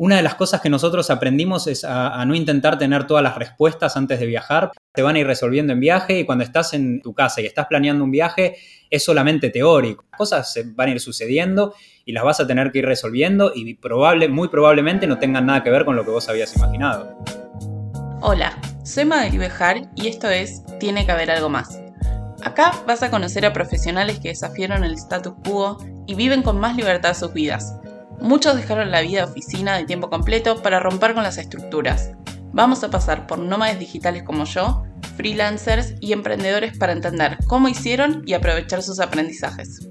una 0.00 0.16
de 0.16 0.22
las 0.22 0.34
cosas 0.34 0.62
que 0.62 0.70
nosotros 0.70 1.10
aprendimos 1.10 1.66
es 1.66 1.84
a, 1.84 2.24
no 2.24 2.34
intentar 2.34 2.78
tener 2.78 3.06
todas 3.06 3.22
las 3.22 3.36
respuestas 3.36 3.98
antes 3.98 4.18
de 4.18 4.24
viajar. 4.24 4.70
Se 4.94 5.02
van 5.02 5.16
a 5.16 5.18
ir 5.18 5.26
resolviendo 5.26 5.74
en 5.74 5.80
viaje 5.80 6.18
y 6.18 6.24
cuando 6.24 6.42
estás 6.42 6.72
en 6.72 7.02
tu 7.02 7.12
casa 7.12 7.42
y 7.42 7.46
estás 7.46 7.66
planeando 7.66 8.02
un 8.02 8.10
viaje 8.10 8.56
es 8.88 9.04
solamente 9.04 9.50
teórico. 9.50 10.06
Las 10.10 10.16
cosas 10.16 10.50
se 10.50 10.62
van 10.62 10.88
a 10.88 10.92
ir 10.92 11.00
sucediendo 11.00 11.74
y 12.06 12.12
las 12.12 12.24
vas 12.24 12.40
a 12.40 12.46
tener 12.46 12.72
que 12.72 12.78
ir 12.78 12.86
resolviendo 12.86 13.52
y 13.54 13.74
probable, 13.74 14.30
muy 14.30 14.48
probablemente 14.48 15.06
no 15.06 15.18
tengan 15.18 15.44
nada 15.44 15.62
que 15.62 15.68
ver 15.68 15.84
con 15.84 15.96
lo 15.96 16.02
que 16.02 16.12
vos 16.12 16.30
habías 16.30 16.56
imaginado. 16.56 17.18
Hola, 18.22 18.58
soy 18.82 19.04
Magali 19.04 19.36
Bejar 19.36 19.82
y 19.96 20.08
esto 20.08 20.30
es 20.30 20.62
Tiene 20.78 21.04
que 21.04 21.12
haber 21.12 21.30
algo 21.30 21.50
más. 21.50 21.78
Acá 22.42 22.72
vas 22.86 23.02
a 23.02 23.10
conocer 23.10 23.44
a 23.44 23.52
profesionales 23.52 24.18
que 24.18 24.30
desafiaron 24.30 24.82
el 24.82 24.94
status 24.94 25.34
quo 25.44 25.76
y 26.06 26.14
viven 26.14 26.42
con 26.42 26.58
más 26.58 26.74
libertad 26.74 27.12
sus 27.12 27.34
vidas 27.34 27.74
Muchos 28.20 28.54
dejaron 28.54 28.90
la 28.90 29.00
vida 29.00 29.24
oficina 29.24 29.78
de 29.78 29.86
tiempo 29.86 30.10
completo 30.10 30.62
para 30.62 30.78
romper 30.78 31.14
con 31.14 31.22
las 31.22 31.38
estructuras. 31.38 32.12
Vamos 32.52 32.84
a 32.84 32.90
pasar 32.90 33.26
por 33.26 33.38
nómades 33.38 33.78
digitales 33.78 34.24
como 34.24 34.44
yo, 34.44 34.82
freelancers 35.16 35.94
y 36.00 36.12
emprendedores 36.12 36.76
para 36.76 36.92
entender 36.92 37.38
cómo 37.46 37.68
hicieron 37.68 38.22
y 38.26 38.34
aprovechar 38.34 38.82
sus 38.82 39.00
aprendizajes. 39.00 39.88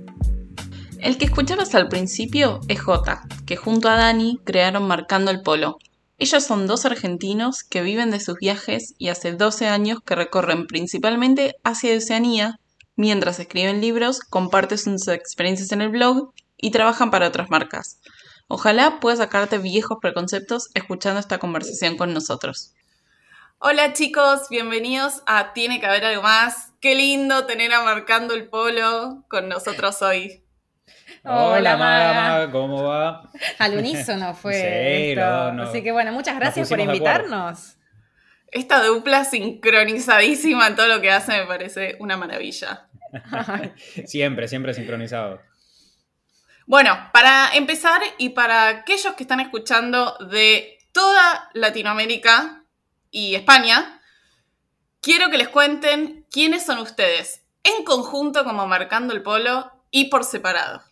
El 0.99 1.17
que 1.17 1.25
escuchabas 1.25 1.73
al 1.73 1.87
principio 1.87 2.59
es 2.67 2.81
Jota, 2.81 3.21
que 3.47 3.55
junto 3.55 3.89
a 3.89 3.95
Dani 3.95 4.39
crearon 4.43 4.87
Marcando 4.87 5.31
el 5.31 5.41
Polo. 5.41 5.77
Ellos 6.17 6.43
son 6.43 6.67
dos 6.67 6.85
argentinos 6.85 7.63
que 7.63 7.81
viven 7.81 8.11
de 8.11 8.19
sus 8.19 8.37
viajes 8.37 8.93
y 8.97 9.07
hace 9.07 9.31
12 9.31 9.67
años 9.67 9.99
que 10.05 10.15
recorren 10.15 10.67
principalmente 10.67 11.55
Asia 11.63 11.93
y 11.93 11.97
Oceanía, 11.97 12.59
mientras 12.95 13.39
escriben 13.39 13.81
libros, 13.81 14.19
comparten 14.19 14.77
sus 14.77 15.07
experiencias 15.07 15.71
en 15.71 15.81
el 15.81 15.89
blog 15.89 16.33
y 16.57 16.71
trabajan 16.71 17.09
para 17.09 17.29
otras 17.29 17.49
marcas. 17.49 17.99
Ojalá 18.51 18.99
puedas 18.99 19.19
sacarte 19.19 19.59
viejos 19.59 19.99
preconceptos 20.01 20.71
escuchando 20.73 21.19
esta 21.19 21.37
conversación 21.37 21.97
con 21.97 22.15
nosotros. 22.15 22.73
Hola 23.59 23.93
chicos, 23.93 24.49
bienvenidos 24.49 25.21
a 25.27 25.53
Tiene 25.53 25.79
que 25.79 25.85
haber 25.85 26.03
algo 26.03 26.23
más. 26.23 26.73
Qué 26.81 26.95
lindo 26.95 27.45
tener 27.45 27.71
a 27.71 27.83
Marcando 27.83 28.33
el 28.33 28.47
Polo 28.47 29.23
con 29.27 29.49
nosotros 29.49 30.01
hoy. 30.01 30.41
Hola, 31.23 31.77
Maga, 31.77 32.51
¿cómo 32.51 32.85
va? 32.85 33.29
Al 33.59 33.77
unísono 33.77 34.33
fue 34.33 35.11
esto. 35.11 35.23
Así 35.61 35.83
que 35.83 35.91
bueno, 35.91 36.11
muchas 36.11 36.35
gracias 36.35 36.69
por 36.69 36.79
invitarnos. 36.79 37.77
Esta 38.47 38.83
dupla 38.83 39.25
sincronizadísima 39.25 40.65
en 40.65 40.75
todo 40.75 40.87
lo 40.87 41.01
que 41.01 41.11
hace 41.11 41.33
me 41.39 41.45
parece 41.45 41.97
una 41.99 42.17
maravilla. 42.17 42.87
siempre, 44.07 44.47
siempre 44.47 44.73
sincronizado. 44.73 45.39
Bueno, 46.69 46.95
para 47.13 47.49
empezar 47.55 47.99
y 48.19 48.29
para 48.29 48.67
aquellos 48.67 49.15
que 49.15 49.23
están 49.23 49.39
escuchando 49.39 50.15
de 50.29 50.77
toda 50.91 51.49
Latinoamérica 51.53 52.63
y 53.09 53.33
España, 53.33 53.99
quiero 55.01 55.31
que 55.31 55.39
les 55.39 55.49
cuenten 55.49 56.27
quiénes 56.29 56.63
son 56.63 56.77
ustedes, 56.77 57.41
en 57.63 57.83
conjunto 57.83 58.43
como 58.43 58.67
marcando 58.67 59.15
el 59.15 59.23
polo 59.23 59.71
y 59.89 60.11
por 60.11 60.23
separado. 60.23 60.83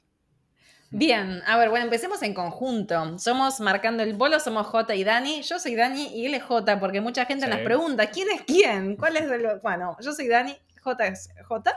Bien, 0.90 1.44
a 1.46 1.58
ver, 1.58 1.70
bueno, 1.70 1.86
empecemos 1.86 2.24
en 2.24 2.34
conjunto. 2.34 3.20
Somos 3.20 3.60
marcando 3.60 4.02
el 4.02 4.18
polo, 4.18 4.40
somos 4.40 4.66
J 4.66 4.96
y 4.96 5.04
Dani. 5.04 5.44
Yo 5.44 5.60
soy 5.60 5.76
Dani 5.76 6.08
y 6.08 6.26
él 6.26 6.34
es 6.34 6.42
J, 6.42 6.80
porque 6.80 7.02
mucha 7.02 7.26
gente 7.26 7.46
nos 7.46 7.60
pregunta, 7.60 8.08
¿quién 8.08 8.32
es 8.32 8.42
quién? 8.48 8.96
¿Cuál 8.96 9.18
es 9.18 9.30
el...? 9.30 9.60
Bueno, 9.62 9.96
yo 10.00 10.12
soy 10.12 10.28
Dani, 10.28 10.58
J 10.88 11.08
es 11.08 11.30
J. 11.48 11.76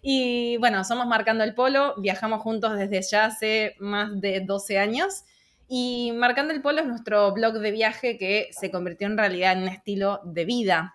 Y 0.00 0.56
bueno, 0.58 0.84
somos 0.84 1.06
Marcando 1.06 1.44
el 1.44 1.54
Polo, 1.54 1.94
viajamos 1.98 2.40
juntos 2.40 2.76
desde 2.78 3.02
ya 3.02 3.26
hace 3.26 3.76
más 3.78 4.20
de 4.20 4.40
12 4.40 4.78
años. 4.78 5.24
Y 5.68 6.12
Marcando 6.14 6.54
el 6.54 6.62
Polo 6.62 6.80
es 6.80 6.86
nuestro 6.86 7.32
blog 7.32 7.54
de 7.54 7.70
viaje 7.70 8.16
que 8.16 8.48
se 8.52 8.70
convirtió 8.70 9.06
en 9.06 9.18
realidad 9.18 9.52
en 9.52 9.64
un 9.64 9.68
estilo 9.68 10.20
de 10.24 10.44
vida. 10.46 10.94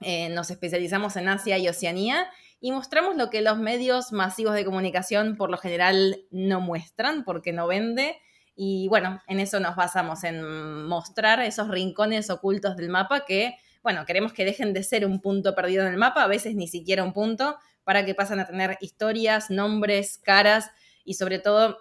Eh, 0.00 0.30
nos 0.30 0.50
especializamos 0.50 1.16
en 1.16 1.28
Asia 1.28 1.58
y 1.58 1.68
Oceanía 1.68 2.26
y 2.60 2.72
mostramos 2.72 3.16
lo 3.16 3.28
que 3.28 3.42
los 3.42 3.58
medios 3.58 4.12
masivos 4.12 4.54
de 4.54 4.64
comunicación 4.64 5.36
por 5.36 5.50
lo 5.50 5.58
general 5.58 6.16
no 6.30 6.60
muestran 6.60 7.24
porque 7.24 7.52
no 7.52 7.66
vende. 7.66 8.16
Y 8.56 8.88
bueno, 8.88 9.20
en 9.28 9.40
eso 9.40 9.60
nos 9.60 9.76
basamos, 9.76 10.24
en 10.24 10.86
mostrar 10.86 11.40
esos 11.40 11.68
rincones 11.68 12.30
ocultos 12.30 12.76
del 12.76 12.88
mapa 12.88 13.24
que, 13.26 13.56
bueno, 13.88 14.04
queremos 14.04 14.34
que 14.34 14.44
dejen 14.44 14.74
de 14.74 14.82
ser 14.82 15.06
un 15.06 15.18
punto 15.18 15.54
perdido 15.54 15.86
en 15.86 15.90
el 15.90 15.96
mapa, 15.96 16.22
a 16.22 16.26
veces 16.26 16.54
ni 16.54 16.68
siquiera 16.68 17.02
un 17.02 17.14
punto, 17.14 17.56
para 17.84 18.04
que 18.04 18.14
pasen 18.14 18.38
a 18.38 18.46
tener 18.46 18.76
historias, 18.82 19.48
nombres, 19.48 20.18
caras 20.18 20.70
y 21.06 21.14
sobre 21.14 21.38
todo 21.38 21.78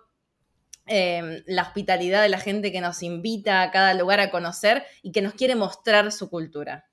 em, 0.86 1.44
la 1.48 1.64
hospitalidad 1.64 2.22
de 2.22 2.30
la 2.30 2.40
gente 2.40 2.72
que 2.72 2.80
nos 2.80 3.04
invita 3.04 3.62
a 3.62 3.72
cada 3.72 3.94
lugar 3.94 4.22
a 4.22 4.32
conocer 4.32 4.86
y 5.02 5.12
que 5.12 5.22
nos 5.22 5.34
quiere 5.34 5.56
mostrar 5.56 6.10
su 6.14 6.30
cultura. 6.30 6.86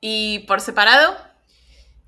¿Y 0.00 0.46
por 0.48 0.62
separado? 0.62 1.14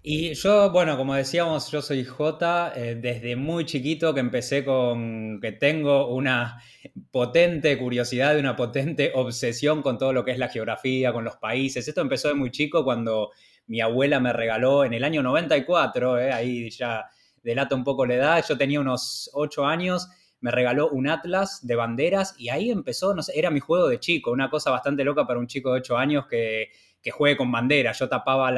Y 0.02 0.32
yo, 0.32 0.70
bueno, 0.70 0.96
como 0.96 1.14
decíamos, 1.14 1.70
yo 1.70 1.82
soy 1.82 2.04
J, 2.06 2.72
eh, 2.74 2.94
desde 2.94 3.36
muy 3.36 3.66
chiquito 3.66 4.14
que 4.14 4.20
empecé 4.20 4.64
con 4.64 5.38
que 5.42 5.52
tengo 5.52 6.08
una 6.14 6.62
potente 7.10 7.76
curiosidad, 7.76 8.38
una 8.38 8.56
potente 8.56 9.12
obsesión 9.14 9.82
con 9.82 9.98
todo 9.98 10.14
lo 10.14 10.24
que 10.24 10.30
es 10.30 10.38
la 10.38 10.48
geografía, 10.48 11.12
con 11.12 11.24
los 11.24 11.36
países. 11.36 11.86
Esto 11.86 12.00
empezó 12.00 12.28
de 12.28 12.34
muy 12.34 12.50
chico 12.50 12.82
cuando 12.82 13.32
mi 13.66 13.82
abuela 13.82 14.20
me 14.20 14.32
regaló 14.32 14.84
en 14.84 14.94
el 14.94 15.04
año 15.04 15.22
94, 15.22 16.18
eh, 16.18 16.32
ahí 16.32 16.70
ya 16.70 17.04
delata 17.42 17.74
un 17.74 17.84
poco 17.84 18.06
la 18.06 18.14
edad, 18.14 18.44
yo 18.48 18.56
tenía 18.56 18.80
unos 18.80 19.30
8 19.34 19.66
años, 19.66 20.08
me 20.40 20.50
regaló 20.50 20.88
un 20.88 21.08
atlas 21.08 21.60
de 21.66 21.76
banderas 21.76 22.34
y 22.38 22.48
ahí 22.48 22.70
empezó, 22.70 23.14
no 23.14 23.22
sé, 23.22 23.38
era 23.38 23.50
mi 23.50 23.60
juego 23.60 23.86
de 23.88 24.00
chico, 24.00 24.30
una 24.30 24.48
cosa 24.48 24.70
bastante 24.70 25.04
loca 25.04 25.26
para 25.26 25.38
un 25.38 25.46
chico 25.46 25.72
de 25.72 25.80
8 25.80 25.98
años 25.98 26.26
que, 26.26 26.68
que 27.02 27.10
juegue 27.10 27.36
con 27.36 27.52
banderas. 27.52 27.98
Yo 27.98 28.08
tapaba 28.08 28.50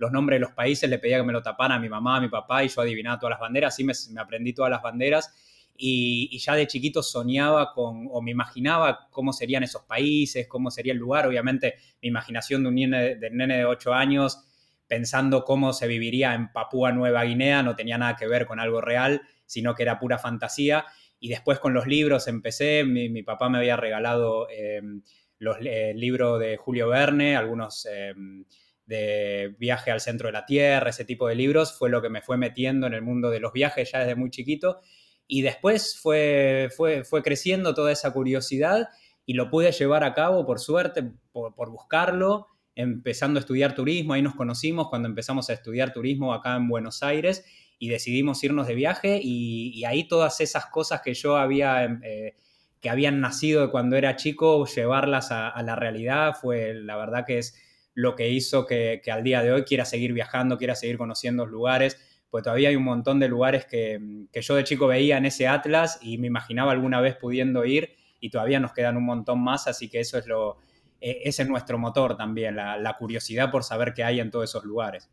los 0.00 0.10
nombres 0.10 0.36
de 0.36 0.40
los 0.40 0.52
países, 0.52 0.88
le 0.88 0.98
pedía 0.98 1.18
que 1.18 1.24
me 1.24 1.32
lo 1.32 1.42
taparan 1.42 1.76
a 1.76 1.78
mi 1.78 1.90
mamá, 1.90 2.16
a 2.16 2.20
mi 2.22 2.28
papá 2.28 2.64
y 2.64 2.68
yo 2.68 2.80
adivinaba 2.80 3.18
todas 3.18 3.32
las 3.32 3.40
banderas, 3.40 3.74
así 3.74 3.84
me, 3.84 3.92
aprendí 4.18 4.54
todas 4.54 4.70
las 4.70 4.80
banderas. 4.80 5.30
Y, 5.76 6.38
ya 6.38 6.54
de 6.54 6.66
chiquito 6.66 7.02
soñaba 7.02 7.72
con, 7.74 8.08
o 8.10 8.22
me 8.22 8.30
imaginaba 8.30 9.08
cómo 9.10 9.34
serían 9.34 9.62
esos 9.62 9.82
países, 9.82 10.46
cómo 10.48 10.70
sería 10.70 10.94
el 10.94 10.98
lugar. 10.98 11.26
Obviamente, 11.26 11.74
mi 12.00 12.08
imaginación 12.08 12.62
de 12.62 12.68
un 12.70 12.74
nene 12.76 13.56
de, 13.56 13.64
8 13.66 13.92
años 13.92 14.42
pensando 14.88 15.44
cómo 15.44 15.74
se 15.74 15.86
viviría 15.86 16.32
en 16.34 16.50
Papúa 16.50 16.92
Nueva 16.92 17.22
Guinea 17.24 17.62
no 17.62 17.76
tenía 17.76 17.98
nada 17.98 18.16
que 18.16 18.26
ver 18.26 18.46
con 18.46 18.58
algo 18.58 18.80
real, 18.80 19.20
sino 19.44 19.74
que 19.74 19.82
era 19.82 19.98
pura 19.98 20.16
fantasía. 20.16 20.86
Y 21.18 21.28
después 21.28 21.58
con 21.58 21.74
los 21.74 21.86
libros 21.86 22.26
empecé, 22.26 22.84
mi, 22.84 23.22
papá 23.22 23.50
me 23.50 23.58
había 23.58 23.76
regalado 23.76 24.48
em, 24.48 25.02
los, 25.38 25.58
el 25.60 26.00
libro 26.00 26.38
de 26.38 26.56
Julio 26.56 26.88
Verne, 26.88 27.36
algunos 27.36 27.84
em, 27.84 28.46
de 28.90 29.54
viaje 29.56 29.92
al 29.92 30.00
centro 30.00 30.26
de 30.26 30.32
la 30.32 30.44
Tierra, 30.44 30.90
ese 30.90 31.04
tipo 31.04 31.28
de 31.28 31.36
libros, 31.36 31.78
fue 31.78 31.88
lo 31.90 32.02
que 32.02 32.08
me 32.10 32.22
fue 32.22 32.36
metiendo 32.36 32.88
en 32.88 32.94
el 32.94 33.02
mundo 33.02 33.30
de 33.30 33.38
los 33.38 33.52
viajes 33.52 33.92
ya 33.92 34.00
desde 34.00 34.16
muy 34.16 34.30
chiquito. 34.30 34.80
Y 35.28 35.42
después 35.42 35.96
fue, 35.96 36.70
fue, 36.76 37.04
fue 37.04 37.22
creciendo 37.22 37.72
toda 37.72 37.92
esa 37.92 38.12
curiosidad 38.12 38.88
y 39.24 39.34
lo 39.34 39.48
pude 39.48 39.70
llevar 39.70 40.02
a 40.02 40.12
cabo, 40.12 40.44
por 40.44 40.58
suerte, 40.58 41.04
por, 41.30 41.70
buscarlo, 41.70 42.48
empezando 42.74 43.38
a 43.38 43.42
estudiar 43.42 43.76
turismo. 43.76 44.14
Ahí 44.14 44.22
nos 44.22 44.34
conocimos 44.34 44.88
cuando 44.88 45.08
empezamos 45.08 45.48
a 45.50 45.52
estudiar 45.52 45.92
turismo 45.92 46.34
acá 46.34 46.56
en 46.56 46.66
Buenos 46.66 47.04
Aires 47.04 47.44
y 47.78 47.90
decidimos 47.90 48.42
irnos 48.42 48.66
de 48.66 48.74
viaje 48.74 49.20
y, 49.22 49.84
ahí 49.84 50.08
todas 50.08 50.40
esas 50.40 50.66
cosas 50.66 51.00
que 51.02 51.14
yo 51.14 51.36
había, 51.36 51.84
eh, 52.02 52.34
que 52.80 52.90
habían 52.90 53.20
nacido 53.20 53.70
cuando 53.70 53.94
era 53.94 54.16
chico, 54.16 54.66
llevarlas 54.66 55.30
a, 55.30 55.62
la 55.62 55.76
realidad, 55.76 56.34
fue 56.34 56.74
la 56.74 56.96
verdad 56.96 57.24
que 57.24 57.38
es 57.38 57.54
lo 58.00 58.16
que 58.16 58.28
hizo 58.28 58.66
que, 58.66 59.00
que, 59.04 59.10
al 59.10 59.22
día 59.22 59.42
de 59.42 59.52
hoy 59.52 59.64
quiera 59.64 59.84
seguir 59.84 60.12
viajando, 60.12 60.58
quiera 60.58 60.74
seguir 60.74 60.98
conociendo 60.98 61.46
lugares 61.46 61.98
pues 62.30 62.44
todavía 62.44 62.68
hay 62.68 62.76
un 62.76 62.84
montón 62.84 63.18
de 63.18 63.28
lugares 63.28 63.66
que, 63.66 64.00
yo 64.32 64.54
de 64.54 64.64
chico 64.64 64.86
veía 64.86 65.18
en 65.18 65.26
ese 65.26 65.48
atlas 65.48 65.98
y 66.00 66.18
me 66.18 66.28
imaginaba 66.28 66.72
alguna 66.72 67.00
vez 67.00 67.16
pudiendo 67.16 67.64
ir 67.64 67.96
y 68.20 68.30
todavía 68.30 68.60
nos 68.60 68.72
quedan 68.72 68.96
un 68.96 69.04
montón 69.04 69.42
más, 69.42 69.66
así 69.66 69.88
que 69.88 70.00
eso 70.00 70.16
es 70.18 70.26
lo, 70.26 70.58
e, 71.00 71.22
ese 71.24 71.42
es 71.42 71.48
nuestro 71.48 71.78
motor 71.78 72.16
también, 72.16 72.56
la, 72.56 72.96
curiosidad 72.98 73.50
por 73.50 73.64
saber 73.64 73.94
qué 73.94 74.04
hay 74.04 74.20
en 74.20 74.30
todos 74.30 74.48
esos 74.48 74.64
lugares. 74.64 75.10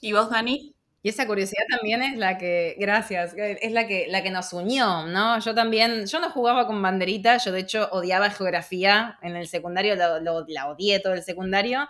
¿Y 0.00 0.12
vos, 0.12 0.30
Dani? 0.30 0.74
Y 1.02 1.08
esa 1.08 1.26
curiosidad 1.26 1.64
también 1.70 2.02
es 2.02 2.18
la 2.18 2.36
que, 2.36 2.76
gracias, 2.78 3.34
es 3.34 3.72
la 3.72 3.86
que, 3.86 4.06
la 4.08 4.22
que 4.22 4.30
nos 4.30 4.52
unió, 4.52 5.06
¿no? 5.06 5.40
Yo 5.40 5.54
también, 5.54 6.06
yo 6.06 6.20
no 6.20 6.30
jugaba 6.30 6.66
con 6.66 6.80
banderita, 6.80 7.38
yo 7.38 7.52
de 7.52 7.60
hecho 7.60 7.88
odiaba 7.90 8.30
geografía 8.30 9.18
en 9.22 9.34
el 9.34 9.48
secundario, 9.48 9.96
la 9.96 10.68
odié 10.68 11.00
todo 11.00 11.14
el 11.14 11.22
secundario, 11.22 11.88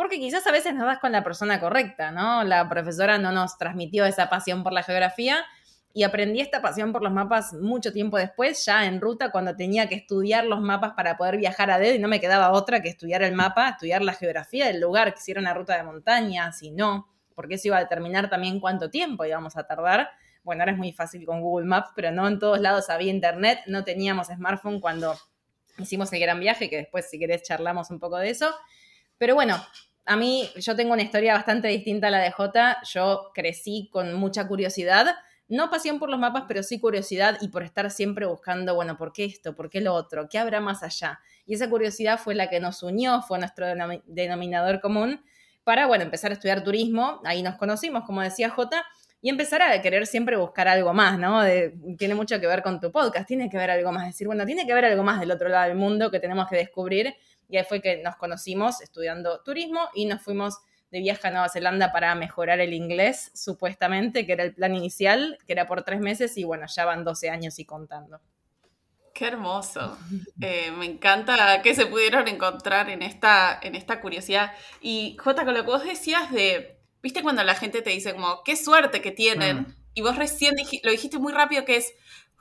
porque 0.00 0.18
quizás 0.18 0.46
a 0.46 0.50
veces 0.50 0.74
no 0.74 0.86
das 0.86 0.98
con 0.98 1.12
la 1.12 1.22
persona 1.22 1.60
correcta, 1.60 2.10
¿no? 2.10 2.42
La 2.42 2.66
profesora 2.70 3.18
no 3.18 3.32
nos 3.32 3.58
transmitió 3.58 4.06
esa 4.06 4.30
pasión 4.30 4.62
por 4.62 4.72
la 4.72 4.82
geografía 4.82 5.44
y 5.92 6.04
aprendí 6.04 6.40
esta 6.40 6.62
pasión 6.62 6.90
por 6.90 7.02
los 7.02 7.12
mapas 7.12 7.52
mucho 7.52 7.92
tiempo 7.92 8.16
después, 8.16 8.64
ya 8.64 8.86
en 8.86 9.02
ruta, 9.02 9.30
cuando 9.30 9.56
tenía 9.56 9.90
que 9.90 9.96
estudiar 9.96 10.46
los 10.46 10.62
mapas 10.62 10.92
para 10.94 11.18
poder 11.18 11.36
viajar 11.36 11.70
a 11.70 11.78
dedo 11.78 11.94
y 11.94 11.98
no 11.98 12.08
me 12.08 12.18
quedaba 12.18 12.52
otra 12.52 12.80
que 12.80 12.88
estudiar 12.88 13.20
el 13.22 13.34
mapa, 13.34 13.68
estudiar 13.68 14.00
la 14.00 14.14
geografía 14.14 14.68
del 14.68 14.80
lugar, 14.80 15.12
que 15.12 15.20
si 15.20 15.32
era 15.32 15.40
una 15.42 15.52
ruta 15.52 15.76
de 15.76 15.82
montaña, 15.82 16.50
si 16.52 16.70
no, 16.70 17.06
porque 17.34 17.56
eso 17.56 17.68
iba 17.68 17.76
a 17.76 17.80
determinar 17.80 18.30
también 18.30 18.58
cuánto 18.58 18.88
tiempo 18.88 19.26
íbamos 19.26 19.58
a 19.58 19.66
tardar. 19.66 20.08
Bueno, 20.44 20.62
ahora 20.62 20.72
es 20.72 20.78
muy 20.78 20.92
fácil 20.92 21.26
con 21.26 21.42
Google 21.42 21.66
Maps, 21.66 21.90
pero 21.94 22.10
no 22.10 22.26
en 22.26 22.38
todos 22.38 22.58
lados 22.58 22.88
había 22.88 23.10
internet, 23.10 23.58
no 23.66 23.84
teníamos 23.84 24.28
smartphone 24.28 24.80
cuando 24.80 25.14
hicimos 25.76 26.10
el 26.14 26.20
gran 26.20 26.40
viaje, 26.40 26.70
que 26.70 26.78
después 26.78 27.10
si 27.10 27.18
querés 27.18 27.42
charlamos 27.42 27.90
un 27.90 27.98
poco 28.00 28.16
de 28.16 28.30
eso. 28.30 28.50
Pero 29.18 29.34
bueno, 29.34 29.62
a 30.06 30.16
mí 30.16 30.50
yo 30.56 30.76
tengo 30.76 30.92
una 30.92 31.02
historia 31.02 31.34
bastante 31.34 31.68
distinta 31.68 32.08
a 32.08 32.10
la 32.10 32.18
de 32.18 32.30
Jota. 32.30 32.78
Yo 32.92 33.30
crecí 33.34 33.88
con 33.92 34.14
mucha 34.14 34.46
curiosidad, 34.48 35.14
no 35.48 35.68
pasión 35.68 35.98
por 35.98 36.10
los 36.10 36.18
mapas, 36.18 36.44
pero 36.46 36.62
sí 36.62 36.78
curiosidad 36.78 37.38
y 37.40 37.48
por 37.48 37.62
estar 37.62 37.90
siempre 37.90 38.24
buscando, 38.26 38.74
bueno, 38.74 38.96
¿por 38.96 39.12
qué 39.12 39.24
esto? 39.24 39.54
¿Por 39.54 39.68
qué 39.68 39.80
lo 39.80 39.94
otro? 39.94 40.28
¿Qué 40.28 40.38
habrá 40.38 40.60
más 40.60 40.82
allá? 40.82 41.20
Y 41.44 41.54
esa 41.54 41.68
curiosidad 41.68 42.18
fue 42.18 42.34
la 42.36 42.48
que 42.48 42.60
nos 42.60 42.82
unió, 42.82 43.20
fue 43.22 43.38
nuestro 43.38 43.66
denominador 44.06 44.80
común 44.80 45.20
para, 45.64 45.86
bueno, 45.86 46.04
empezar 46.04 46.30
a 46.30 46.34
estudiar 46.34 46.62
turismo. 46.62 47.20
Ahí 47.24 47.42
nos 47.42 47.56
conocimos, 47.56 48.04
como 48.04 48.22
decía 48.22 48.48
Jota, 48.48 48.86
y 49.22 49.28
empezar 49.28 49.60
a 49.60 49.82
querer 49.82 50.06
siempre 50.06 50.36
buscar 50.36 50.68
algo 50.68 50.94
más, 50.94 51.18
¿no? 51.18 51.42
tiene 51.98 52.14
mucho 52.14 52.40
que 52.40 52.46
ver 52.46 52.62
con 52.62 52.80
tu 52.80 52.90
podcast, 52.90 53.26
tiene 53.26 53.50
que 53.50 53.56
ver 53.58 53.70
algo 53.70 53.92
más, 53.92 54.06
decir, 54.06 54.26
bueno, 54.26 54.46
tiene 54.46 54.64
que 54.64 54.72
haber 54.72 54.86
algo 54.86 55.02
más 55.02 55.20
del 55.20 55.30
otro 55.30 55.48
lado 55.48 55.68
del 55.68 55.76
mundo 55.76 56.10
que 56.10 56.20
tenemos 56.20 56.48
que 56.48 56.56
descubrir. 56.56 57.14
Y 57.50 57.56
ahí 57.56 57.64
fue 57.68 57.80
que 57.80 58.02
nos 58.02 58.16
conocimos 58.16 58.80
estudiando 58.80 59.40
turismo 59.42 59.88
y 59.94 60.06
nos 60.06 60.22
fuimos 60.22 60.58
de 60.90 61.00
viaje 61.00 61.28
a 61.28 61.30
Nueva 61.30 61.48
Zelanda 61.48 61.92
para 61.92 62.14
mejorar 62.14 62.60
el 62.60 62.72
inglés, 62.72 63.30
supuestamente, 63.34 64.26
que 64.26 64.32
era 64.32 64.44
el 64.44 64.54
plan 64.54 64.74
inicial, 64.74 65.38
que 65.46 65.52
era 65.52 65.66
por 65.66 65.82
tres 65.82 66.00
meses, 66.00 66.36
y 66.36 66.44
bueno, 66.44 66.66
ya 66.66 66.84
van 66.84 67.04
12 67.04 67.30
años 67.30 67.58
y 67.58 67.64
contando. 67.64 68.20
Qué 69.14 69.26
hermoso. 69.26 69.98
Eh, 70.42 70.70
me 70.70 70.86
encanta 70.86 71.60
que 71.60 71.74
se 71.74 71.84
pudieron 71.84 72.26
encontrar 72.26 72.88
en 72.88 73.02
esta, 73.02 73.60
en 73.62 73.74
esta 73.74 74.00
curiosidad. 74.00 74.52
Y 74.80 75.16
Jota, 75.20 75.44
con 75.44 75.52
lo 75.52 75.60
que 75.60 75.70
vos 75.70 75.84
decías 75.84 76.32
de 76.32 76.80
¿Viste 77.02 77.22
cuando 77.22 77.42
la 77.42 77.54
gente 77.54 77.82
te 77.82 77.90
dice 77.90 78.12
como, 78.12 78.42
qué 78.44 78.56
suerte 78.56 79.00
que 79.00 79.10
tienen? 79.10 79.60
Mm. 79.60 79.74
Y 79.94 80.02
vos 80.02 80.16
recién 80.16 80.54
lo 80.82 80.90
dijiste 80.90 81.18
muy 81.18 81.32
rápido 81.32 81.64
que 81.64 81.76
es, 81.76 81.92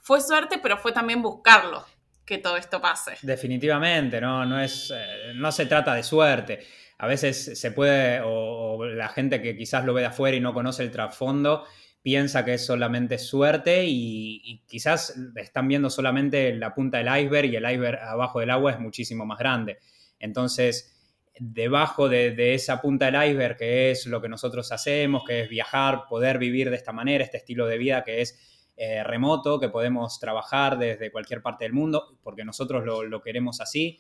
fue 0.02 0.22
suerte, 0.22 0.60
pero 0.60 0.78
fue 0.78 0.92
también 0.92 1.22
buscarlo 1.22 1.86
que 2.30 2.38
todo 2.38 2.56
esto 2.56 2.80
pase. 2.80 3.18
Definitivamente, 3.22 4.22
no, 4.22 4.46
no, 4.46 4.62
es, 4.62 4.94
eh, 4.96 5.34
no 5.36 5.52
se 5.52 5.66
trata 5.66 5.94
de 5.96 6.04
suerte. 6.04 6.60
A 7.00 7.08
veces 7.08 7.60
se 7.60 7.72
puede, 7.72 8.22
o, 8.24 8.86
la 8.86 9.10
gente 9.10 9.42
que 9.42 9.58
quizás 9.58 9.84
lo 9.84 9.94
ve 9.94 10.02
de 10.02 10.08
afuera 10.08 10.38
y 10.38 10.40
no 10.40 10.54
conoce 10.54 10.84
el 10.84 10.92
trasfondo, 10.92 11.66
piensa 12.02 12.46
que 12.46 12.54
es 12.54 12.66
solamente 12.66 13.18
suerte 13.18 13.86
y, 13.86 14.42
y, 14.44 14.60
quizás 14.68 15.16
están 15.36 15.68
viendo 15.68 15.90
solamente 15.90 16.54
la 16.56 16.74
punta 16.74 17.00
del 17.00 17.08
iceberg 17.08 17.46
y 17.46 17.56
el 17.56 17.70
iceberg 17.70 18.00
abajo 18.00 18.40
del 18.40 18.52
agua 18.52 18.72
es 18.72 18.80
muchísimo 18.80 19.26
más 19.26 19.40
grande. 19.40 19.80
Entonces, 20.20 20.96
debajo 21.40 22.10
de, 22.10 22.54
esa 22.54 22.82
punta 22.82 23.10
del 23.10 23.30
iceberg, 23.30 23.58
que 23.58 23.92
es 23.92 24.06
lo 24.06 24.22
que 24.22 24.30
nosotros 24.30 24.72
hacemos, 24.72 25.24
que 25.26 25.42
es 25.42 25.50
viajar, 25.50 26.04
poder 26.08 26.38
vivir 26.38 26.70
de 26.70 26.76
esta 26.76 26.92
manera, 26.92 27.24
este 27.24 27.38
estilo 27.38 27.66
de 27.66 27.78
vida 27.78 28.04
que 28.04 28.22
es 28.22 28.59
eh, 28.82 29.04
remoto, 29.04 29.60
que 29.60 29.68
podemos 29.68 30.20
trabajar 30.20 30.78
desde 30.78 31.12
cualquier 31.12 31.42
parte 31.42 31.66
del 31.66 31.74
mundo, 31.74 32.18
porque 32.24 32.46
nosotros 32.46 32.84
lo, 32.86 33.22
queremos 33.22 33.60
así. 33.60 34.00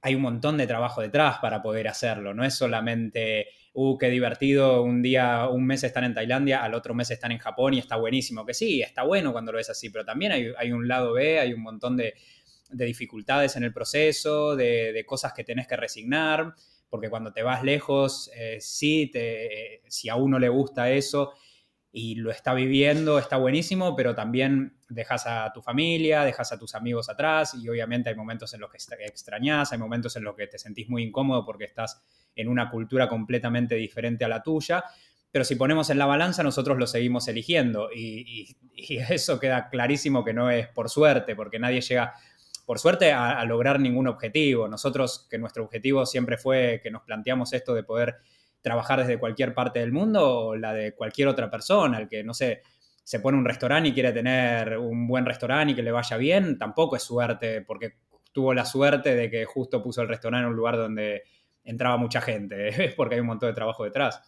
Hay 0.00 0.14
un 0.14 0.22
montón 0.22 0.56
de 0.56 0.66
trabajo 0.66 1.02
detrás 1.02 1.38
para 1.38 1.60
poder 1.60 1.88
hacerlo, 1.88 2.32
no 2.32 2.44
es 2.44 2.54
solamente, 2.54 3.48
uh, 3.74 3.98
qué 3.98 4.08
divertido, 4.08 4.82
un 4.82 5.02
día, 5.02 5.48
un 5.48 5.66
mes 5.66 5.84
están 5.84 6.04
en 6.04 6.14
Tailandia, 6.14 6.62
al 6.62 6.74
otro 6.74 6.94
mes 6.94 7.10
están 7.10 7.32
en 7.32 7.38
Japón 7.38 7.74
y 7.74 7.78
está 7.80 7.96
buenísimo, 7.96 8.46
que 8.46 8.54
sí, 8.54 8.80
está 8.80 9.02
bueno 9.02 9.32
cuando 9.32 9.52
lo 9.52 9.58
ves 9.58 9.70
así, 9.70 9.90
pero 9.90 10.04
también 10.04 10.32
hay 10.32 10.72
un 10.72 10.88
lado 10.88 11.12
B, 11.12 11.40
hay 11.40 11.52
un 11.52 11.62
montón 11.62 11.96
de, 11.96 12.14
de 12.70 12.84
dificultades 12.84 13.56
en 13.56 13.64
el 13.64 13.72
proceso, 13.72 14.54
de, 14.56 15.04
cosas 15.06 15.32
que 15.32 15.44
tenés 15.44 15.66
que 15.66 15.76
resignar, 15.76 16.54
porque 16.88 17.10
cuando 17.10 17.32
te 17.32 17.42
vas 17.42 17.62
lejos, 17.62 18.30
eh, 18.34 18.58
sí, 18.60 19.10
te, 19.12 19.82
si 19.88 20.08
a 20.08 20.16
uno 20.16 20.38
le 20.38 20.48
gusta 20.48 20.90
eso 20.90 21.32
y 21.90 22.16
lo 22.16 22.30
está 22.30 22.54
viviendo, 22.54 23.18
está 23.18 23.36
buenísimo, 23.36 23.96
pero 23.96 24.14
también 24.14 24.76
dejas 24.88 25.26
a 25.26 25.50
tu 25.52 25.62
familia, 25.62 26.24
dejas 26.24 26.52
a 26.52 26.58
tus 26.58 26.74
amigos 26.74 27.08
atrás 27.08 27.54
y 27.54 27.68
obviamente 27.68 28.10
hay 28.10 28.14
momentos 28.14 28.52
en 28.54 28.60
los 28.60 28.70
que 28.70 28.78
extrañas, 29.06 29.72
hay 29.72 29.78
momentos 29.78 30.14
en 30.16 30.24
los 30.24 30.36
que 30.36 30.46
te 30.46 30.58
sentís 30.58 30.88
muy 30.88 31.02
incómodo 31.02 31.44
porque 31.44 31.64
estás 31.64 32.02
en 32.34 32.48
una 32.48 32.70
cultura 32.70 33.08
completamente 33.08 33.74
diferente 33.74 34.24
a 34.24 34.28
la 34.28 34.42
tuya. 34.42 34.84
Pero 35.30 35.44
si 35.44 35.56
ponemos 35.56 35.90
en 35.90 35.98
la 35.98 36.06
balanza, 36.06 36.42
nosotros 36.42 36.78
lo 36.78 36.86
seguimos 36.86 37.28
eligiendo 37.28 37.90
y 37.92 38.56
eso 39.10 39.38
queda 39.40 39.68
clarísimo 39.68 40.24
que 40.24 40.32
no 40.32 40.50
es 40.50 40.68
por 40.68 40.88
suerte, 40.88 41.34
porque 41.34 41.58
nadie 41.58 41.80
llega 41.80 42.14
por 42.68 42.78
suerte, 42.78 43.12
a, 43.14 43.42
lograr 43.46 43.80
ningún 43.80 44.08
objetivo. 44.08 44.68
Nosotros, 44.68 45.26
que 45.30 45.38
nuestro 45.38 45.64
objetivo 45.64 46.04
siempre 46.04 46.36
fue 46.36 46.80
que 46.82 46.90
nos 46.90 47.00
planteamos 47.00 47.54
esto 47.54 47.72
de 47.72 47.82
poder 47.82 48.16
trabajar 48.60 49.00
desde 49.00 49.18
cualquier 49.18 49.54
parte 49.54 49.80
del 49.80 49.92
mundo 49.92 50.48
o 50.48 50.56
la 50.56 50.72
de 50.72 50.94
cualquier 50.94 51.28
otra 51.28 51.50
persona, 51.50 51.98
el 51.98 52.08
que, 52.08 52.24
no 52.24 52.34
sé, 52.34 52.62
se 53.04 53.20
pone 53.20 53.38
un 53.38 53.44
restaurante 53.44 53.88
y 53.88 53.94
quiere 53.94 54.12
tener 54.12 54.76
un 54.76 55.06
buen 55.06 55.24
restaurante 55.24 55.72
y 55.72 55.74
que 55.74 55.82
le 55.82 55.92
vaya 55.92 56.16
bien, 56.16 56.58
tampoco 56.58 56.96
es 56.96 57.02
suerte, 57.02 57.62
porque 57.62 57.94
tuvo 58.32 58.52
la 58.52 58.64
suerte 58.64 59.14
de 59.14 59.30
que 59.30 59.44
justo 59.44 59.82
puso 59.82 60.02
el 60.02 60.08
restaurante 60.08 60.44
en 60.44 60.50
un 60.50 60.56
lugar 60.56 60.76
donde 60.76 61.22
entraba 61.64 61.96
mucha 61.96 62.20
gente, 62.20 62.68
es 62.86 62.94
porque 62.94 63.14
hay 63.14 63.20
un 63.20 63.28
montón 63.28 63.48
de 63.48 63.54
trabajo 63.54 63.84
detrás. 63.84 64.20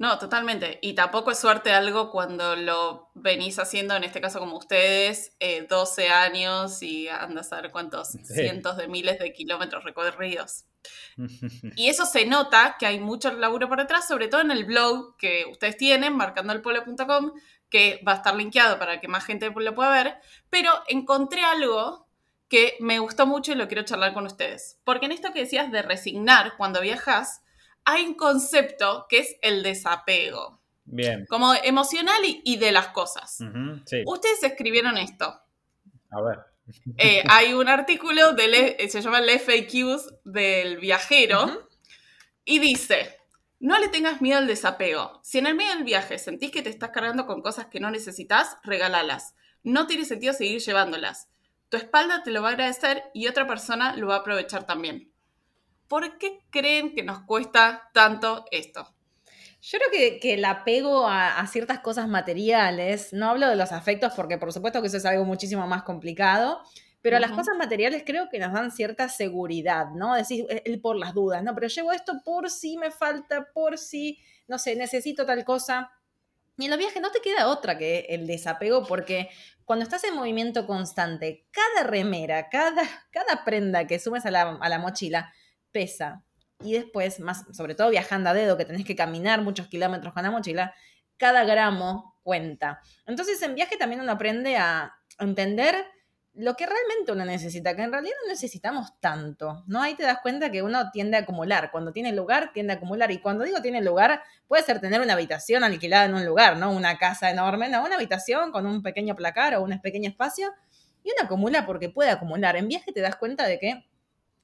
No, 0.00 0.18
totalmente. 0.18 0.78
Y 0.80 0.94
tampoco 0.94 1.30
es 1.30 1.38
suerte 1.38 1.72
algo 1.72 2.10
cuando 2.10 2.56
lo 2.56 3.10
venís 3.14 3.58
haciendo, 3.58 3.94
en 3.94 4.04
este 4.04 4.22
caso 4.22 4.38
como 4.38 4.56
ustedes, 4.56 5.36
12 5.68 6.06
eh, 6.06 6.08
años 6.08 6.82
y 6.82 7.06
andas 7.08 7.48
a 7.48 7.56
saber 7.56 7.70
cuántos 7.70 8.08
cientos 8.24 8.78
de 8.78 8.88
miles 8.88 9.18
de 9.18 9.30
kilómetros 9.34 9.84
recorridos. 9.84 10.64
Y 11.76 11.88
eso 11.88 12.06
se 12.06 12.26
nota 12.26 12.76
que 12.78 12.86
hay 12.86 13.00
mucho 13.00 13.32
laburo 13.32 13.68
por 13.68 13.78
detrás, 13.78 14.08
sobre 14.08 14.28
todo 14.28 14.40
en 14.40 14.50
el 14.50 14.64
blog 14.64 15.16
que 15.16 15.44
ustedes 15.50 15.76
tienen, 15.76 16.16
marcandoelpolo.com, 16.16 17.32
que 17.68 18.00
va 18.06 18.12
a 18.12 18.16
estar 18.16 18.34
linkeado 18.34 18.78
para 18.78 19.00
que 19.00 19.08
más 19.08 19.24
gente 19.24 19.50
lo 19.54 19.74
pueda 19.74 19.90
ver. 19.90 20.14
Pero 20.48 20.70
encontré 20.88 21.42
algo 21.42 22.08
que 22.48 22.76
me 22.80 22.98
gustó 22.98 23.26
mucho 23.26 23.52
y 23.52 23.54
lo 23.54 23.68
quiero 23.68 23.84
charlar 23.84 24.12
con 24.12 24.26
ustedes. 24.26 24.78
Porque 24.84 25.06
en 25.06 25.12
esto 25.12 25.32
que 25.32 25.40
decías 25.40 25.70
de 25.70 25.82
resignar 25.82 26.56
cuando 26.56 26.80
viajas, 26.80 27.42
hay 27.84 28.04
un 28.04 28.14
concepto 28.14 29.06
que 29.08 29.18
es 29.18 29.36
el 29.42 29.62
desapego. 29.62 30.60
Bien. 30.84 31.24
Como 31.28 31.54
emocional 31.54 32.20
y, 32.24 32.56
de 32.56 32.72
las 32.72 32.88
cosas. 32.88 33.38
Ustedes 34.06 34.42
escribieron 34.42 34.98
esto. 34.98 35.40
A 36.10 36.20
ver. 36.20 36.49
Eh, 36.96 37.22
hay 37.28 37.52
un 37.52 37.68
artículo, 37.68 38.32
de 38.32 38.76
eh, 38.78 38.88
se 38.88 39.00
llama 39.00 39.18
el 39.18 39.30
FAQs 39.40 40.14
del 40.24 40.78
viajero, 40.78 41.68
y 42.44 42.58
dice, 42.58 43.16
no 43.60 43.78
le 43.78 43.88
tengas 43.88 44.22
miedo 44.22 44.38
al 44.38 44.46
desapego. 44.46 45.20
Si 45.22 45.38
en 45.38 45.46
el 45.46 45.54
medio 45.54 45.74
del 45.74 45.84
viaje 45.84 46.18
sentís 46.18 46.50
que 46.50 46.62
te 46.62 46.70
estás 46.70 46.90
cargando 46.90 47.26
con 47.26 47.42
cosas 47.42 47.66
que 47.66 47.80
no 47.80 47.90
necesitas, 47.90 48.56
regálalas. 48.64 49.34
No 49.62 49.86
tiene 49.86 50.04
sentido 50.04 50.32
seguir 50.32 50.60
llevándolas. 50.60 51.28
Tu 51.68 51.76
espalda 51.76 52.22
te 52.22 52.30
lo 52.30 52.42
va 52.42 52.48
a 52.48 52.52
agradecer 52.52 53.04
y 53.14 53.28
otra 53.28 53.46
persona 53.46 53.94
lo 53.96 54.08
va 54.08 54.16
a 54.16 54.18
aprovechar 54.18 54.66
también. 54.66 55.12
¿Por 55.88 56.18
qué 56.18 56.40
creen 56.50 56.94
que 56.94 57.02
nos 57.02 57.20
cuesta 57.20 57.90
tanto 57.92 58.44
esto? 58.50 58.94
Yo 59.62 59.78
creo 59.78 60.18
que, 60.20 60.34
el 60.34 60.44
apego 60.44 61.06
a, 61.06 61.46
ciertas 61.46 61.80
cosas 61.80 62.08
materiales, 62.08 63.12
no 63.12 63.28
hablo 63.28 63.46
de 63.48 63.56
los 63.56 63.72
afectos 63.72 64.12
porque 64.16 64.38
por 64.38 64.52
supuesto 64.52 64.80
que 64.80 64.88
eso 64.88 64.96
es 64.96 65.04
algo 65.04 65.24
muchísimo 65.24 65.66
más 65.66 65.82
complicado, 65.82 66.62
pero 67.02 67.18
las 67.18 67.32
cosas 67.32 67.56
materiales 67.58 68.02
creo 68.06 68.28
que 68.30 68.38
nos 68.38 68.52
dan 68.52 68.70
cierta 68.70 69.08
seguridad, 69.08 69.90
¿no? 69.94 70.14
Decir, 70.14 70.46
el 70.64 70.80
por 70.80 70.96
las 70.96 71.14
dudas, 71.14 71.42
¿no? 71.42 71.54
Pero 71.54 71.68
llevo 71.68 71.92
esto 71.92 72.20
por 72.24 72.50
si 72.50 72.76
me 72.76 72.90
falta, 72.90 73.48
por 73.52 73.78
si, 73.78 74.18
no 74.48 74.58
sé, 74.58 74.76
necesito 74.76 75.24
tal 75.26 75.44
cosa. 75.44 75.90
Y 76.58 76.64
en 76.64 76.70
los 76.70 76.78
viajes 76.78 77.00
no 77.00 77.10
te 77.10 77.20
queda 77.20 77.48
otra 77.48 77.78
que 77.78 78.06
el 78.10 78.26
desapego 78.26 78.86
porque 78.86 79.30
cuando 79.64 79.82
estás 79.82 80.04
en 80.04 80.14
movimiento 80.14 80.66
constante, 80.66 81.46
cada 81.50 81.86
remera, 81.86 82.48
cada, 82.50 82.82
cada 83.10 83.44
prenda 83.44 83.86
que 83.86 83.98
sumes 83.98 84.26
a 84.26 84.30
la, 84.30 84.58
a 84.60 84.68
la 84.68 84.78
mochila, 84.78 85.32
pesa. 85.72 86.22
Y 86.62 86.74
después, 86.74 87.20
más, 87.20 87.44
sobre 87.52 87.74
todo 87.74 87.90
viajando 87.90 88.30
a 88.30 88.34
dedo, 88.34 88.56
que 88.56 88.64
tenés 88.64 88.84
que 88.84 88.96
caminar 88.96 89.42
muchos 89.42 89.68
kilómetros 89.68 90.12
con 90.12 90.22
la 90.22 90.30
mochila, 90.30 90.74
cada 91.16 91.44
gramo 91.44 92.18
cuenta. 92.22 92.80
Entonces, 93.06 93.40
en 93.42 93.54
viaje 93.54 93.76
también 93.76 94.00
uno 94.00 94.12
aprende 94.12 94.56
a 94.56 94.94
entender 95.18 95.74
lo 96.32 96.54
que 96.54 96.64
realmente 96.64 97.12
uno 97.12 97.24
necesita, 97.24 97.74
que 97.74 97.82
en 97.82 97.92
realidad 97.92 98.14
no 98.22 98.30
necesitamos 98.30 98.98
tanto, 99.00 99.64
¿no? 99.66 99.82
Ahí 99.82 99.94
te 99.94 100.04
das 100.04 100.18
cuenta 100.22 100.50
que 100.50 100.62
uno 100.62 100.90
tiende 100.92 101.16
a 101.16 101.20
acumular, 101.20 101.70
cuando 101.72 101.92
tiene 101.92 102.12
lugar, 102.12 102.52
tiende 102.52 102.72
a 102.72 102.76
acumular, 102.76 103.10
y 103.10 103.18
cuando 103.18 103.44
digo 103.44 103.60
tiene 103.60 103.82
lugar, 103.82 104.22
puede 104.46 104.62
ser 104.62 104.80
tener 104.80 105.00
una 105.00 105.14
habitación 105.14 105.64
alquilada 105.64 106.04
en 106.04 106.14
un 106.14 106.24
lugar, 106.24 106.56
¿no? 106.56 106.70
Una 106.70 106.98
casa 106.98 107.30
enorme, 107.30 107.68
no, 107.68 107.84
una 107.84 107.96
habitación 107.96 108.52
con 108.52 108.64
un 108.66 108.82
pequeño 108.82 109.16
placar 109.16 109.56
o 109.56 109.62
un 109.62 109.80
pequeño 109.80 110.08
espacio, 110.08 110.52
y 111.02 111.10
uno 111.10 111.24
acumula 111.24 111.66
porque 111.66 111.88
puede 111.88 112.10
acumular. 112.10 112.56
En 112.56 112.68
viaje 112.68 112.92
te 112.92 113.00
das 113.00 113.16
cuenta 113.16 113.46
de 113.46 113.58
que 113.58 113.89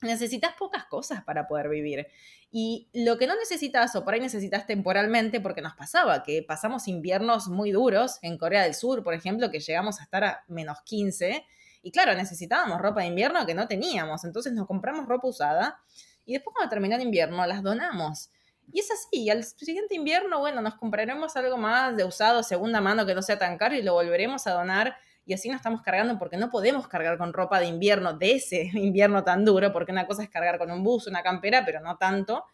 necesitas 0.03 0.55
pocas 0.59 0.85
cosas 0.85 1.25
para 1.25 1.47
poder 1.47 1.69
vivir. 1.69 2.07
Y 2.51 2.89
lo 2.93 3.19
que 3.19 3.27
no 3.27 3.37
necesitas 3.37 3.95
o 3.97 4.05
por 4.05 4.15
ahí 4.15 4.21
necesitas 4.21 4.67
temporalmente, 4.67 5.41
porque 5.41 5.63
nos 5.63 5.75
pasaba, 5.75 6.23
que 6.23 6.43
pasamos 6.43 6.89
inviernos 6.89 7.49
muy 7.49 7.73
duros 7.73 8.19
en 8.23 8.39
Corea 8.39 8.63
del 8.63 8.75
Sur, 8.75 9.03
por 9.03 9.15
ejemplo, 9.15 9.51
que 9.51 9.61
llegamos 9.61 10.01
a 10.01 10.05
estar 10.05 10.25
a 10.25 10.45
menos 10.49 10.79
15. 10.83 11.45
Y 11.83 11.91
claro, 11.91 12.15
necesitábamos 12.15 12.81
ropa 12.81 13.01
de 13.01 13.09
invierno 13.09 13.47
que 13.47 13.55
no 13.55 13.69
teníamos. 13.69 14.25
Entonces 14.25 14.53
nos 14.53 14.67
compramos 14.67 15.07
ropa 15.07 15.29
usada 15.29 15.81
y 16.25 16.35
después 16.35 16.55
cuando 16.55 16.71
terminó 16.71 16.97
el 16.97 17.03
invierno 17.03 17.47
las 17.47 17.63
donamos. 17.63 18.31
Y 18.73 18.81
es 18.81 18.91
así, 18.91 19.23
y 19.23 19.31
al 19.31 19.45
siguiente 19.45 19.95
invierno, 19.95 20.41
bueno, 20.41 20.61
nos 20.61 20.75
compraremos 20.75 21.37
algo 21.37 21.57
más 21.57 21.97
de 21.97 22.05
usado, 22.05 22.43
segunda 22.43 22.81
mano, 22.81 23.07
que 23.07 23.15
no 23.15 23.23
sea 23.23 23.39
tan 23.39 23.59
caro 23.59 23.77
y 23.77 23.83
lo 23.83 23.93
volveremos 23.93 24.47
a 24.49 24.53
donar 24.53 24.97
y 25.27 25.35
así 25.35 25.49
no 25.49 25.57
estamos 25.57 25.83
cargando 25.83 26.19
porque 26.19 26.37
no 26.37 26.51
podemos 26.51 26.87
cargar 26.87 27.19
con 27.19 27.33
ropa 27.33 27.59
de 27.59 27.67
invierno, 27.67 28.15
de 28.15 28.37
ese 28.37 28.71
invierno 28.75 29.25
tan 29.25 29.45
duro, 29.45 29.73
porque 29.73 29.93
una 29.93 30.07
cosa 30.07 30.23
es 30.23 30.31
cargar 30.31 30.57
con 30.57 30.71
un 30.71 30.83
bus, 30.85 31.09
una 31.09 31.23
campera, 31.23 31.65
pero 31.67 31.81
no 31.81 31.97
tanto. 31.97 32.45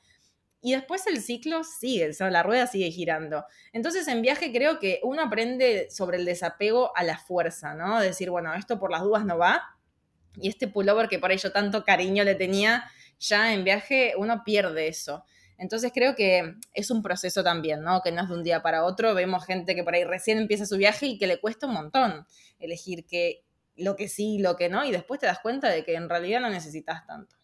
Y 0.63 0.73
después 0.73 1.07
el 1.07 1.21
ciclo 1.21 1.65
sigue, 1.65 2.11
la 2.19 2.43
rueda 2.43 2.67
sigue 2.67 2.91
girando. 2.91 3.45
Entonces 3.73 4.09
en 4.09 4.23
viaje 4.23 4.53
creo 4.53 4.79
que 4.79 5.01
uno 5.03 5.23
aprende 5.23 5.91
sobre 5.91 6.17
el 6.17 6.25
desapego 6.25 6.97
a 6.97 7.03
la 7.03 7.19
fuerza, 7.19 7.75
¿no? 7.75 8.01
Decir, 8.01 8.31
bueno, 8.31 8.55
esto 8.55 8.79
por 8.79 8.91
las 8.91 9.03
dudas 9.03 9.25
no 9.25 9.37
va. 9.37 9.77
Y 10.37 10.49
este 10.49 10.69
pullover 10.69 11.09
que 11.09 11.19
por 11.19 11.31
ello 11.31 11.53
tanto 11.53 11.85
cariño 11.85 12.25
le 12.25 12.37
tenía, 12.37 12.85
ya 13.19 13.53
en 13.53 13.65
viaje 13.65 14.15
uno 14.17 14.45
pierde 14.45 14.89
eso. 14.89 15.25
Entonces 15.63 15.93
creo 15.95 16.17
que 16.17 16.57
es 16.75 16.91
un 16.91 17.03
proceso 17.03 17.45
también, 17.45 17.83
¿no? 17.83 18.03
Que 18.03 18.11
no 18.11 18.23
es 18.23 18.29
de 18.29 18.35
un 18.35 18.43
día 18.43 18.63
para 18.63 18.85
otro. 18.85 19.15
Vemos 19.15 19.47
gente 19.47 19.77
que 19.77 19.85
por 19.85 19.95
ahí 19.95 20.03
recién 20.05 20.39
empieza 20.39 20.67
su 20.67 20.77
viaje 20.77 21.07
y 21.07 21.19
que 21.19 21.29
le 21.29 21.41
cuesta 21.41 21.69
un 21.69 21.75
montón 21.75 22.27
elegir 22.59 23.07
qué, 23.07 23.45
lo 23.77 23.95
que 23.95 24.09
sí, 24.09 24.39
lo 24.39 24.57
que 24.57 24.69
no, 24.69 24.85
y 24.85 24.91
después 24.91 25.21
te 25.21 25.27
das 25.27 25.39
cuenta 25.39 25.69
de 25.69 25.85
que 25.85 25.95
en 25.95 26.09
realidad 26.09 26.41
no 26.41 26.51
necesitas 26.51 27.07
tanto. 27.07 27.37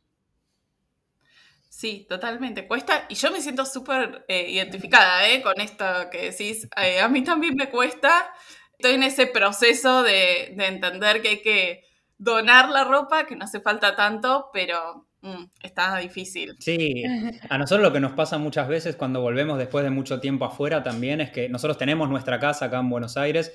Sí, 1.68 2.06
totalmente. 2.08 2.66
Cuesta, 2.66 3.06
y 3.08 3.14
yo 3.14 3.30
me 3.30 3.40
siento 3.40 3.64
súper 3.64 4.25
eh, 4.26 4.50
identificada 4.50 5.28
¿eh? 5.28 5.40
con 5.42 5.60
esto 5.60 5.84
que 6.10 6.30
decís. 6.30 6.68
Eh, 6.76 7.00
a 7.00 7.08
mí 7.08 7.22
también 7.22 7.54
me 7.54 7.70
cuesta. 7.70 8.32
Estoy 8.72 8.94
en 8.94 9.04
ese 9.04 9.26
proceso 9.28 10.02
de, 10.02 10.54
entender 10.58 11.22
que 11.22 11.28
hay 11.28 11.42
que 11.42 11.84
donar 12.16 12.68
la 12.70 12.82
ropa, 12.84 13.26
que 13.26 13.37
no 13.37 13.44
hace 13.44 13.60
falta 13.60 13.94
tanto, 13.94 14.50
pero 14.52 15.07
mm, 15.22 15.44
está 15.62 15.98
difícil. 15.98 16.56
Sí, 16.58 17.02
a 17.48 17.58
nosotros 17.58 17.87
lo 17.87 17.92
que 17.92 18.00
nos 18.00 18.12
pasa 18.12 18.38
muchas 18.38 18.68
veces 18.68 18.96
cuando 18.96 19.20
volvemos 19.20 19.58
después 19.58 19.84
de 19.84 19.90
mucho 19.90 20.20
tiempo 20.20 20.44
afuera 20.44 20.82
también 20.82 21.20
es 21.20 21.30
que 21.30 21.48
nosotros 21.48 21.78
tenemos 21.78 22.08
nuestra 22.08 22.38
casa 22.38 22.66
acá 22.66 22.78
en 22.78 22.90
Buenos 22.90 23.16
Aires 23.16 23.52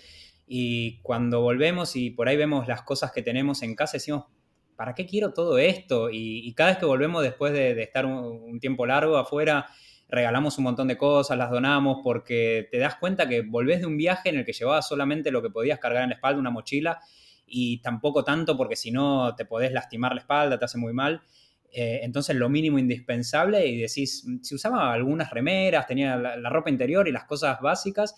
y 0.47 0.99
cuando 1.01 1.41
volvemos 1.41 1.95
y 1.95 2.09
por 2.09 2.27
ahí 2.27 2.37
vemos 2.37 2.67
las 2.67 2.81
cosas 2.81 3.11
que 3.11 3.21
tenemos 3.21 3.63
en 3.63 3.75
casa, 3.75 3.93
decimos, 3.93 4.25
¿para 4.75 4.93
qué 4.93 5.05
quiero 5.05 5.33
todo 5.33 5.57
esto? 5.57 6.09
Y, 6.11 6.53
cada 6.53 6.71
vez 6.71 6.79
que 6.79 6.85
volvemos 6.85 7.23
después 7.23 7.53
de, 7.53 7.81
estar 7.81 8.05
un, 8.05 8.59
tiempo 8.59 8.85
largo 8.85 9.17
afuera, 9.17 9.67
regalamos 10.09 10.57
un 10.57 10.65
montón 10.65 10.87
de 10.87 10.97
cosas, 10.97 11.37
las 11.37 11.49
donamos, 11.49 11.99
porque 12.03 12.67
te 12.71 12.77
das 12.77 12.95
cuenta 12.95 13.27
que 13.27 13.41
volvés 13.41 13.79
de 13.79 13.87
un 13.87 13.97
viaje 13.97 14.29
en 14.29 14.37
el 14.37 14.45
que 14.45 14.53
llevabas 14.53 14.87
solamente 14.87 15.31
lo 15.31 15.41
que 15.41 15.49
podías 15.49 15.79
cargar 15.79 16.03
en 16.03 16.09
la 16.09 16.15
espalda, 16.15 16.39
una 16.39 16.49
mochila, 16.49 16.99
y 17.45 17.81
tampoco 17.81 18.23
tanto 18.23 18.57
porque 18.57 18.75
si 18.75 18.91
no 18.91 19.35
te 19.35 19.45
podés 19.45 19.71
lastimar 19.71 20.13
la 20.13 20.21
espalda, 20.21 20.57
te 20.57 20.65
hace 20.65 20.77
muy 20.77 20.93
mal. 20.93 21.21
Eh, 21.75 22.01
entonces 22.03 22.35
lo 22.35 22.49
mínimo 22.49 22.77
indispensable 22.77 23.65
y 23.65 23.81
decís, 23.81 24.25
si 24.43 24.55
usaba 24.55 24.93
algunas 24.93 25.31
remeras, 25.31 25.87
tenía 25.87 26.15
la 26.15 26.49
ropa 26.49 26.69
interior 26.69 27.07
y 27.07 27.11
las 27.11 27.25
cosas 27.25 27.59
básicas, 27.59 28.15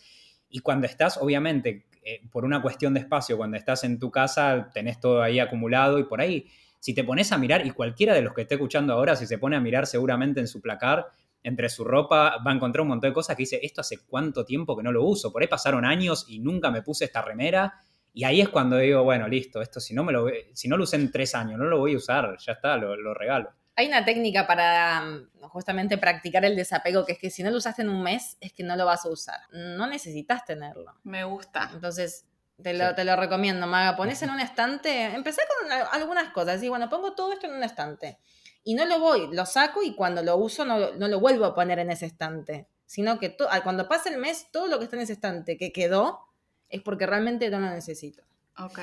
y 0.50 0.60
cuando 0.60 0.88
estás, 0.88 1.18
obviamente, 1.18 1.86
eh, 2.04 2.22
por 2.32 2.46
una 2.46 2.62
cuestión 2.62 2.94
de 2.94 3.00
espacio, 3.00 3.36
cuando 3.36 3.58
estás 3.58 3.84
en 3.84 3.98
tu 3.98 4.12
casa, 4.12 4.70
tenés 4.74 5.00
todo 5.00 5.22
ahí 5.22 5.40
acumulado 5.40 5.98
y 5.98 6.04
por 6.04 6.22
ahí, 6.22 6.46
si 6.80 6.94
te 6.94 7.04
pones 7.04 7.32
a 7.32 7.38
mirar, 7.38 7.66
y 7.66 7.72
cualquiera 7.72 8.14
de 8.14 8.22
los 8.22 8.34
que 8.34 8.42
esté 8.44 8.56
escuchando 8.56 8.94
ahora, 8.94 9.16
si 9.16 9.26
se 9.26 9.38
pone 9.38 9.56
a 9.56 9.60
mirar 9.60 9.88
seguramente 9.88 10.40
en 10.40 10.48
su 10.48 10.62
placar, 10.62 11.08
entre 11.42 11.70
su 11.70 11.84
ropa, 11.84 12.38
va 12.46 12.52
a 12.52 12.54
encontrar 12.54 12.82
un 12.84 12.90
montón 12.90 13.10
de 13.10 13.14
cosas 13.14 13.36
que 13.36 13.44
dice, 13.44 13.60
esto 13.64 13.82
hace 13.82 14.00
cuánto 14.06 14.46
tiempo 14.46 14.78
que 14.78 14.84
no 14.84 14.92
lo 14.92 15.04
uso, 15.04 15.32
por 15.32 15.42
ahí 15.42 15.48
pasaron 15.48 15.84
años 15.84 16.26
y 16.28 16.40
nunca 16.40 16.72
me 16.72 16.82
puse 16.82 17.06
esta 17.06 17.22
remera. 17.22 17.74
Y 18.16 18.24
ahí 18.24 18.40
es 18.40 18.48
cuando 18.48 18.78
digo, 18.78 19.04
bueno, 19.04 19.28
listo, 19.28 19.62
esto 19.62 19.82
si 19.82 19.94
no, 19.94 20.02
me 20.06 20.14
lo, 20.14 20.28
si 20.54 20.70
no 20.70 20.78
lo 20.78 20.86
usé 20.86 20.96
en 20.96 21.12
tres 21.12 21.36
años, 21.36 21.60
no 21.60 21.66
lo 21.66 21.80
voy 21.80 21.96
a 21.96 21.98
usar, 21.98 22.38
ya 22.40 22.54
está, 22.54 22.78
lo, 22.78 22.96
lo 22.96 23.14
regalo. 23.14 23.52
Hay 23.76 23.88
una 23.88 24.06
técnica 24.06 24.48
para 24.48 25.02
mm, 25.02 25.42
justamente 25.50 25.98
practicar 25.98 26.46
el 26.46 26.56
desapego, 26.56 27.06
que 27.06 27.12
es 27.12 27.20
que 27.20 27.30
si 27.30 27.44
no 27.44 27.52
lo 27.52 27.58
usaste 27.58 27.82
en 27.82 27.90
un 27.90 28.02
mes, 28.02 28.38
es 28.40 28.54
que 28.54 28.64
no 28.64 28.78
lo 28.78 28.86
vas 28.86 29.06
a 29.06 29.10
usar. 29.10 29.42
No 29.52 29.86
necesitas 29.86 30.46
tenerlo. 30.46 30.94
Me 31.04 31.26
gusta. 31.26 31.70
Entonces, 31.74 32.26
te 32.64 32.74
lo, 32.74 32.96
te 32.96 33.04
lo 33.04 33.18
recomiendo, 33.18 33.68
Maga. 33.68 33.98
Pones 33.98 34.22
en 34.22 34.30
un 34.30 34.40
estante, 34.40 35.04
empecé 35.14 35.42
con 35.60 35.70
algunas 35.92 36.32
cosas. 36.32 36.64
Y 36.64 36.70
bueno, 36.70 36.90
pongo 36.90 37.16
todo 37.16 37.34
esto 37.34 37.48
en 37.48 37.56
un 37.56 37.64
estante. 37.64 38.20
Y 38.64 38.76
no 38.76 38.86
lo 38.86 38.98
voy, 38.98 39.28
lo 39.34 39.46
saco 39.46 39.84
y 39.84 39.94
cuando 39.94 40.24
lo 40.24 40.38
uso 40.38 40.64
no, 40.64 40.94
no 40.94 41.10
lo 41.10 41.20
vuelvo 41.20 41.44
a 41.44 41.54
poner 41.54 41.80
en 41.80 41.92
ese 41.92 42.06
estante. 42.06 42.70
Sino 42.86 43.20
que 43.20 43.36
cuando 43.62 43.90
pase 43.90 44.08
el 44.08 44.20
mes, 44.20 44.48
todo 44.54 44.68
lo 44.68 44.78
que 44.78 44.86
está 44.86 44.96
en 44.96 45.02
ese 45.02 45.14
estante 45.14 45.58
que 45.58 45.74
quedó 45.74 46.22
es 46.70 46.82
porque 46.82 47.06
realmente 47.06 47.50
no 47.50 47.60
lo 47.60 47.70
necesito. 47.70 48.24
Ok. 48.58 48.80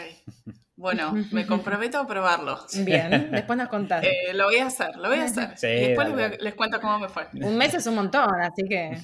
Bueno, 0.77 1.13
me 1.33 1.47
comprometo 1.47 1.99
a 1.99 2.07
probarlo. 2.07 2.59
Bien, 2.85 3.31
después 3.33 3.57
nos 3.57 3.69
contás. 3.69 4.05
Eh, 4.05 4.33
lo 4.35 4.45
voy 4.45 4.57
a 4.57 4.67
hacer, 4.67 4.97
lo 4.97 5.09
voy 5.09 5.19
a 5.19 5.25
hacer. 5.25 5.55
y 5.63 5.89
después 5.89 6.41
les, 6.41 6.55
cuento 6.55 6.81
cómo 6.81 6.99
me 6.99 7.09
fue. 7.09 7.29
Un 7.35 7.57
mes 7.57 7.75
es 7.75 7.87
un 7.87 7.95
montón, 7.95 8.29
así 8.41 8.65
que. 8.69 8.99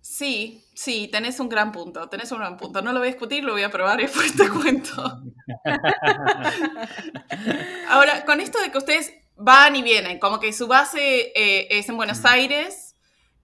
Sí, 0.00 0.64
sí, 0.72 1.08
tenés 1.08 1.40
un 1.40 1.48
gran 1.48 1.72
punto, 1.72 2.08
tenés 2.08 2.30
un 2.30 2.38
gran 2.38 2.56
punto. 2.56 2.80
No 2.80 2.92
lo 2.92 3.00
voy 3.00 3.08
a 3.08 3.10
discutir, 3.10 3.42
lo 3.42 3.52
voy 3.52 3.64
a 3.64 3.70
probar 3.70 3.98
y 4.00 4.04
después 4.04 4.36
te 4.36 4.48
cuento. 4.48 5.20
Ahora, 7.88 8.24
con 8.24 8.40
esto 8.40 8.60
de 8.60 8.70
que 8.70 8.78
ustedes 8.78 9.12
van 9.34 9.74
y 9.74 9.82
vienen, 9.82 10.20
como 10.20 10.38
que 10.38 10.52
su 10.52 10.68
base 10.68 11.32
eh, 11.34 11.66
es 11.70 11.88
en 11.88 11.96
Buenos 11.96 12.24
Aires 12.24 12.94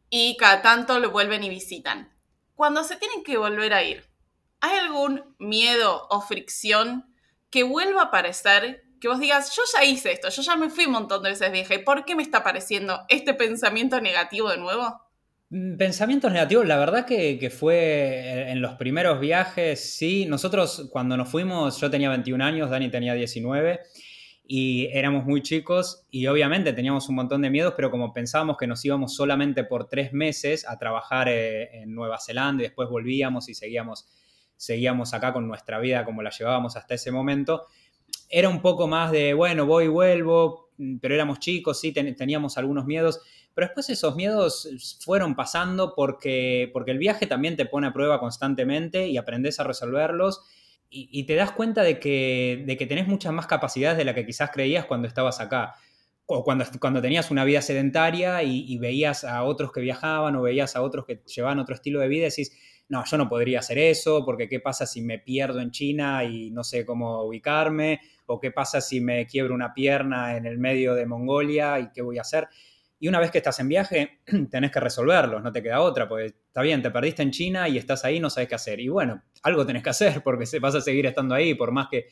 y 0.08 0.36
cada 0.36 0.62
tanto 0.62 1.00
lo 1.00 1.10
vuelven 1.10 1.42
y 1.42 1.48
visitan. 1.48 2.12
Cuando 2.54 2.84
se 2.84 2.96
tienen 2.96 3.24
que 3.24 3.38
volver 3.38 3.74
a 3.74 3.82
ir, 3.82 4.11
¿hay 4.62 4.78
algún 4.78 5.22
miedo 5.38 6.06
o 6.08 6.22
fricción 6.22 7.04
que 7.50 7.64
vuelva 7.64 8.00
a 8.00 8.04
aparecer, 8.06 8.84
que 9.00 9.08
vos 9.08 9.20
digas, 9.20 9.54
yo 9.54 9.62
ya 9.76 9.84
hice 9.84 10.12
esto, 10.12 10.30
yo 10.30 10.40
ya 10.40 10.56
me 10.56 10.70
fui 10.70 10.86
un 10.86 10.92
montón 10.92 11.22
de 11.22 11.30
veces 11.30 11.52
vieja, 11.52 11.74
¿y 11.74 11.78
por 11.78 12.06
qué 12.06 12.16
me 12.16 12.22
está 12.22 12.38
apareciendo 12.38 13.00
este 13.08 13.34
pensamiento 13.34 14.00
negativo 14.00 14.48
de 14.48 14.56
nuevo? 14.56 15.02
Mm, 15.50 15.76
pensamientos 15.76 16.32
negativos, 16.32 16.66
la 16.66 16.78
verdad 16.78 17.04
que, 17.04 17.50
fue 17.50 18.50
en 18.50 18.62
los 18.62 18.76
primeros 18.76 19.20
viajes, 19.20 19.94
sí. 19.96 20.24
Nosotros 20.24 20.88
cuando 20.90 21.14
nos 21.18 21.28
fuimos, 21.28 21.78
yo 21.78 21.90
tenía 21.90 22.08
21 22.08 22.42
años, 22.42 22.70
Dani 22.70 22.90
tenía 22.90 23.12
19 23.12 23.80
y 24.46 24.86
éramos 24.92 25.26
muy 25.26 25.42
chicos 25.42 26.06
y 26.10 26.26
obviamente 26.26 26.72
teníamos 26.72 27.08
un 27.10 27.16
montón 27.16 27.42
de 27.42 27.50
miedos, 27.50 27.74
pero 27.76 27.90
como 27.90 28.14
pensábamos 28.14 28.56
que 28.56 28.66
nos 28.66 28.82
íbamos 28.84 29.14
solamente 29.14 29.64
por 29.64 29.88
tres 29.88 30.14
meses 30.14 30.66
a 30.66 30.78
trabajar 30.78 31.28
eh, 31.28 31.82
en 31.82 31.94
Nueva 31.94 32.18
Zelanda 32.18 32.62
y 32.62 32.68
después 32.68 32.88
volvíamos 32.88 33.50
y 33.50 33.54
seguíamos 33.54 34.08
seguíamos 34.56 35.14
acá 35.14 35.32
con 35.32 35.48
nuestra 35.48 35.78
vida 35.78 36.04
como 36.04 36.22
la 36.22 36.30
llevábamos 36.30 36.76
hasta 36.76 36.94
ese 36.94 37.10
momento. 37.10 37.66
Era 38.28 38.48
un 38.48 38.62
poco 38.62 38.88
más 38.88 39.10
de, 39.10 39.34
bueno, 39.34 39.66
voy 39.66 39.84
y 39.84 39.88
vuelvo, 39.88 40.70
pero 41.00 41.14
éramos 41.14 41.38
chicos, 41.38 41.80
sí, 41.80 41.92
teníamos 41.92 42.56
algunos 42.58 42.86
miedos, 42.86 43.20
pero 43.54 43.66
después 43.66 43.90
esos 43.90 44.16
miedos 44.16 44.98
fueron 45.00 45.34
pasando 45.34 45.94
porque, 45.94 46.70
porque 46.72 46.90
el 46.90 46.98
viaje 46.98 47.26
también 47.26 47.56
te 47.56 47.66
pone 47.66 47.88
a 47.88 47.92
prueba 47.92 48.18
constantemente 48.20 49.08
y 49.08 49.16
aprendes 49.16 49.60
a 49.60 49.64
resolverlos 49.64 50.42
y, 50.94 51.24
te 51.24 51.34
das 51.34 51.52
cuenta 51.52 51.82
de 51.82 51.98
que, 51.98 52.64
de 52.66 52.76
que 52.76 52.86
tenés 52.86 53.08
muchas 53.08 53.32
más 53.32 53.46
capacidades 53.46 53.96
de 53.96 54.04
la 54.04 54.14
que 54.14 54.26
quizás 54.26 54.50
creías 54.50 54.84
cuando 54.84 55.08
estabas 55.08 55.40
acá 55.40 55.74
o 56.26 56.44
cuando, 56.44 56.66
cuando 56.78 57.00
tenías 57.00 57.30
una 57.30 57.44
vida 57.44 57.62
sedentaria 57.62 58.42
y, 58.42 58.70
y, 58.70 58.78
veías 58.78 59.24
a 59.24 59.42
otros 59.44 59.72
que 59.72 59.80
viajaban 59.80 60.36
o 60.36 60.42
veías 60.42 60.76
a 60.76 60.82
otros 60.82 61.06
que 61.06 61.22
llevaban 61.34 61.58
otro 61.60 61.74
estilo 61.74 61.98
de 61.98 62.08
vida 62.08 62.26
decís, 62.26 62.52
no, 62.88 63.04
yo 63.04 63.16
no 63.16 63.28
podría 63.28 63.60
hacer 63.60 63.78
eso, 63.78 64.24
porque 64.24 64.48
qué 64.48 64.60
pasa 64.60 64.86
si 64.86 65.00
me 65.00 65.18
pierdo 65.18 65.60
en 65.60 65.70
China 65.70 66.24
y 66.24 66.50
no 66.50 66.62
sé 66.62 66.84
cómo 66.84 67.22
ubicarme, 67.22 68.00
o 68.26 68.38
qué 68.38 68.50
pasa 68.50 68.80
si 68.80 69.00
me 69.00 69.26
quiebro 69.26 69.54
una 69.54 69.72
pierna 69.72 70.36
en 70.36 70.46
el 70.46 70.58
medio 70.58 70.94
de 70.94 71.06
Mongolia 71.06 71.78
y 71.80 71.90
qué 71.92 72.02
voy 72.02 72.18
a 72.18 72.22
hacer. 72.22 72.48
Y 72.98 73.08
una 73.08 73.18
vez 73.18 73.30
que 73.30 73.38
estás 73.38 73.58
en 73.60 73.68
viaje, 73.68 74.20
tenés 74.50 74.70
que 74.70 74.78
resolverlos, 74.78 75.42
no 75.42 75.50
te 75.50 75.62
queda 75.62 75.80
otra, 75.80 76.08
porque 76.08 76.26
está 76.26 76.62
bien, 76.62 76.82
te 76.82 76.90
perdiste 76.90 77.22
en 77.22 77.30
China 77.30 77.68
y 77.68 77.78
estás 77.78 78.04
ahí, 78.04 78.20
no 78.20 78.30
sabes 78.30 78.48
qué 78.48 78.54
hacer. 78.54 78.78
Y 78.78 78.88
bueno, 78.88 79.22
algo 79.42 79.66
tenés 79.66 79.82
que 79.82 79.90
hacer 79.90 80.22
porque 80.24 80.44
vas 80.60 80.74
a 80.74 80.80
seguir 80.80 81.06
estando 81.06 81.34
ahí, 81.34 81.54
por 81.54 81.72
más 81.72 81.88
que, 81.90 82.06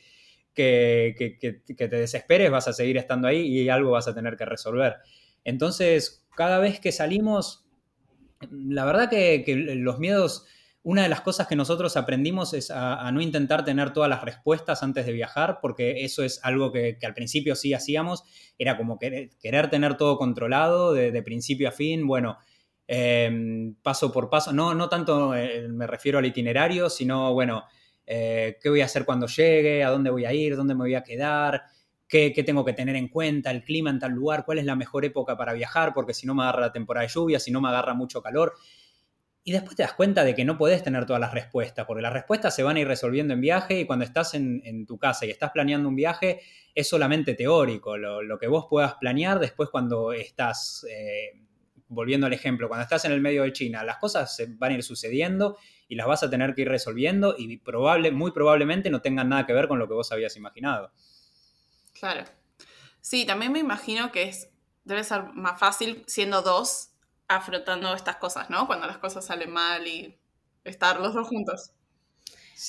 que, 0.53 1.63
te 1.77 1.87
desesperes, 1.87 2.51
vas 2.51 2.67
a 2.67 2.73
seguir 2.73 2.97
estando 2.97 3.27
ahí 3.27 3.39
y 3.39 3.69
algo 3.69 3.91
vas 3.91 4.07
a 4.07 4.13
tener 4.13 4.35
que 4.35 4.45
resolver. 4.45 4.97
Entonces, 5.43 6.27
cada 6.35 6.59
vez 6.59 6.79
que 6.79 6.91
salimos, 6.91 7.65
la 8.51 8.83
verdad 8.83 9.09
que 9.09 9.43
los 9.77 9.99
miedos 9.99 10.45
una 10.83 11.03
de 11.03 11.09
las 11.09 11.21
cosas 11.21 11.47
que 11.47 11.55
nosotros 11.55 11.95
aprendimos 11.95 12.53
es 12.53 12.71
a, 12.71 13.09
no 13.11 13.21
intentar 13.21 13.63
tener 13.63 13.93
todas 13.93 14.09
las 14.09 14.23
respuestas 14.23 14.81
antes 14.81 15.05
de 15.05 15.11
viajar, 15.11 15.59
porque 15.61 16.03
eso 16.03 16.23
es 16.23 16.39
algo 16.43 16.71
que, 16.71 16.97
al 17.03 17.13
principio 17.13 17.55
sí 17.55 17.73
hacíamos, 17.73 18.23
era 18.57 18.77
como 18.77 18.97
querer, 18.97 19.69
tener 19.69 19.97
todo 19.97 20.17
controlado 20.17 20.93
de, 20.93 21.21
principio 21.21 21.69
a 21.69 21.71
fin, 21.71 22.07
bueno, 22.07 22.37
em, 22.87 23.75
paso 23.83 24.11
por 24.11 24.29
paso, 24.29 24.53
no, 24.53 24.73
no 24.73 24.89
tanto 24.89 25.35
eh, 25.35 25.67
me 25.69 25.85
refiero 25.85 26.17
al 26.17 26.25
itinerario, 26.25 26.89
sino, 26.89 27.33
bueno, 27.33 27.63
eh, 28.07 28.57
qué 28.61 28.69
voy 28.69 28.81
a 28.81 28.85
hacer 28.85 29.05
cuando 29.05 29.27
llegue, 29.27 29.83
a 29.83 29.89
dónde 29.91 30.09
voy 30.09 30.25
a 30.25 30.33
ir, 30.33 30.55
dónde 30.55 30.73
me 30.73 30.81
voy 30.81 30.95
a 30.95 31.03
quedar, 31.03 31.61
qué, 32.07 32.33
qué 32.33 32.43
tengo 32.43 32.65
que 32.65 32.73
tener 32.73 32.95
en 32.95 33.07
cuenta, 33.07 33.51
el 33.51 33.63
clima 33.63 33.91
en 33.91 33.99
tal 33.99 34.13
lugar, 34.13 34.45
cuál 34.45 34.57
es 34.57 34.65
la 34.65 34.75
mejor 34.75 35.05
época 35.05 35.37
para 35.37 35.53
viajar, 35.53 35.93
porque 35.93 36.15
si 36.15 36.25
no 36.25 36.33
me 36.33 36.41
agarra 36.41 36.61
la 36.61 36.71
temporada 36.71 37.05
de 37.05 37.13
lluvia, 37.13 37.39
si 37.39 37.51
no 37.51 37.61
me 37.61 37.69
agarra 37.69 37.93
mucho 37.93 38.21
calor. 38.23 38.53
Y 39.43 39.51
después 39.53 39.75
te 39.75 39.83
das 39.83 39.93
cuenta 39.93 40.23
de 40.23 40.35
que 40.35 40.45
no 40.45 40.57
podés 40.57 40.83
tener 40.83 41.05
todas 41.05 41.19
las 41.19 41.33
respuestas, 41.33 41.85
porque 41.87 42.03
las 42.03 42.13
respuestas 42.13 42.55
se 42.55 42.61
van 42.61 42.75
a 42.75 42.79
ir 42.79 42.87
resolviendo 42.87 43.33
en 43.33 43.41
viaje 43.41 43.79
y 43.79 43.85
cuando 43.85 44.05
estás 44.05 44.35
en, 44.35 44.85
tu 44.85 44.99
casa 44.99 45.25
y 45.25 45.31
estás 45.31 45.51
planeando 45.51 45.89
un 45.89 45.95
viaje 45.95 46.41
es 46.75 46.87
solamente 46.87 47.33
teórico. 47.33 47.97
Lo, 47.97 48.37
que 48.37 48.47
vos 48.47 48.67
puedas 48.69 48.95
planear 48.95 49.39
después 49.39 49.69
cuando 49.69 50.13
estás, 50.13 50.85
eh, 50.87 51.41
volviendo 51.87 52.27
al 52.27 52.33
ejemplo, 52.33 52.67
cuando 52.67 52.83
estás 52.83 53.03
en 53.05 53.13
el 53.13 53.21
medio 53.21 53.41
de 53.41 53.51
China, 53.51 53.83
las 53.83 53.97
cosas 53.97 54.35
se 54.35 54.45
van 54.45 54.73
a 54.73 54.75
ir 54.75 54.83
sucediendo 54.83 55.57
y 55.87 55.95
las 55.95 56.05
vas 56.05 56.21
a 56.21 56.29
tener 56.29 56.53
que 56.53 56.61
ir 56.61 56.69
resolviendo 56.69 57.33
y 57.35 57.57
probable, 57.57 58.11
muy 58.11 58.31
probablemente 58.31 58.91
no 58.91 59.01
tengan 59.01 59.29
nada 59.29 59.47
que 59.47 59.53
ver 59.53 59.67
con 59.67 59.79
lo 59.79 59.87
que 59.87 59.95
vos 59.95 60.11
habías 60.11 60.37
imaginado. 60.37 60.91
Claro. 61.93 62.25
Sí, 63.01 63.25
también 63.25 63.51
me 63.51 63.59
imagino 63.59 64.11
que 64.11 64.23
es, 64.23 64.51
debe 64.83 65.03
ser 65.03 65.33
más 65.33 65.59
fácil 65.59 66.03
siendo 66.05 66.43
dos 66.43 66.90
afrontando 67.35 67.93
estas 67.93 68.17
cosas, 68.17 68.49
¿no? 68.49 68.67
Cuando 68.67 68.87
las 68.87 68.97
cosas 68.97 69.25
salen 69.25 69.51
mal 69.51 69.87
y 69.87 70.17
estar 70.63 70.99
los 70.99 71.13
dos 71.13 71.27
juntos. 71.27 71.71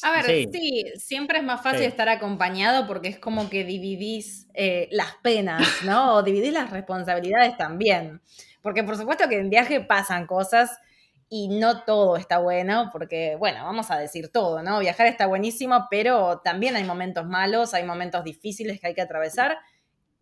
A 0.02 0.10
ver, 0.10 0.48
sí, 0.50 0.84
siempre 0.96 1.38
es 1.38 1.44
más 1.44 1.62
fácil 1.62 1.82
estar 1.82 2.08
acompañado 2.08 2.86
porque 2.86 3.08
es 3.08 3.18
como 3.18 3.50
que 3.50 3.64
dividís 3.64 4.48
eh, 4.54 4.88
las 4.90 5.16
penas, 5.22 5.62
¿no? 5.84 6.14
O 6.14 6.22
dividís 6.22 6.52
las 6.52 6.70
responsabilidades 6.70 7.56
también. 7.58 8.22
Porque 8.62 8.84
por 8.84 8.96
supuesto 8.96 9.28
que 9.28 9.38
en 9.38 9.50
viaje 9.50 9.80
pasan 9.80 10.26
cosas 10.26 10.78
y 11.28 11.48
no 11.48 11.82
todo 11.84 12.16
está 12.16 12.38
bueno, 12.38 12.90
porque, 12.92 13.36
bueno, 13.36 13.64
vamos 13.64 13.90
a 13.90 13.98
decir 13.98 14.28
todo, 14.28 14.62
¿no? 14.62 14.78
Viajar 14.80 15.06
está 15.06 15.26
buenísimo, 15.26 15.86
pero 15.90 16.40
también 16.44 16.76
hay 16.76 16.84
momentos 16.84 17.26
malos, 17.26 17.74
hay 17.74 17.84
momentos 17.84 18.22
difíciles 18.22 18.80
que 18.80 18.88
hay 18.88 18.94
que 18.94 19.00
atravesar. 19.00 19.58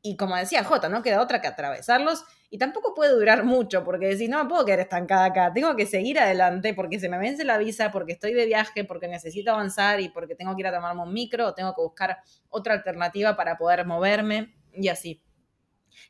Y 0.02 0.16
como 0.16 0.36
decía 0.36 0.64
Jota, 0.64 0.88
no 0.88 1.02
queda 1.02 1.20
otra 1.20 1.40
que 1.40 1.46
atravesarlos 1.46 2.24
y 2.48 2.58
tampoco 2.58 2.94
puede 2.94 3.12
durar 3.12 3.44
mucho, 3.44 3.84
porque 3.84 4.06
decís, 4.06 4.28
no 4.30 4.42
me 4.42 4.48
puedo 4.48 4.64
quedar 4.64 4.80
estancada 4.80 5.26
acá, 5.26 5.52
tengo 5.52 5.76
que 5.76 5.86
seguir 5.86 6.18
adelante 6.18 6.72
porque 6.74 6.98
se 6.98 7.08
me 7.08 7.18
vence 7.18 7.44
la 7.44 7.58
visa, 7.58 7.90
porque 7.92 8.12
estoy 8.12 8.32
de 8.32 8.46
viaje, 8.46 8.84
porque 8.84 9.08
necesito 9.08 9.52
avanzar 9.52 10.00
y 10.00 10.08
porque 10.08 10.34
tengo 10.34 10.56
que 10.56 10.62
ir 10.62 10.66
a 10.66 10.72
tomarme 10.72 11.02
un 11.02 11.12
micro 11.12 11.46
o 11.46 11.54
tengo 11.54 11.74
que 11.74 11.82
buscar 11.82 12.18
otra 12.48 12.74
alternativa 12.74 13.36
para 13.36 13.58
poder 13.58 13.84
moverme 13.86 14.54
y 14.72 14.88
así. 14.88 15.22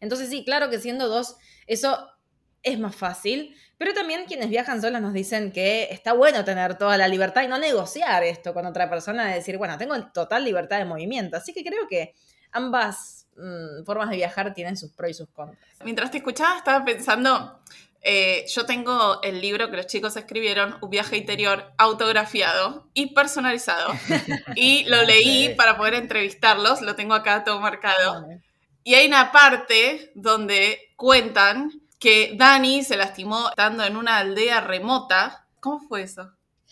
Entonces 0.00 0.28
sí, 0.28 0.44
claro 0.44 0.70
que 0.70 0.78
siendo 0.78 1.09
dos, 1.09 1.37
eso 1.66 2.09
es 2.62 2.78
más 2.78 2.94
fácil, 2.94 3.56
pero 3.76 3.92
también 3.92 4.25
quienes 4.26 4.50
viajan 4.50 4.80
solas 4.80 5.02
nos 5.02 5.12
dicen 5.12 5.50
que 5.50 5.88
está 5.90 6.12
bueno 6.12 6.44
tener 6.44 6.76
toda 6.76 6.97
la 6.97 7.09
libertad 7.09 7.42
y 7.42 7.49
no 7.49 7.59
negociar 7.59 8.23
esto 8.23 8.54
con 8.54 8.66
otra 8.66 8.88
persona, 8.88 9.26
de 9.26 9.35
decir, 9.35 9.59
bueno, 9.59 9.78
tengo 9.78 9.94
total 10.12 10.44
libertad 10.44 10.78
de 10.78 10.85
movimiento. 10.85 11.37
Así 11.37 11.52
que 11.52 11.64
creo 11.64 11.88
que 11.88 12.14
ambas 12.52 13.19
Mm, 13.40 13.85
formas 13.85 14.11
de 14.11 14.16
viajar 14.16 14.52
tienen 14.52 14.76
sus 14.76 14.90
pros 14.90 15.11
y 15.11 15.14
sus 15.14 15.28
contras. 15.30 15.59
Mientras 15.85 16.11
te 16.11 16.18
escuchaba 16.18 16.59
estaba 16.59 16.85
pensando, 16.85 17.61
eh, 18.02 18.44
yo 18.49 18.66
tengo 18.66 19.23
el 19.23 19.40
libro 19.40 19.70
que 19.70 19.78
los 19.78 19.87
chicos 19.87 20.16
escribieron, 20.16 20.76
Un 20.82 20.90
viaje 20.90 21.16
interior 21.16 21.73
autografiado 21.78 22.88
y 22.92 23.14
personalizado. 23.14 23.92
y 24.56 24.85
lo 24.85 25.02
leí 25.02 25.54
para 25.54 25.76
poder 25.76 25.94
entrevistarlos, 25.94 26.82
lo 26.82 26.94
tengo 26.97 27.14
acá 27.14 27.44
todo 27.44 27.61
marcado. 27.61 28.26
Y 28.85 28.94
hay 28.94 29.06
una 29.06 29.32
parte 29.32 30.12
donde 30.14 30.92
cuentan 30.97 31.70
que 31.99 32.35
Dani 32.37 32.82
se 32.82 32.97
lastimó 32.97 33.50
estando 33.50 33.85
en 33.85 33.97
una 33.97 34.18
aldea 34.18 34.61
remota. 34.61 35.47
¿Cómo 35.61 35.80
fue 35.80 36.02
eso? 36.02 36.30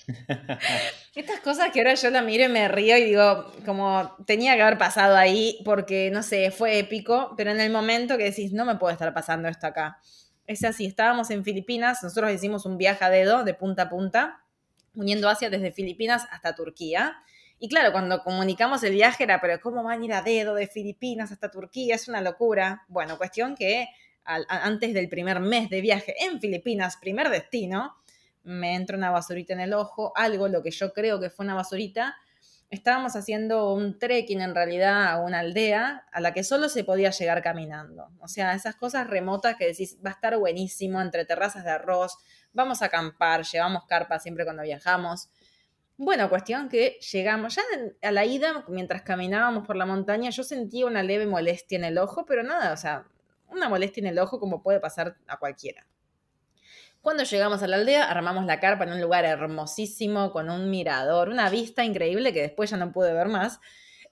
Estas 1.14 1.40
cosas 1.40 1.70
que 1.72 1.80
ahora 1.80 1.94
yo 1.94 2.10
la 2.10 2.22
miro 2.22 2.44
y 2.44 2.48
me 2.48 2.68
río 2.68 2.96
y 2.96 3.04
digo, 3.04 3.52
como 3.64 4.16
tenía 4.26 4.54
que 4.56 4.62
haber 4.62 4.78
pasado 4.78 5.16
ahí 5.16 5.60
porque, 5.64 6.10
no 6.10 6.22
sé, 6.22 6.50
fue 6.50 6.78
épico, 6.78 7.34
pero 7.36 7.50
en 7.50 7.60
el 7.60 7.70
momento 7.70 8.16
que 8.16 8.24
decís, 8.24 8.52
no 8.52 8.64
me 8.64 8.76
puede 8.76 8.94
estar 8.94 9.12
pasando 9.12 9.48
esto 9.48 9.66
acá. 9.66 9.98
Es 10.46 10.64
así, 10.64 10.86
estábamos 10.86 11.30
en 11.30 11.44
Filipinas, 11.44 12.02
nosotros 12.02 12.32
hicimos 12.32 12.64
un 12.64 12.78
viaje 12.78 13.04
a 13.04 13.10
dedo 13.10 13.44
de 13.44 13.52
punta 13.54 13.82
a 13.82 13.88
punta, 13.90 14.44
uniendo 14.94 15.28
Asia 15.28 15.50
desde 15.50 15.72
Filipinas 15.72 16.26
hasta 16.30 16.54
Turquía. 16.54 17.18
Y 17.58 17.68
claro, 17.68 17.92
cuando 17.92 18.22
comunicamos 18.22 18.82
el 18.84 18.92
viaje 18.92 19.24
era, 19.24 19.40
pero 19.40 19.60
¿cómo 19.60 19.82
van 19.82 20.00
a 20.00 20.04
ir 20.04 20.12
a 20.12 20.22
dedo 20.22 20.54
de 20.54 20.66
Filipinas 20.66 21.32
hasta 21.32 21.50
Turquía? 21.50 21.96
Es 21.96 22.08
una 22.08 22.22
locura. 22.22 22.84
Bueno, 22.88 23.18
cuestión 23.18 23.54
que 23.56 23.88
antes 24.24 24.94
del 24.94 25.08
primer 25.08 25.40
mes 25.40 25.68
de 25.68 25.80
viaje 25.80 26.14
en 26.24 26.40
Filipinas, 26.40 26.96
primer 26.96 27.30
destino, 27.30 27.96
me 28.42 28.74
entra 28.74 28.96
una 28.96 29.10
basurita 29.10 29.52
en 29.52 29.60
el 29.60 29.74
ojo, 29.74 30.12
algo, 30.16 30.48
lo 30.48 30.62
que 30.62 30.70
yo 30.70 30.92
creo 30.92 31.20
que 31.20 31.30
fue 31.30 31.44
una 31.44 31.54
basurita. 31.54 32.16
Estábamos 32.70 33.16
haciendo 33.16 33.72
un 33.72 33.98
trekking 33.98 34.42
en 34.42 34.54
realidad 34.54 35.06
a 35.06 35.20
una 35.20 35.38
aldea 35.38 36.06
a 36.12 36.20
la 36.20 36.34
que 36.34 36.44
solo 36.44 36.68
se 36.68 36.84
podía 36.84 37.10
llegar 37.10 37.42
caminando. 37.42 38.10
O 38.20 38.28
sea, 38.28 38.54
esas 38.54 38.76
cosas 38.76 39.06
remotas 39.06 39.56
que 39.56 39.66
decís, 39.66 39.98
va 40.04 40.10
a 40.10 40.12
estar 40.14 40.36
buenísimo 40.38 41.00
entre 41.00 41.24
terrazas 41.24 41.64
de 41.64 41.70
arroz, 41.70 42.18
vamos 42.52 42.82
a 42.82 42.86
acampar, 42.86 43.44
llevamos 43.44 43.86
carpa 43.86 44.18
siempre 44.18 44.44
cuando 44.44 44.62
viajamos. 44.62 45.30
Bueno, 45.96 46.28
cuestión 46.28 46.68
que 46.68 46.98
llegamos, 47.12 47.56
ya 47.56 47.62
a 48.02 48.12
la 48.12 48.24
ida, 48.24 48.64
mientras 48.68 49.02
caminábamos 49.02 49.66
por 49.66 49.74
la 49.74 49.84
montaña, 49.84 50.30
yo 50.30 50.44
sentía 50.44 50.86
una 50.86 51.02
leve 51.02 51.26
molestia 51.26 51.76
en 51.76 51.84
el 51.84 51.98
ojo, 51.98 52.24
pero 52.24 52.42
nada, 52.44 52.72
o 52.72 52.76
sea, 52.76 53.06
una 53.48 53.68
molestia 53.68 54.02
en 54.02 54.06
el 54.06 54.18
ojo 54.18 54.38
como 54.38 54.62
puede 54.62 54.78
pasar 54.78 55.16
a 55.26 55.38
cualquiera. 55.38 55.86
Cuando 57.08 57.24
llegamos 57.24 57.62
a 57.62 57.66
la 57.66 57.76
aldea, 57.76 58.04
armamos 58.04 58.44
la 58.44 58.60
carpa 58.60 58.84
en 58.84 58.92
un 58.92 59.00
lugar 59.00 59.24
hermosísimo, 59.24 60.30
con 60.30 60.50
un 60.50 60.68
mirador, 60.68 61.30
una 61.30 61.48
vista 61.48 61.82
increíble 61.82 62.34
que 62.34 62.42
después 62.42 62.68
ya 62.68 62.76
no 62.76 62.92
pude 62.92 63.14
ver 63.14 63.28
más. 63.28 63.60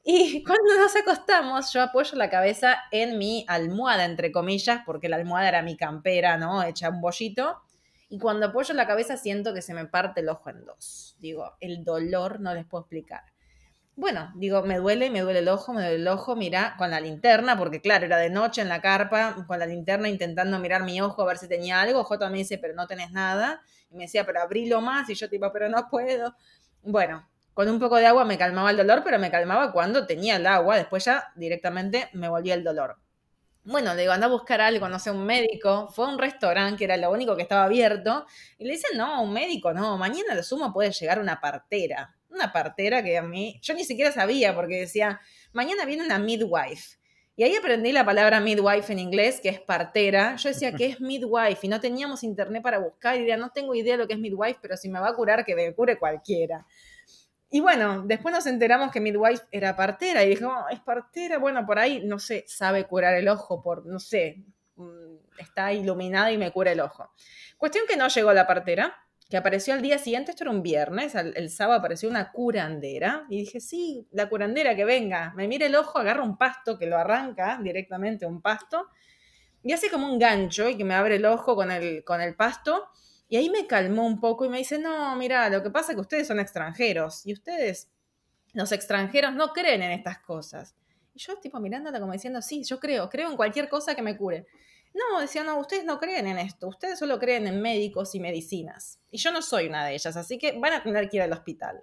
Y 0.03 0.43
cuando 0.47 0.79
nos 0.79 0.97
acostamos, 0.97 1.71
yo 1.75 1.83
apoyo 1.83 2.17
la 2.17 2.31
cabeza 2.31 2.79
en 2.91 3.19
mi 3.19 3.45
almohada, 3.49 4.07
entre 4.07 4.33
comillas, 4.33 4.81
porque 4.87 5.11
la 5.11 5.17
almohada 5.17 5.47
era 5.47 5.61
mi 5.61 5.77
campera, 5.77 6.39
¿no? 6.39 6.63
Hecha 6.63 6.89
un 6.89 7.03
bollito. 7.03 7.61
Y 8.09 8.19
cuando 8.19 8.47
apoyo 8.47 8.73
la 8.73 8.87
cabeza 8.87 9.19
siento 9.19 9.53
que 9.53 9.61
se 9.61 9.75
me 9.75 9.85
parte 9.85 10.23
el 10.23 10.31
ojo 10.31 10.49
en 10.49 10.65
dos. 10.65 11.17
Digo, 11.19 11.53
el 11.61 11.85
dolor 11.85 12.41
no 12.41 12.55
les 12.55 12.65
puedo 12.65 12.85
explicar. 12.85 13.25
Bueno, 13.99 14.31
digo, 14.35 14.63
me 14.63 14.77
duele, 14.77 15.09
me 15.11 15.21
duele 15.23 15.39
el 15.39 15.49
ojo, 15.49 15.73
me 15.73 15.81
duele 15.81 15.97
el 15.97 16.09
ojo, 16.09 16.37
mira, 16.37 16.75
con 16.77 16.91
la 16.91 17.01
linterna, 17.01 17.57
porque 17.57 17.81
claro, 17.81 18.05
era 18.05 18.19
de 18.19 18.29
noche 18.29 18.61
en 18.61 18.69
la 18.69 18.83
carpa, 18.83 19.35
con 19.47 19.59
la 19.59 19.65
linterna 19.65 20.07
intentando 20.11 20.59
mirar 20.59 20.83
mi 20.85 21.01
ojo 21.01 21.23
a 21.23 21.25
ver 21.27 21.39
si 21.39 21.49
tenía 21.49 21.81
algo. 21.81 22.05
J 22.05 22.29
me 22.29 22.37
dice, 22.39 22.59
pero 22.59 22.75
no 22.75 22.87
tenés 22.87 23.11
nada. 23.11 23.63
Y 23.91 23.97
me 23.97 24.03
decía, 24.05 24.27
pero 24.27 24.43
abrilo 24.43 24.83
más. 24.83 25.09
Y 25.09 25.15
yo 25.15 25.31
tipo, 25.31 25.51
pero 25.51 25.71
no 25.71 25.89
puedo. 25.89 26.35
Bueno, 26.83 27.27
con 27.55 27.71
un 27.71 27.79
poco 27.81 27.97
de 27.97 28.07
agua 28.07 28.27
me 28.27 28.37
calmaba 28.37 28.71
el 28.71 28.77
dolor, 28.77 29.03
pero 29.03 29.19
me 29.19 29.31
calmaba 29.31 29.73
cuando 29.73 30.07
tenía 30.07 30.37
el 30.37 30.47
agua. 30.47 30.77
Después 30.77 31.05
ya 31.07 31.33
directamente 31.35 32.11
me 32.13 32.29
volvía 32.29 32.53
el 32.55 32.65
dolor. 32.65 32.99
Bueno, 33.65 33.95
le 33.95 34.03
digo, 34.03 34.13
anda 34.13 34.27
a 34.27 34.31
buscar 34.31 34.61
algo, 34.61 34.89
no 34.91 34.99
sé, 34.99 35.11
un 35.11 35.27
médico. 35.27 35.89
Fue 35.89 36.07
a 36.07 36.11
un 36.11 36.19
restaurante 36.19 36.79
que 36.79 36.85
era 36.85 36.97
lo 36.99 37.11
único 37.13 37.37
que 37.37 37.43
estaba 37.43 37.65
abierto. 37.65 38.27
Y 38.59 38.65
le 38.67 38.73
dicen, 38.73 38.99
no, 38.99 39.23
un 39.23 39.33
médico, 39.33 39.73
no, 39.75 39.99
mañana 39.99 40.35
lo 40.35 40.43
sumo 40.43 40.73
puede 40.73 40.93
llegar 40.93 41.21
una 41.21 41.41
partera 41.41 42.16
una 42.37 42.53
partera 42.53 43.03
que 43.03 43.19
a 43.19 43.23
mí, 43.23 43.59
yo 43.63 43.75
ni 43.75 43.85
siquiera 43.85 44.13
sabía 44.13 44.55
porque 44.55 44.81
decía, 44.81 45.21
mañana 45.53 45.85
viene 45.85 46.05
una 46.05 46.19
midwife. 46.19 46.99
Y 47.39 47.45
ahí 47.45 47.55
aprendí 47.55 47.93
la 47.93 48.05
palabra 48.05 48.41
midwife 48.41 48.91
en 48.91 48.99
inglés, 48.99 49.41
que 49.43 49.51
es 49.51 49.61
partera. 49.61 50.37
Yo 50.37 50.49
decía, 50.49 50.73
que 50.77 50.87
es 50.87 51.01
midwife? 51.01 51.59
Y 51.63 51.69
no 51.69 51.81
teníamos 51.81 52.23
internet 52.23 52.63
para 52.63 52.79
buscar. 52.79 53.17
Y 53.17 53.21
diría, 53.21 53.37
no 53.37 53.51
tengo 53.51 53.75
idea 53.75 53.95
de 53.95 53.99
lo 53.99 54.07
que 54.07 54.15
es 54.15 54.19
midwife, 54.19 54.59
pero 54.63 54.77
si 54.77 54.89
me 54.89 54.99
va 54.99 55.09
a 55.09 55.15
curar, 55.15 55.45
que 55.45 55.55
me 55.55 55.75
cure 55.75 55.99
cualquiera. 55.99 56.67
Y 57.51 57.61
bueno, 57.61 58.03
después 58.07 58.35
nos 58.35 58.47
enteramos 58.47 58.91
que 58.91 59.01
midwife 59.01 59.45
era 59.51 59.77
partera. 59.77 60.25
Y 60.25 60.31
dije, 60.31 60.45
oh, 60.47 60.65
es 60.71 60.81
partera. 60.81 61.39
Bueno, 61.39 61.67
por 61.67 61.79
ahí, 61.79 62.03
no 62.05 62.19
sé, 62.19 62.45
sabe 62.49 62.85
curar 62.85 63.15
el 63.15 63.29
ojo, 63.29 63.63
por, 63.63 63.85
no 63.85 64.01
sé, 64.01 64.43
mm, 64.77 65.17
está 65.39 65.75
iluminada 65.75 66.33
y 66.33 66.39
me 66.39 66.51
cura 66.51 66.73
el 66.73 66.81
ojo. 66.81 67.11
Cuestión 67.59 67.85
que 67.87 67.99
no 67.99 68.09
llegó 68.09 68.33
la 68.33 68.47
partera 68.47 68.95
que 69.29 69.37
apareció 69.37 69.75
al 69.75 69.83
día 69.83 69.99
siguiente, 69.99 70.31
esto 70.31 70.45
era 70.45 70.53
un 70.53 70.63
viernes, 70.63 71.15
el, 71.17 71.51
sábado 71.51 71.81
apareció 71.81 72.09
una 72.09 72.31
curandera, 72.31 73.27
y 73.29 73.41
dije, 73.41 73.61
sí, 73.61 74.07
la 74.13 74.29
curandera 74.29 74.77
que 74.77 74.85
venga, 74.85 75.33
me 75.35 75.49
mira 75.49 75.67
el 75.67 75.75
ojo, 75.75 75.99
agarra 75.99 76.23
un 76.23 76.39
pasto 76.39 76.79
que 76.79 76.87
lo 76.87 76.97
arranca 76.97 77.59
directamente 77.61 78.25
un 78.25 78.41
pasto, 78.41 78.87
y 79.65 79.73
hace 79.73 79.91
como 79.91 80.07
un 80.07 80.19
gancho 80.21 80.69
y 80.69 80.77
que 80.77 80.85
me 80.85 80.95
abre 80.95 81.17
el 81.17 81.25
ojo 81.25 81.57
con 81.57 81.73
el, 81.73 82.05
con 82.05 82.21
el 82.21 82.37
pasto, 82.37 82.89
y 83.29 83.37
ahí 83.37 83.51
me 83.51 83.67
calmó 83.67 84.07
un 84.07 84.21
poco 84.21 84.45
y 84.45 84.49
me 84.49 84.59
dice, 84.59 84.79
no, 84.79 85.17
mira, 85.17 85.51
lo 85.51 85.61
que 85.61 85.71
pasa 85.71 85.91
es 85.91 85.97
que 85.97 86.03
ustedes 86.03 86.29
son 86.29 86.39
extranjeros, 86.39 87.27
y 87.27 87.33
ustedes, 87.33 87.91
los 88.53 88.71
extranjeros, 88.71 89.35
no 89.35 89.53
creen 89.53 89.83
en 89.83 89.91
estas 89.91 90.21
cosas. 90.21 90.77
Y 91.13 91.19
yo 91.19 91.37
tipo 91.39 91.59
mirándola 91.59 91.99
como 91.99 92.13
diciendo, 92.13 92.41
sí, 92.43 92.63
yo 92.63 92.79
creo, 92.79 93.11
creo 93.11 93.29
en 93.29 93.37
cualquier 93.37 93.69
cosa 93.69 93.97
que 93.97 94.03
me 94.03 94.17
cure. 94.17 94.47
No, 94.97 95.21
decía, 95.21 95.45
no, 95.45 95.59
ustedes 95.59 95.85
no 95.85 96.01
creen 96.01 96.27
en 96.27 96.39
esto, 96.39 96.69
ustedes 96.69 96.99
solo 96.99 97.19
creen 97.19 97.47
en 97.47 97.61
médicos 97.61 98.15
y 98.15 98.21
medicinas. 98.21 98.99
Y 99.11 99.19
yo 99.19 99.31
no 99.31 99.43
soy 99.43 99.67
una 99.67 99.85
de 99.85 99.95
ellas, 99.95 100.17
así 100.17 100.39
que 100.39 100.59
van 100.59 100.73
a 100.73 100.83
tener 100.83 101.11
que 101.11 101.19
ir 101.19 101.23
al 101.23 101.33
hospital. 101.33 101.83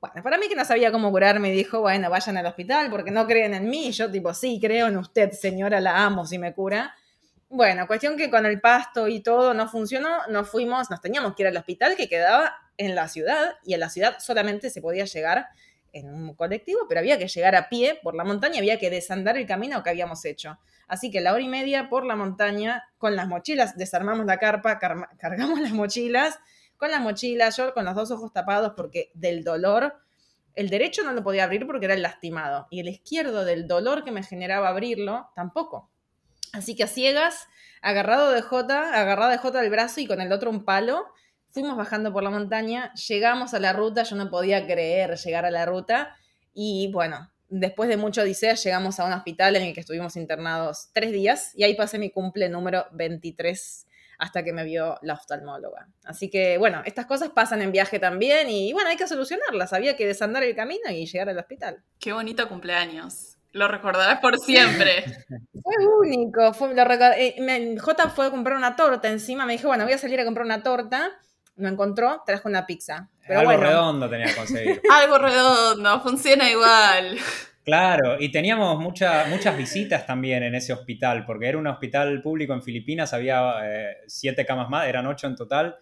Bueno, 0.00 0.22
para 0.22 0.38
mí 0.38 0.48
que 0.48 0.56
no 0.56 0.64
sabía 0.64 0.90
cómo 0.90 1.10
curarme, 1.10 1.50
dijo, 1.50 1.80
bueno, 1.80 2.08
vayan 2.08 2.36
al 2.38 2.46
hospital 2.46 2.90
porque 2.90 3.10
no 3.10 3.26
creen 3.26 3.52
en 3.52 3.68
mí. 3.68 3.88
Y 3.88 3.92
yo 3.92 4.10
tipo, 4.10 4.32
sí, 4.32 4.58
creo 4.60 4.86
en 4.86 4.96
usted, 4.96 5.32
señora, 5.32 5.80
la 5.80 6.04
amo 6.04 6.24
si 6.24 6.38
me 6.38 6.54
cura. 6.54 6.94
Bueno, 7.48 7.86
cuestión 7.86 8.16
que 8.16 8.30
con 8.30 8.46
el 8.46 8.60
pasto 8.60 9.06
y 9.06 9.20
todo 9.20 9.52
no 9.52 9.68
funcionó, 9.68 10.26
nos 10.28 10.48
fuimos, 10.48 10.90
nos 10.90 11.00
teníamos 11.00 11.34
que 11.34 11.42
ir 11.42 11.48
al 11.48 11.56
hospital 11.56 11.94
que 11.94 12.08
quedaba 12.08 12.56
en 12.78 12.94
la 12.94 13.08
ciudad 13.08 13.56
y 13.64 13.74
en 13.74 13.80
la 13.80 13.90
ciudad 13.90 14.16
solamente 14.18 14.70
se 14.70 14.80
podía 14.80 15.04
llegar 15.04 15.48
en 15.92 16.12
un 16.12 16.34
colectivo, 16.34 16.80
pero 16.88 17.00
había 17.00 17.18
que 17.18 17.28
llegar 17.28 17.54
a 17.54 17.68
pie 17.68 17.98
por 18.02 18.14
la 18.14 18.24
montaña, 18.24 18.58
había 18.58 18.78
que 18.78 18.90
desandar 18.90 19.36
el 19.36 19.46
camino 19.46 19.82
que 19.82 19.90
habíamos 19.90 20.24
hecho. 20.24 20.58
Así 20.88 21.10
que 21.10 21.20
la 21.20 21.32
hora 21.32 21.42
y 21.42 21.48
media 21.48 21.88
por 21.88 22.04
la 22.04 22.16
montaña, 22.16 22.84
con 22.98 23.16
las 23.16 23.26
mochilas, 23.28 23.76
desarmamos 23.76 24.26
la 24.26 24.38
carpa, 24.38 24.78
cargamos 25.18 25.60
las 25.60 25.72
mochilas, 25.72 26.38
con 26.76 26.90
las 26.90 27.00
mochilas, 27.00 27.56
yo 27.56 27.72
con 27.74 27.84
los 27.84 27.94
dos 27.94 28.10
ojos 28.10 28.32
tapados 28.32 28.72
porque 28.76 29.10
del 29.14 29.42
dolor, 29.42 29.94
el 30.54 30.70
derecho 30.70 31.02
no 31.02 31.12
lo 31.12 31.22
podía 31.22 31.44
abrir 31.44 31.66
porque 31.66 31.86
era 31.86 31.94
el 31.94 32.02
lastimado, 32.02 32.66
y 32.70 32.80
el 32.80 32.88
izquierdo 32.88 33.44
del 33.44 33.66
dolor 33.66 34.04
que 34.04 34.12
me 34.12 34.22
generaba 34.22 34.68
abrirlo, 34.68 35.28
tampoco. 35.34 35.90
Así 36.52 36.74
que 36.74 36.84
a 36.84 36.86
ciegas, 36.86 37.48
agarrado 37.82 38.30
de 38.30 38.40
J, 38.40 38.98
agarrada 38.98 39.32
de 39.32 39.38
J 39.38 39.60
del 39.60 39.70
brazo 39.70 40.00
y 40.00 40.06
con 40.06 40.20
el 40.20 40.32
otro 40.32 40.50
un 40.50 40.64
palo, 40.64 41.06
fuimos 41.50 41.76
bajando 41.76 42.12
por 42.12 42.22
la 42.22 42.30
montaña, 42.30 42.92
llegamos 42.94 43.54
a 43.54 43.60
la 43.60 43.72
ruta, 43.72 44.02
yo 44.02 44.16
no 44.16 44.30
podía 44.30 44.66
creer 44.66 45.16
llegar 45.16 45.44
a 45.44 45.50
la 45.50 45.66
ruta 45.66 46.16
y 46.54 46.90
bueno, 46.92 47.30
después 47.48 47.88
de 47.88 47.96
mucho 47.96 48.22
odisea 48.22 48.54
llegamos 48.54 48.98
a 49.00 49.04
un 49.04 49.12
hospital 49.12 49.56
en 49.56 49.62
el 49.62 49.74
que 49.74 49.80
estuvimos 49.80 50.16
internados 50.16 50.90
tres 50.92 51.12
días 51.12 51.52
y 51.54 51.64
ahí 51.64 51.74
pasé 51.74 51.98
mi 51.98 52.10
cumple 52.10 52.48
número 52.48 52.86
23 52.92 53.86
hasta 54.18 54.42
que 54.42 54.52
me 54.52 54.64
vio 54.64 54.98
la 55.02 55.14
oftalmóloga. 55.14 55.88
Así 56.04 56.30
que 56.30 56.58
bueno, 56.58 56.82
estas 56.86 57.06
cosas 57.06 57.30
pasan 57.30 57.62
en 57.62 57.72
viaje 57.72 57.98
también 57.98 58.48
y 58.48 58.72
bueno, 58.72 58.88
hay 58.88 58.96
que 58.96 59.06
solucionarlas. 59.06 59.72
Había 59.72 59.96
que 59.96 60.06
desandar 60.06 60.42
el 60.42 60.54
camino 60.54 60.90
y 60.90 61.06
llegar 61.06 61.28
al 61.28 61.38
hospital. 61.38 61.82
Qué 61.98 62.12
bonito 62.12 62.48
cumpleaños. 62.48 63.36
Lo 63.52 63.68
recordarás 63.68 64.20
por 64.20 64.38
siempre. 64.38 65.04
fue 65.62 65.86
único. 66.00 66.52
Fue, 66.54 66.74
lo 66.74 66.82
eh, 66.82 67.76
J 67.78 68.10
fue 68.10 68.26
a 68.26 68.30
comprar 68.30 68.56
una 68.56 68.76
torta 68.76 69.08
encima. 69.08 69.46
Me 69.46 69.52
dijo, 69.54 69.68
bueno, 69.68 69.84
voy 69.84 69.92
a 69.92 69.98
salir 69.98 70.20
a 70.20 70.24
comprar 70.24 70.46
una 70.46 70.62
torta 70.62 71.12
no 71.56 71.68
encontró, 71.68 72.22
trajo 72.24 72.48
una 72.48 72.66
pizza. 72.66 73.08
Algo 73.28 73.56
redondo 73.56 74.08
tenía 74.08 74.26
que 74.26 74.34
conseguir. 74.34 74.80
Algo 74.90 75.18
redondo, 75.18 76.00
funciona 76.00 76.48
igual. 76.50 77.18
Claro, 77.64 78.16
y 78.20 78.30
teníamos 78.30 78.78
muchas 78.78 79.56
visitas 79.58 80.06
también 80.06 80.44
en 80.44 80.54
ese 80.54 80.72
hospital, 80.72 81.24
porque 81.26 81.48
era 81.48 81.58
un 81.58 81.66
hospital 81.66 82.22
público 82.22 82.52
en 82.52 82.62
Filipinas, 82.62 83.12
había 83.12 83.54
eh, 83.64 83.96
siete 84.06 84.46
camas 84.46 84.70
más, 84.70 84.86
eran 84.86 85.08
ocho 85.08 85.26
en 85.26 85.34
total, 85.34 85.76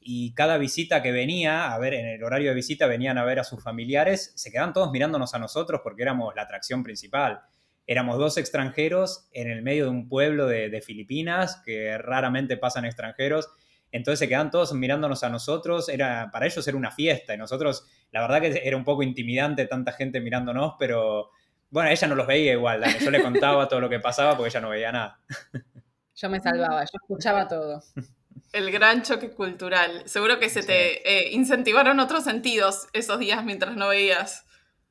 y 0.00 0.34
cada 0.34 0.58
visita 0.58 1.00
que 1.00 1.12
venía, 1.12 1.72
a 1.72 1.78
ver, 1.78 1.94
en 1.94 2.06
el 2.06 2.24
horario 2.24 2.48
de 2.48 2.56
visita 2.56 2.88
venían 2.88 3.18
a 3.18 3.24
ver 3.24 3.38
a 3.38 3.44
sus 3.44 3.62
familiares, 3.62 4.32
se 4.34 4.50
quedaban 4.50 4.72
todos 4.72 4.90
mirándonos 4.90 5.32
a 5.32 5.38
nosotros 5.38 5.80
porque 5.84 6.02
éramos 6.02 6.34
la 6.34 6.42
atracción 6.42 6.82
principal. 6.82 7.42
Éramos 7.86 8.18
dos 8.18 8.36
extranjeros 8.36 9.28
en 9.32 9.48
el 9.48 9.62
medio 9.62 9.84
de 9.84 9.90
un 9.90 10.08
pueblo 10.08 10.46
de 10.46 10.82
Filipinas, 10.84 11.62
que 11.64 11.96
raramente 11.98 12.56
pasan 12.56 12.84
extranjeros, 12.84 13.48
entonces 13.92 14.18
se 14.18 14.28
quedan 14.28 14.50
todos 14.50 14.72
mirándonos 14.74 15.22
a 15.24 15.30
nosotros, 15.30 15.88
era, 15.88 16.30
para 16.32 16.46
ellos 16.46 16.66
era 16.66 16.76
una 16.76 16.90
fiesta 16.90 17.34
y 17.34 17.38
nosotros, 17.38 17.86
la 18.10 18.20
verdad 18.20 18.40
que 18.40 18.62
era 18.64 18.76
un 18.76 18.84
poco 18.84 19.02
intimidante 19.02 19.66
tanta 19.66 19.92
gente 19.92 20.20
mirándonos, 20.20 20.74
pero 20.78 21.30
bueno, 21.70 21.90
ella 21.90 22.08
no 22.08 22.14
los 22.14 22.26
veía 22.26 22.52
igual, 22.52 22.82
yo 23.00 23.10
le 23.10 23.22
contaba 23.22 23.68
todo 23.68 23.80
lo 23.80 23.88
que 23.88 24.00
pasaba 24.00 24.36
porque 24.36 24.48
ella 24.50 24.60
no 24.60 24.70
veía 24.70 24.92
nada. 24.92 25.20
Yo 26.14 26.28
me 26.28 26.40
salvaba, 26.40 26.82
yo 26.82 26.98
escuchaba 27.00 27.46
todo. 27.46 27.80
El 28.52 28.72
gran 28.72 29.02
choque 29.02 29.30
cultural. 29.30 30.02
Seguro 30.06 30.40
que 30.40 30.48
se 30.48 30.64
te 30.64 31.08
eh, 31.08 31.32
incentivaron 31.32 32.00
otros 32.00 32.24
sentidos 32.24 32.88
esos 32.92 33.20
días 33.20 33.44
mientras 33.44 33.76
no 33.76 33.86
veías. 33.86 34.47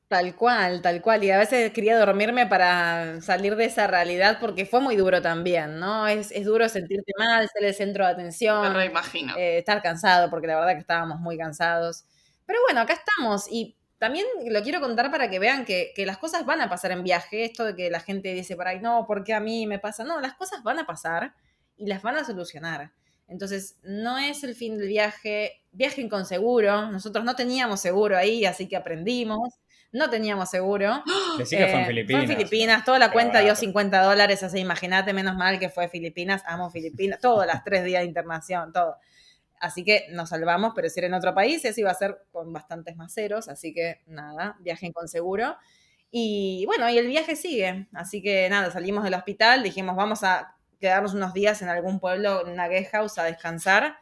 Tal 0.08 0.34
cual, 0.34 0.80
tal 0.80 1.02
cual. 1.02 1.22
Y 1.22 1.30
a 1.30 1.36
veces 1.36 1.70
quería 1.70 1.98
dormirme 1.98 2.46
para 2.46 3.20
salir 3.20 3.56
de 3.56 3.66
esa 3.66 3.86
realidad 3.86 4.38
porque 4.40 4.64
fue 4.64 4.80
muy 4.80 4.96
duro 4.96 5.20
también, 5.20 5.78
¿no? 5.78 6.08
Es, 6.08 6.32
duro 6.44 6.66
sentirte 6.70 7.12
mal, 7.18 7.46
ser 7.52 7.64
el 7.64 7.74
centro 7.74 8.06
de 8.06 8.12
atención. 8.12 8.74
Me 8.74 8.86
imagino. 8.86 9.36
Eh, 9.36 9.58
estar 9.58 9.82
cansado, 9.82 10.30
porque 10.30 10.46
la 10.46 10.58
verdad 10.58 10.72
que 10.72 10.80
estábamos 10.80 11.20
muy 11.20 11.36
cansados. 11.36 12.06
Pero 12.46 12.58
bueno, 12.66 12.80
acá 12.80 12.94
estamos. 12.94 13.48
Y 13.50 13.76
también 13.98 14.24
lo 14.46 14.62
quiero 14.62 14.80
contar 14.80 15.10
para 15.10 15.28
que 15.28 15.38
vean 15.38 15.66
que, 15.66 15.92
las 16.06 16.16
cosas 16.16 16.46
van 16.46 16.62
a 16.62 16.70
pasar 16.70 16.90
en 16.92 17.02
viaje. 17.02 17.44
Esto 17.44 17.64
de 17.64 17.76
que 17.76 17.90
la 17.90 18.00
gente 18.00 18.32
dice 18.32 18.56
por 18.56 18.66
ahí, 18.66 18.80
no, 18.80 19.06
¿por 19.06 19.24
qué 19.24 19.34
a 19.34 19.40
mí 19.40 19.66
me 19.66 19.78
pasa? 19.78 20.04
No, 20.04 20.22
las 20.22 20.32
cosas 20.36 20.62
van 20.62 20.78
a 20.78 20.86
pasar 20.86 21.34
y 21.76 21.86
las 21.86 22.00
van 22.00 22.16
a 22.16 22.24
solucionar. 22.24 22.92
Entonces, 23.26 23.76
no 23.82 24.16
es 24.16 24.42
el 24.42 24.54
fin 24.54 24.78
del 24.78 24.88
viaje. 24.88 25.60
Viajen 25.72 26.08
con 26.08 26.24
seguro. 26.24 26.90
Nosotros 26.90 27.26
no 27.26 27.36
teníamos 27.36 27.80
seguro 27.80 28.16
ahí, 28.16 28.46
así 28.46 28.66
que 28.68 28.76
aprendimos 28.76 29.52
no 29.92 30.10
teníamos 30.10 30.50
seguro. 30.50 31.02
Decí 31.38 31.56
que 31.56 31.66
fue 31.68 31.80
en 31.80 31.86
Filipinas. 31.86 32.22
Eh, 32.22 32.26
fue 32.26 32.34
en 32.34 32.38
Filipinas, 32.38 32.84
toda 32.84 32.98
la 32.98 33.10
cuenta 33.10 33.40
dio 33.40 33.54
50 33.54 34.02
dólares, 34.02 34.42
así 34.42 34.58
imagínate, 34.58 35.12
menos 35.12 35.36
mal 35.36 35.58
que 35.58 35.68
fue 35.68 35.88
Filipinas, 35.88 36.42
amo 36.46 36.70
Filipinas, 36.70 37.20
todas 37.20 37.46
las 37.46 37.64
tres 37.64 37.84
días 37.84 38.02
de 38.02 38.08
internación, 38.08 38.72
todo. 38.72 38.96
Así 39.60 39.84
que 39.84 40.06
nos 40.10 40.28
salvamos, 40.28 40.72
pero 40.74 40.88
si 40.88 41.00
era 41.00 41.08
en 41.08 41.14
otro 41.14 41.34
país, 41.34 41.64
eso 41.64 41.80
iba 41.80 41.90
a 41.90 41.94
ser 41.94 42.18
con 42.30 42.52
bastantes 42.52 42.96
más 42.96 43.12
ceros, 43.12 43.48
así 43.48 43.72
que 43.72 44.02
nada, 44.06 44.56
viajen 44.60 44.92
con 44.92 45.08
seguro. 45.08 45.56
Y 46.10 46.64
bueno, 46.66 46.88
y 46.88 46.96
el 46.96 47.08
viaje 47.08 47.34
sigue, 47.34 47.88
así 47.92 48.22
que 48.22 48.48
nada, 48.48 48.70
salimos 48.70 49.04
del 49.04 49.14
hospital, 49.14 49.62
dijimos 49.62 49.96
vamos 49.96 50.22
a 50.22 50.54
quedarnos 50.80 51.12
unos 51.12 51.34
días 51.34 51.60
en 51.60 51.68
algún 51.68 51.98
pueblo, 51.98 52.46
en 52.46 52.52
una 52.52 52.68
guest 52.68 52.92
house 52.92 53.18
a 53.18 53.24
descansar. 53.24 53.96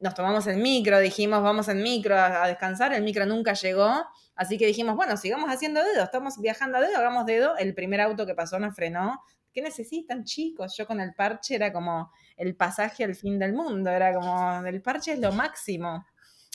Nos 0.00 0.14
tomamos 0.14 0.46
el 0.48 0.56
micro, 0.56 0.98
dijimos 0.98 1.42
vamos 1.42 1.68
en 1.68 1.82
micro 1.82 2.16
a 2.16 2.46
descansar, 2.48 2.92
el 2.92 3.02
micro 3.02 3.24
nunca 3.24 3.52
llegó 3.54 4.04
Así 4.38 4.56
que 4.56 4.66
dijimos, 4.66 4.94
bueno, 4.94 5.16
sigamos 5.16 5.50
haciendo 5.50 5.82
dedo, 5.82 6.04
estamos 6.04 6.38
viajando 6.40 6.78
a 6.78 6.80
dedo, 6.80 6.96
hagamos 6.96 7.26
dedo. 7.26 7.56
El 7.56 7.74
primer 7.74 8.00
auto 8.00 8.24
que 8.24 8.36
pasó 8.36 8.60
nos 8.60 8.72
frenó. 8.72 9.20
¿Qué 9.52 9.60
necesitan, 9.60 10.22
chicos? 10.22 10.76
Yo 10.76 10.86
con 10.86 11.00
el 11.00 11.12
parche 11.12 11.56
era 11.56 11.72
como 11.72 12.12
el 12.36 12.54
pasaje 12.54 13.02
al 13.02 13.16
fin 13.16 13.40
del 13.40 13.52
mundo, 13.52 13.90
era 13.90 14.14
como, 14.14 14.64
el 14.64 14.80
parche 14.80 15.14
es 15.14 15.18
lo 15.18 15.32
máximo. 15.32 16.06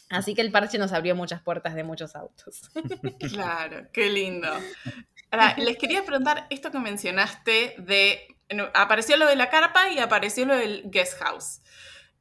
Así 0.09 0.33
que 0.33 0.39
el 0.39 0.49
parche 0.49 0.77
nos 0.77 0.93
abrió 0.93 1.13
muchas 1.13 1.41
puertas 1.41 1.75
de 1.75 1.83
muchos 1.83 2.15
autos. 2.15 2.71
Claro, 3.19 3.89
qué 3.91 4.09
lindo. 4.09 4.47
Ahora, 5.29 5.53
les 5.57 5.77
quería 5.77 6.05
preguntar 6.05 6.47
esto 6.49 6.71
que 6.71 6.79
mencionaste 6.79 7.75
de, 7.79 8.37
apareció 8.73 9.17
lo 9.17 9.27
de 9.27 9.35
la 9.35 9.49
carpa 9.49 9.89
y 9.89 9.99
apareció 9.99 10.45
lo 10.45 10.55
del 10.55 10.83
guest 10.85 11.19
house. 11.19 11.59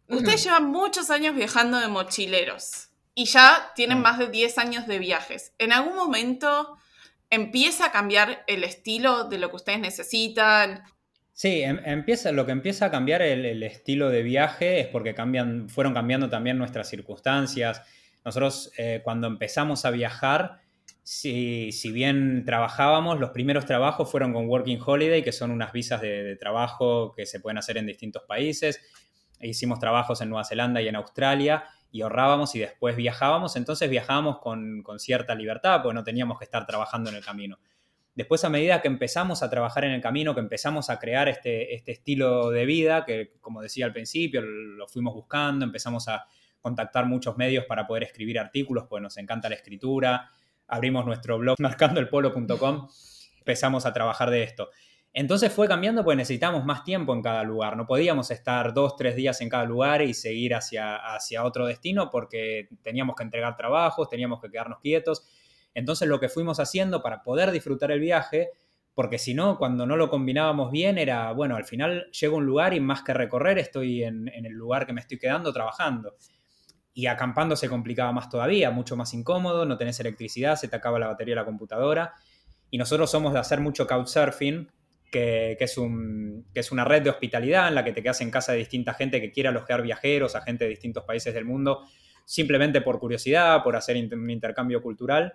Ustedes 0.09 0.43
llevan 0.43 0.65
muchos 0.65 1.11
años 1.11 1.37
viajando 1.37 1.79
de 1.79 1.87
mochileros 1.87 2.92
y 3.15 3.27
ya 3.27 3.73
tienen 3.75 3.99
mm. 3.99 4.03
más 4.03 4.19
de 4.19 4.29
10 4.29 4.59
años 4.59 4.87
de 4.87 4.99
viajes. 4.99 5.55
¿En 5.59 5.73
algún 5.73 5.97
momento 5.97 6.77
empieza 7.31 7.87
a 7.87 7.93
cambiar 7.93 8.45
el 8.47 8.65
estilo 8.65 9.25
de 9.25 9.39
lo 9.39 9.51
que 9.51 9.57
ustedes 9.57 9.81
necesitan? 9.81 10.83
Sí, 11.33 11.63
em, 11.63 11.81
empieza, 11.85 12.33
lo 12.33 12.47
que 12.47 12.53
empieza 12.53 12.87
a 12.87 12.91
cambiar 12.91 13.23
el, 13.23 13.63
estilo 13.63 14.11
de 14.11 14.23
viaje 14.23 14.81
es 14.81 14.87
porque 14.89 15.15
cambian, 15.15 15.69
fueron 15.69 15.95
cambiando 15.95 16.29
también 16.29 16.59
nuestras 16.59 16.89
circunstancias. 16.89 17.83
Nosotros 18.25 18.73
eh, 18.77 19.01
cuando 19.03 19.27
empezamos 19.27 19.85
a 19.85 19.91
viajar, 19.91 20.61
si, 21.03 21.73
bien 21.93 22.45
trabajábamos, 22.45 23.19
los 23.19 23.31
primeros 23.31 23.67
trabajos 23.67 24.11
fueron 24.11 24.33
con 24.33 24.49
Working 24.49 24.79
Holiday, 24.85 25.23
que 25.23 25.33
son 25.33 25.51
unas 25.51 25.73
visas 25.73 26.01
de 26.01 26.37
trabajo 26.37 27.13
que 27.13 27.27
se 27.27 27.41
pueden 27.41 27.59
hacer 27.59 27.77
en 27.77 27.87
distintos 27.87 28.23
países. 28.29 28.81
Hicimos 29.41 29.81
trabajos 29.81 30.21
en 30.21 30.29
Nueva 30.29 30.45
Zelanda 30.45 30.81
y 30.81 30.89
en 30.89 30.97
Australia 30.97 31.65
y 31.93 32.01
ahorrábamos 32.01 32.55
y 32.55 32.59
después 32.59 32.97
viajábamos, 32.97 33.55
entonces 33.55 33.89
viajábamos 33.91 34.39
con, 34.39 34.83
cierta 34.99 35.35
libertad, 35.35 35.83
porque 35.83 35.95
no 35.95 36.03
teníamos 36.03 36.39
que 36.39 36.45
estar 36.45 36.67
trabajando 36.67 37.11
en 37.11 37.17
el 37.17 37.25
camino. 37.25 37.59
Después, 38.15 38.45
a 38.45 38.49
medida 38.49 38.81
que 38.81 38.89
empezamos 38.89 39.43
a 39.43 39.51
trabajar 39.51 39.85
en 39.85 39.93
el 39.93 40.01
camino, 40.01 40.35
que 40.35 40.41
empezamos 40.41 40.89
a 40.89 40.99
crear 40.99 41.29
este, 41.29 41.75
este 41.75 41.93
estilo 41.93 42.51
de 42.51 42.65
vida, 42.65 43.05
que 43.05 43.35
como 43.43 43.61
decía 43.61 43.85
al 43.85 43.93
principio, 43.93 44.41
lo 44.41 44.89
fuimos 44.89 45.15
buscando, 45.15 45.67
empezamos 45.67 46.09
a 46.09 46.25
contactar 46.63 47.05
muchos 47.05 47.37
medios 47.37 47.67
para 47.67 47.87
poder 47.87 48.05
escribir 48.05 48.39
artículos, 48.39 48.87
porque 48.89 49.03
nos 49.03 49.19
encanta 49.19 49.51
la 49.51 49.57
escritura, 49.57 50.31
abrimos 50.69 51.05
nuestro 51.05 51.39
blog 51.39 51.57
marcandoelpolo.com, 51.61 52.89
empezamos 53.39 53.85
a 53.85 53.93
trabajar 53.93 54.31
de 54.31 54.45
esto. 54.45 54.71
Entonces 55.15 55.53
fue 55.53 55.69
cambiando 55.69 56.03
porque 56.05 56.17
necesitamos 56.17 56.65
más 56.65 56.85
tiempo 56.85 57.13
en 57.13 57.21
cada 57.21 57.43
lugar. 57.43 57.77
No 57.77 57.87
podíamos 57.87 58.31
estar 58.31 58.73
dos, 58.73 58.97
tres 58.97 59.15
días 59.15 59.41
en 59.43 59.51
cada 59.51 59.65
lugar 59.65 60.01
y 60.01 60.15
seguir 60.15 60.55
hacia, 60.55 60.97
hacia 60.97 61.45
otro 61.45 61.67
destino 61.67 62.11
porque 62.11 62.69
teníamos 62.83 63.15
que 63.17 63.25
entregar 63.25 63.55
trabajos, 63.57 64.09
teníamos 64.09 64.41
que 64.41 64.51
quedarnos 64.51 64.81
quietos. 64.81 65.27
Entonces 65.75 66.09
lo 66.09 66.19
que 66.19 66.31
fuimos 66.31 66.61
haciendo 66.61 67.03
para 67.03 67.23
poder 67.23 67.51
disfrutar 67.51 67.91
el 67.93 68.01
viaje, 68.01 68.51
porque 68.95 69.19
si 69.19 69.35
no, 69.35 69.59
cuando 69.59 69.85
no 69.85 69.97
lo 69.97 70.09
combinábamos 70.09 70.71
bien, 70.71 70.97
era, 70.97 71.33
bueno, 71.33 71.57
al 71.57 71.65
final 71.65 72.11
llego 72.11 72.37
a 72.37 72.39
un 72.39 72.47
lugar 72.47 72.73
y 72.73 72.81
más 72.81 73.03
que 73.03 73.13
recorrer, 73.13 73.59
estoy 73.59 74.05
en, 74.05 74.29
en 74.29 74.47
el 74.47 74.53
lugar 74.53 74.87
que 74.87 74.95
me 74.95 75.01
estoy 75.01 75.19
quedando 75.19 75.53
trabajando. 75.53 76.17
Y 76.95 77.07
acampando 77.07 77.57
se 77.57 77.69
complicaba 77.69 78.13
más 78.13 78.29
todavía, 78.31 78.71
mucho 78.71 78.97
más 78.97 79.13
incómodo, 79.15 79.65
no 79.67 79.77
tenés 79.77 80.01
electricidad, 80.01 80.57
se 80.57 80.69
te 80.69 80.77
acaba 80.77 80.99
la 80.99 81.07
batería 81.07 81.35
de 81.35 81.41
la 81.41 81.47
computadora. 81.47 82.15
Y 82.71 82.79
nosotros 82.79 83.11
somos 83.11 83.33
de 83.35 83.39
hacer 83.39 83.61
mucho 83.61 83.87
couchsurfing, 83.87 84.71
que, 85.13 85.57
es 85.61 85.79
un, 85.79 86.47
que, 86.53 86.61
es 86.61 86.73
una 86.73 86.85
red 86.85 87.03
de 87.03 87.11
hospitalidad 87.11 87.69
en 87.69 87.75
la 87.77 87.85
que 87.85 87.93
te 87.93 88.03
quedas 88.03 88.21
en 88.23 88.31
casa 88.31 88.53
de 88.53 88.59
distinta 88.59 88.95
gente 88.95 89.21
que 89.21 89.31
quiere 89.31 89.51
alojar 89.51 89.83
viajeros, 89.83 90.35
a 90.35 90.41
gente 90.41 90.65
de 90.65 90.71
distintos 90.71 91.05
países 91.05 91.35
del 91.35 91.45
mundo, 91.45 91.85
simplemente 92.25 92.81
por 92.81 92.99
curiosidad, 92.99 93.63
por 93.63 93.77
hacer 93.77 93.97
un 94.13 94.31
intercambio 94.31 94.83
cultural. 94.83 95.35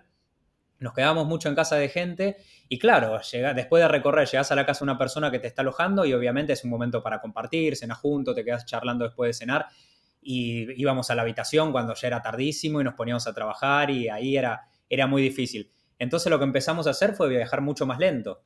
Nos 0.80 0.92
quedamos 0.94 1.26
mucho 1.26 1.48
en 1.48 1.54
casa 1.54 1.76
de 1.76 1.88
gente 1.88 2.36
y 2.68 2.78
claro, 2.78 3.20
llega, 3.20 3.54
después 3.54 3.82
de 3.82 3.88
recorrer, 3.88 4.26
llegas 4.28 4.50
a 4.52 4.56
la 4.56 4.66
casa 4.66 4.80
de 4.80 4.90
una 4.90 4.98
persona 4.98 5.30
que 5.30 5.38
te 5.38 5.46
está 5.46 5.62
alojando 5.62 6.04
y 6.04 6.12
obviamente 6.12 6.52
es 6.52 6.64
un 6.64 6.70
momento 6.70 7.02
para 7.02 7.20
compartir, 7.20 7.76
cenar 7.76 7.96
juntos, 7.98 8.34
te 8.34 8.44
quedas 8.44 8.66
charlando 8.66 9.04
después 9.04 9.28
de 9.28 9.34
cenar 9.34 9.66
y 10.20 10.80
íbamos 10.80 11.10
a 11.10 11.14
la 11.14 11.22
habitación 11.22 11.70
cuando 11.70 11.94
ya 11.94 12.08
era 12.08 12.20
tardísimo 12.20 12.80
y 12.80 12.84
nos 12.84 12.94
poníamos 12.94 13.26
a 13.28 13.32
trabajar 13.32 13.90
y 13.90 14.08
ahí 14.08 14.36
era, 14.36 14.68
era 14.88 15.06
muy 15.06 15.22
difícil. 15.22 15.70
Entonces 16.00 16.30
lo 16.30 16.38
que 16.38 16.44
empezamos 16.44 16.88
a 16.88 16.90
hacer 16.90 17.14
fue 17.14 17.28
viajar 17.28 17.60
mucho 17.60 17.86
más 17.86 17.98
lento 17.98 18.42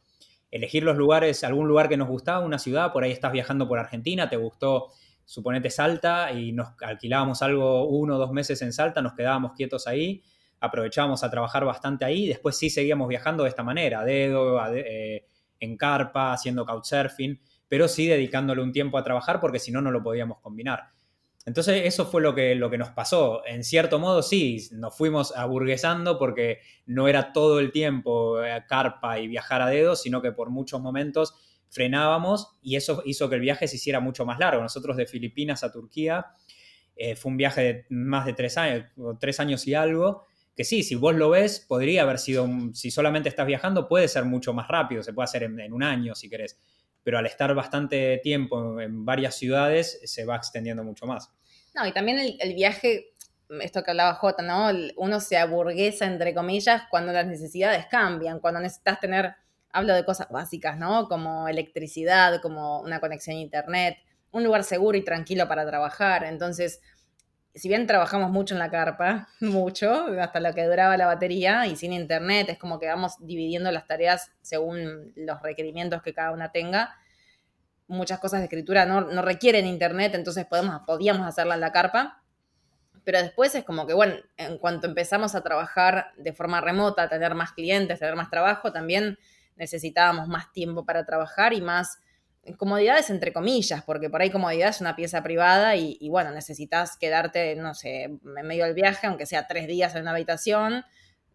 elegir 0.52 0.84
los 0.84 0.96
lugares, 0.96 1.42
algún 1.42 1.66
lugar 1.66 1.88
que 1.88 1.96
nos 1.96 2.06
gustaba, 2.06 2.44
una 2.44 2.58
ciudad, 2.58 2.92
por 2.92 3.02
ahí 3.02 3.10
estás 3.10 3.32
viajando 3.32 3.66
por 3.66 3.78
Argentina, 3.78 4.28
te 4.28 4.36
gustó, 4.36 4.90
suponete 5.24 5.70
Salta, 5.70 6.30
y 6.30 6.52
nos 6.52 6.74
alquilábamos 6.82 7.42
algo 7.42 7.88
uno 7.88 8.16
o 8.16 8.18
dos 8.18 8.32
meses 8.32 8.60
en 8.60 8.72
Salta, 8.72 9.00
nos 9.00 9.14
quedábamos 9.14 9.52
quietos 9.54 9.86
ahí, 9.86 10.22
aprovechábamos 10.60 11.24
a 11.24 11.30
trabajar 11.30 11.64
bastante 11.64 12.04
ahí, 12.04 12.28
después 12.28 12.56
sí 12.56 12.68
seguíamos 12.68 13.08
viajando 13.08 13.44
de 13.44 13.48
esta 13.48 13.62
manera, 13.62 14.00
a 14.00 14.04
dedo, 14.04 14.60
eh, 14.74 15.26
en 15.58 15.76
carpa, 15.78 16.34
haciendo 16.34 16.66
couchsurfing, 16.66 17.40
pero 17.66 17.88
sí 17.88 18.06
dedicándole 18.06 18.62
un 18.62 18.72
tiempo 18.72 18.98
a 18.98 19.02
trabajar 19.02 19.40
porque 19.40 19.58
si 19.58 19.72
no, 19.72 19.80
no 19.80 19.90
lo 19.90 20.02
podíamos 20.02 20.38
combinar. 20.40 20.90
Entonces 21.44 21.82
eso 21.86 22.06
fue 22.06 22.22
lo 22.22 22.34
que, 22.34 22.54
lo 22.54 22.70
que 22.70 22.78
nos 22.78 22.90
pasó. 22.90 23.44
En 23.46 23.64
cierto 23.64 23.98
modo 23.98 24.22
sí, 24.22 24.68
nos 24.72 24.96
fuimos 24.96 25.34
aburguesando 25.36 26.18
porque 26.18 26.60
no 26.86 27.08
era 27.08 27.32
todo 27.32 27.58
el 27.58 27.72
tiempo 27.72 28.42
eh, 28.42 28.64
carpa 28.68 29.18
y 29.18 29.26
viajar 29.26 29.60
a 29.62 29.66
dedo, 29.68 29.96
sino 29.96 30.22
que 30.22 30.32
por 30.32 30.50
muchos 30.50 30.80
momentos 30.80 31.34
frenábamos 31.68 32.58
y 32.62 32.76
eso 32.76 33.02
hizo 33.06 33.28
que 33.28 33.36
el 33.36 33.40
viaje 33.40 33.66
se 33.66 33.76
hiciera 33.76 33.98
mucho 33.98 34.24
más 34.24 34.38
largo. 34.38 34.62
Nosotros 34.62 34.96
de 34.96 35.06
Filipinas 35.06 35.64
a 35.64 35.72
Turquía 35.72 36.26
eh, 36.96 37.16
fue 37.16 37.30
un 37.30 37.38
viaje 37.38 37.60
de 37.62 37.86
más 37.90 38.26
de 38.26 38.34
tres 38.34 38.58
años, 38.58 38.86
tres 39.18 39.40
años 39.40 39.66
y 39.66 39.74
algo, 39.74 40.24
que 40.54 40.64
sí, 40.64 40.82
si 40.82 40.94
vos 40.94 41.14
lo 41.14 41.30
ves, 41.30 41.64
podría 41.66 42.02
haber 42.02 42.18
sido, 42.18 42.46
si 42.74 42.90
solamente 42.90 43.28
estás 43.28 43.46
viajando, 43.46 43.88
puede 43.88 44.06
ser 44.08 44.24
mucho 44.26 44.52
más 44.52 44.68
rápido, 44.68 45.02
se 45.02 45.12
puede 45.12 45.24
hacer 45.24 45.44
en, 45.44 45.72
un 45.72 45.82
año 45.82 46.14
si 46.14 46.28
querés, 46.28 46.58
pero 47.02 47.18
al 47.18 47.26
estar 47.26 47.54
bastante 47.54 48.18
tiempo 48.22 48.80
en, 48.80 49.04
varias 49.04 49.36
ciudades, 49.36 50.00
se 50.04 50.24
va 50.24 50.36
extendiendo 50.36 50.84
mucho 50.84 51.06
más. 51.06 51.30
No, 51.74 51.86
y 51.86 51.92
también 51.92 52.36
el, 52.38 52.54
viaje, 52.54 53.14
esto 53.60 53.82
que 53.82 53.90
hablaba 53.90 54.14
Jota, 54.14 54.42
¿no? 54.42 54.70
Uno 54.96 55.20
se 55.20 55.36
aburguesa, 55.36 56.06
entre 56.06 56.34
comillas, 56.34 56.82
cuando 56.90 57.12
las 57.12 57.26
necesidades 57.26 57.86
cambian, 57.86 58.40
cuando 58.40 58.60
necesitas 58.60 59.00
tener, 59.00 59.34
hablo 59.70 59.94
de 59.94 60.04
cosas 60.04 60.28
básicas, 60.30 60.78
¿no? 60.78 61.08
Como 61.08 61.48
electricidad, 61.48 62.40
como 62.40 62.80
una 62.80 63.00
conexión 63.00 63.36
a 63.36 63.40
internet, 63.40 63.96
un 64.30 64.44
lugar 64.44 64.64
seguro 64.64 64.96
y 64.96 65.04
tranquilo 65.04 65.48
para 65.48 65.66
trabajar. 65.66 66.24
Entonces, 66.24 66.80
si 67.54 67.68
bien 67.68 67.86
trabajamos 67.86 68.30
mucho 68.30 68.54
en 68.54 68.58
la 68.58 68.70
carpa, 68.70 69.28
mucho, 69.40 70.06
hasta 70.20 70.40
lo 70.40 70.54
que 70.54 70.64
duraba 70.64 70.96
la 70.96 71.06
batería 71.06 71.66
y 71.66 71.76
sin 71.76 71.92
internet, 71.92 72.48
es 72.50 72.58
como 72.58 72.78
que 72.78 72.86
vamos 72.86 73.16
dividiendo 73.20 73.70
las 73.70 73.86
tareas 73.86 74.32
según 74.40 75.12
los 75.16 75.42
requerimientos 75.42 76.02
que 76.02 76.14
cada 76.14 76.32
una 76.32 76.50
tenga. 76.50 76.96
Muchas 77.88 78.20
cosas 78.20 78.40
de 78.40 78.44
escritura 78.44 78.86
no, 78.86 79.22
requieren 79.22 79.66
internet, 79.66 80.14
entonces 80.14 80.46
podíamos 80.46 81.26
hacerla 81.26 81.54
en 81.54 81.60
la 81.60 81.72
carpa. 81.72 82.22
Pero 83.04 83.20
después 83.20 83.54
es 83.54 83.64
como 83.64 83.86
que, 83.86 83.94
bueno, 83.94 84.14
en 84.36 84.58
cuanto 84.58 84.86
empezamos 84.86 85.34
a 85.34 85.42
trabajar 85.42 86.12
de 86.16 86.32
forma 86.32 86.60
remota, 86.60 87.08
tener 87.08 87.34
más 87.34 87.52
clientes, 87.52 87.98
tener 87.98 88.14
más 88.14 88.30
trabajo, 88.30 88.72
también 88.72 89.18
necesitábamos 89.56 90.28
más 90.28 90.52
tiempo 90.52 90.86
para 90.86 91.04
trabajar 91.04 91.52
y 91.52 91.60
más 91.60 91.98
comodidades 92.56 93.10
entre 93.10 93.32
comillas, 93.32 93.82
porque 93.84 94.10
por 94.10 94.22
ahí 94.22 94.30
comodidad 94.30 94.70
es 94.70 94.80
una 94.80 94.96
pieza 94.96 95.22
privada 95.22 95.76
y, 95.76 96.08
bueno, 96.08 96.30
necesitas 96.32 96.96
quedarte, 96.96 97.54
no 97.56 97.74
sé, 97.74 98.04
en 98.04 98.20
medio 98.46 98.64
del 98.64 98.74
viaje, 98.74 99.06
aunque 99.06 99.26
sea 99.26 99.46
tres 99.46 99.66
días 99.66 99.94
en 99.94 100.02
una 100.02 100.12
habitación, 100.12 100.84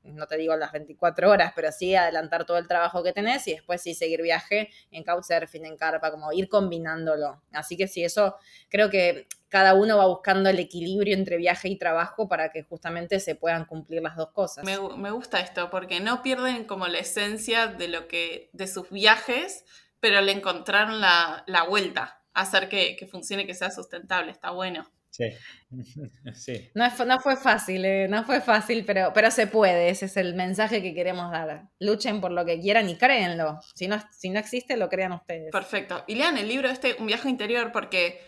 no 0.04 0.28
te 0.28 0.38
digo 0.38 0.56
las 0.56 0.72
24 0.72 1.30
horas, 1.30 1.54
pero 1.56 1.72
sí 1.72 1.96
adelantar 1.96 2.46
todo 2.46 2.58
el 2.58 2.68
trabajo 2.68 3.04
que 3.04 3.14
tenés 3.14 3.48
y 3.48 3.54
después 3.54 3.82
sí 3.82 3.94
seguir 3.94 4.22
viaje 4.22 4.70
en 4.92 5.04
couchsurfing, 5.04 5.66
en 5.66 5.78
carpa, 5.78 6.12
como 6.12 6.32
ir 6.32 6.48
combinándolo. 6.48 7.42
Así 7.52 7.78
que 7.78 7.88
sí, 7.88 8.04
eso 8.04 8.36
creo 8.70 8.90
que 8.90 9.28
cada 9.50 9.74
uno 9.74 9.98
va 9.98 10.08
buscando 10.08 10.50
el 10.50 10.60
equilibrio 10.60 11.16
entre 11.16 11.38
viaje 11.38 11.70
y 11.70 11.78
trabajo 11.78 12.28
para 12.28 12.52
que 12.52 12.64
justamente 12.64 13.20
se 13.20 13.36
puedan 13.36 13.66
cumplir 13.66 14.02
las 14.02 14.16
dos 14.16 14.32
cosas. 14.32 14.64
Me, 14.64 14.78
me 14.98 15.12
gusta 15.12 15.40
esto, 15.40 15.70
porque 15.70 16.00
no 16.00 16.22
pierden 16.22 16.66
como 16.66 16.88
la 16.88 17.00
esencia 17.00 17.68
de 17.68 17.88
lo 17.88 18.08
que, 18.08 18.50
de 18.54 18.68
sus 18.68 18.90
viajes, 18.90 19.66
pero 20.00 20.22
le 20.22 20.32
encontraron 20.32 21.00
la, 21.00 21.66
vuelta 21.68 22.22
a 22.34 22.42
hacer 22.42 22.70
que, 22.70 23.08
funcione, 23.10 23.46
que 23.46 23.54
sea 23.54 23.72
sustentable. 23.72 24.32
Está 24.32 24.52
bueno. 24.52 24.90
Sí. 25.10 25.30
sí. 26.34 26.70
No, 26.76 26.88
no, 27.06 27.20
fue 27.20 27.38
fácil, 27.38 27.86
eh, 27.86 28.08
no 28.08 28.24
fue 28.24 28.42
fácil, 28.42 28.86
pero, 28.86 29.12
pero 29.14 29.32
se 29.32 29.48
puede. 29.48 29.90
Ese 29.90 30.06
es 30.06 30.18
el 30.18 30.36
mensaje 30.36 30.82
que 30.82 30.94
queremos 30.94 31.32
dar. 31.32 31.70
Luchen 31.80 32.22
por 32.22 32.32
lo 32.32 32.46
que 32.46 32.60
quieran 32.60 32.90
y 32.90 32.98
créenlo. 32.98 33.60
Si 33.74 33.88
no, 33.88 34.04
si 34.12 34.30
no 34.30 34.40
existe, 34.40 34.78
lo 34.78 34.90
crean 34.90 35.14
ustedes. 35.14 35.52
Perfecto. 35.52 36.04
Y 36.08 36.16
lean 36.16 36.38
el 36.38 36.48
libro 36.48 36.70
este, 36.70 36.96
Un 37.00 37.08
viaje 37.08 37.30
interior, 37.30 37.72
porque 37.72 38.22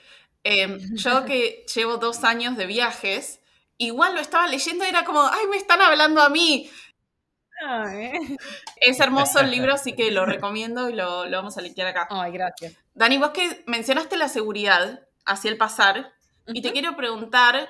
em, 0.43 0.79
yo 0.95 1.25
que 1.25 1.65
llevo 1.73 1.97
dos 1.97 2.23
años 2.23 2.57
de 2.57 2.65
viajes, 2.65 3.41
igual 3.77 4.15
lo 4.15 4.21
estaba 4.21 4.47
leyendo 4.47 4.85
y 4.85 4.89
era 4.89 5.05
como, 5.05 5.21
ay, 5.21 5.47
me 5.49 5.57
están 5.57 5.81
hablando 5.81 6.21
a 6.21 6.29
mí. 6.29 6.69
Es 8.77 8.99
hermoso 8.99 9.39
el 9.39 9.51
libro, 9.51 9.73
así 9.73 9.93
que 9.93 10.11
lo 10.11 10.25
recomiendo 10.25 10.89
y 10.89 10.93
lo, 10.93 11.29
vamos 11.29 11.57
a 11.57 11.61
linkear 11.61 11.87
acá. 11.87 12.07
Ay, 12.09 12.31
gracias. 12.31 12.73
Dani, 12.93 13.17
vos 13.17 13.31
que 13.31 13.63
mencionaste 13.67 14.17
la 14.17 14.29
seguridad 14.29 15.01
hacia 15.25 15.51
el 15.51 15.57
pasar, 15.57 16.13
y 16.47 16.61
te 16.61 16.71
quiero 16.71 16.95
preguntar 16.95 17.69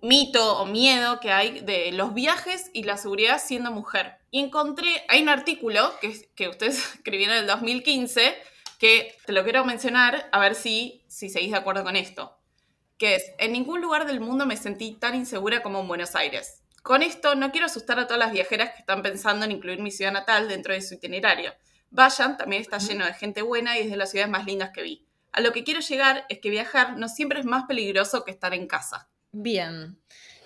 mito 0.00 0.58
o 0.58 0.66
miedo 0.66 1.20
que 1.20 1.32
hay 1.32 1.60
de 1.60 1.92
los 1.92 2.14
viajes 2.14 2.70
y 2.72 2.84
la 2.84 2.96
seguridad 2.96 3.40
siendo 3.42 3.70
mujer. 3.70 4.16
Y 4.30 4.40
encontré, 4.40 5.04
hay 5.08 5.22
un 5.22 5.28
artículo 5.28 5.92
que, 6.00 6.28
que 6.34 6.48
ustedes 6.48 6.78
escribieron 6.94 7.36
en 7.36 7.42
el 7.42 7.46
2015 7.46 8.34
que 8.78 9.16
te 9.24 9.32
lo 9.32 9.42
quiero 9.42 9.64
mencionar 9.64 10.28
a 10.32 10.38
ver 10.38 10.54
si, 10.54 11.02
si 11.08 11.28
seguís 11.28 11.50
de 11.50 11.58
acuerdo 11.58 11.84
con 11.84 11.96
esto. 11.96 12.36
Que 12.98 13.16
es, 13.16 13.24
en 13.38 13.52
ningún 13.52 13.80
lugar 13.80 14.06
del 14.06 14.20
mundo 14.20 14.46
me 14.46 14.56
sentí 14.56 14.92
tan 14.92 15.14
insegura 15.14 15.62
como 15.62 15.80
en 15.80 15.88
Buenos 15.88 16.14
Aires. 16.14 16.62
Con 16.86 17.02
esto 17.02 17.34
no 17.34 17.50
quiero 17.50 17.66
asustar 17.66 17.98
a 17.98 18.06
todas 18.06 18.20
las 18.20 18.30
viajeras 18.30 18.70
que 18.70 18.78
están 18.78 19.02
pensando 19.02 19.44
en 19.44 19.50
incluir 19.50 19.80
mi 19.80 19.90
ciudad 19.90 20.12
natal 20.12 20.46
dentro 20.46 20.72
de 20.72 20.80
su 20.80 20.94
itinerario. 20.94 21.52
Vayan, 21.90 22.36
también 22.36 22.62
está 22.62 22.78
lleno 22.78 23.04
de 23.04 23.12
gente 23.12 23.42
buena 23.42 23.76
y 23.76 23.80
es 23.82 23.90
de 23.90 23.96
las 23.96 24.12
ciudades 24.12 24.30
más 24.30 24.46
lindas 24.46 24.70
que 24.72 24.82
vi. 24.82 25.04
A 25.32 25.40
lo 25.40 25.50
que 25.50 25.64
quiero 25.64 25.80
llegar 25.80 26.26
es 26.28 26.38
que 26.38 26.48
viajar 26.48 26.96
no 26.96 27.08
siempre 27.08 27.40
es 27.40 27.44
más 27.44 27.64
peligroso 27.64 28.24
que 28.24 28.30
estar 28.30 28.54
en 28.54 28.68
casa. 28.68 29.08
Bien. 29.32 29.98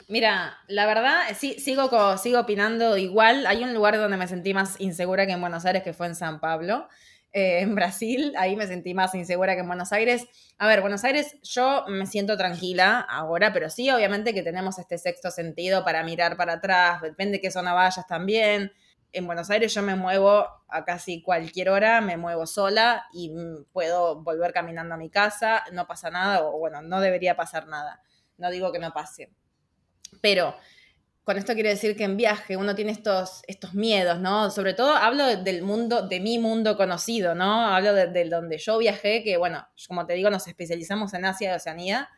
Mira, 0.09 0.57
la 0.67 0.87
verdad, 0.87 1.25
sí, 1.37 1.61
sigo, 1.61 2.17
sigo 2.17 2.41
opinando 2.41 2.97
igual. 2.97 3.47
Hay 3.47 3.63
un 3.63 3.75
lugar 3.75 3.99
donde 3.99 4.17
me 4.17 4.27
sentí 4.27 4.55
más 4.55 4.81
insegura 4.81 5.27
que 5.27 5.33
en 5.33 5.43
Buenos 5.43 5.67
Aires, 5.67 5.83
que 5.83 5.93
fue 5.93 6.07
en 6.07 6.15
San 6.15 6.41
Pablo. 6.41 6.89
Eh, 7.33 7.61
en 7.61 7.77
Brasil, 7.77 8.35
ahí 8.37 8.57
me 8.57 8.67
sentí 8.67 8.93
más 8.93 9.15
insegura 9.15 9.55
que 9.55 9.61
en 9.61 9.69
Buenos 9.69 9.93
Aires. 9.93 10.27
A 10.59 10.67
ver, 10.67 10.81
Buenos 10.81 11.05
Aires, 11.05 11.37
yo 11.43 11.85
me 11.87 12.07
siento 12.07 12.37
tranquila 12.37 13.01
ahora, 13.01 13.53
pero 13.53 13.71
sí, 13.71 13.89
obviamente 13.91 14.35
que 14.35 14.43
tenemos 14.43 14.79
este 14.81 14.99
sexto 14.99 15.31
sentido 15.31 15.85
para 15.85 16.03
mirar 16.03 16.37
para 16.37 16.55
atrás, 16.55 17.03
depende 17.03 17.39
de 17.39 17.41
qué 17.41 17.51
zona 17.53 17.73
vayas 17.73 18.07
también. 18.09 18.73
En 19.13 19.27
Buenos 19.27 19.49
Aires 19.51 19.73
yo 19.73 19.83
me 19.83 19.95
muevo 19.95 20.45
a 20.69 20.85
casi 20.85 21.23
cualquier 21.23 21.69
hora, 21.71 22.01
me 22.01 22.17
muevo 22.17 22.47
sola 22.47 23.07
y 23.13 23.33
puedo 23.73 24.23
volver 24.23 24.53
caminando 24.53 24.95
a 24.95 24.99
mi 24.99 25.11
casa, 25.11 25.65
no 25.73 25.87
pasa 25.87 26.11
nada, 26.11 26.45
o 26.45 26.59
bueno, 26.59 26.83
no 26.83 27.01
debería 27.01 27.37
pasar 27.37 27.69
nada. 27.69 28.03
No 28.39 28.51
digo 28.51 28.73
que 28.73 28.79
no 28.79 28.93
pase. 28.93 29.31
Pero 30.21 30.57
con 31.25 31.37
esto 31.37 31.55
quiere 31.55 31.69
decir 31.69 31.97
que 31.97 32.05
en 32.05 32.17
viaje 32.17 32.57
uno 32.57 32.75
tiene 32.75 32.93
estos, 32.93 33.43
estos 33.47 33.75
miedos, 33.75 34.19
¿no? 34.21 34.51
Sobre 34.51 34.75
todo 34.75 34.95
hablo 34.95 35.27
del 35.37 35.63
mundo, 35.63 36.07
de 36.07 36.19
mi 36.19 36.39
mundo 36.39 36.77
conocido, 36.77 37.35
¿no? 37.35 37.67
Hablo 37.67 37.95
de, 37.95 38.25
donde 38.29 38.59
yo 38.59 38.79
viajé, 38.79 39.23
que 39.23 39.37
bueno, 39.37 39.67
como 39.87 40.07
te 40.07 40.15
digo, 40.15 40.31
nos 40.31 40.49
especializamos 40.49 41.13
en 41.15 41.27
Asia 41.27 41.53
y 41.53 41.57
Oceanía. 41.57 42.09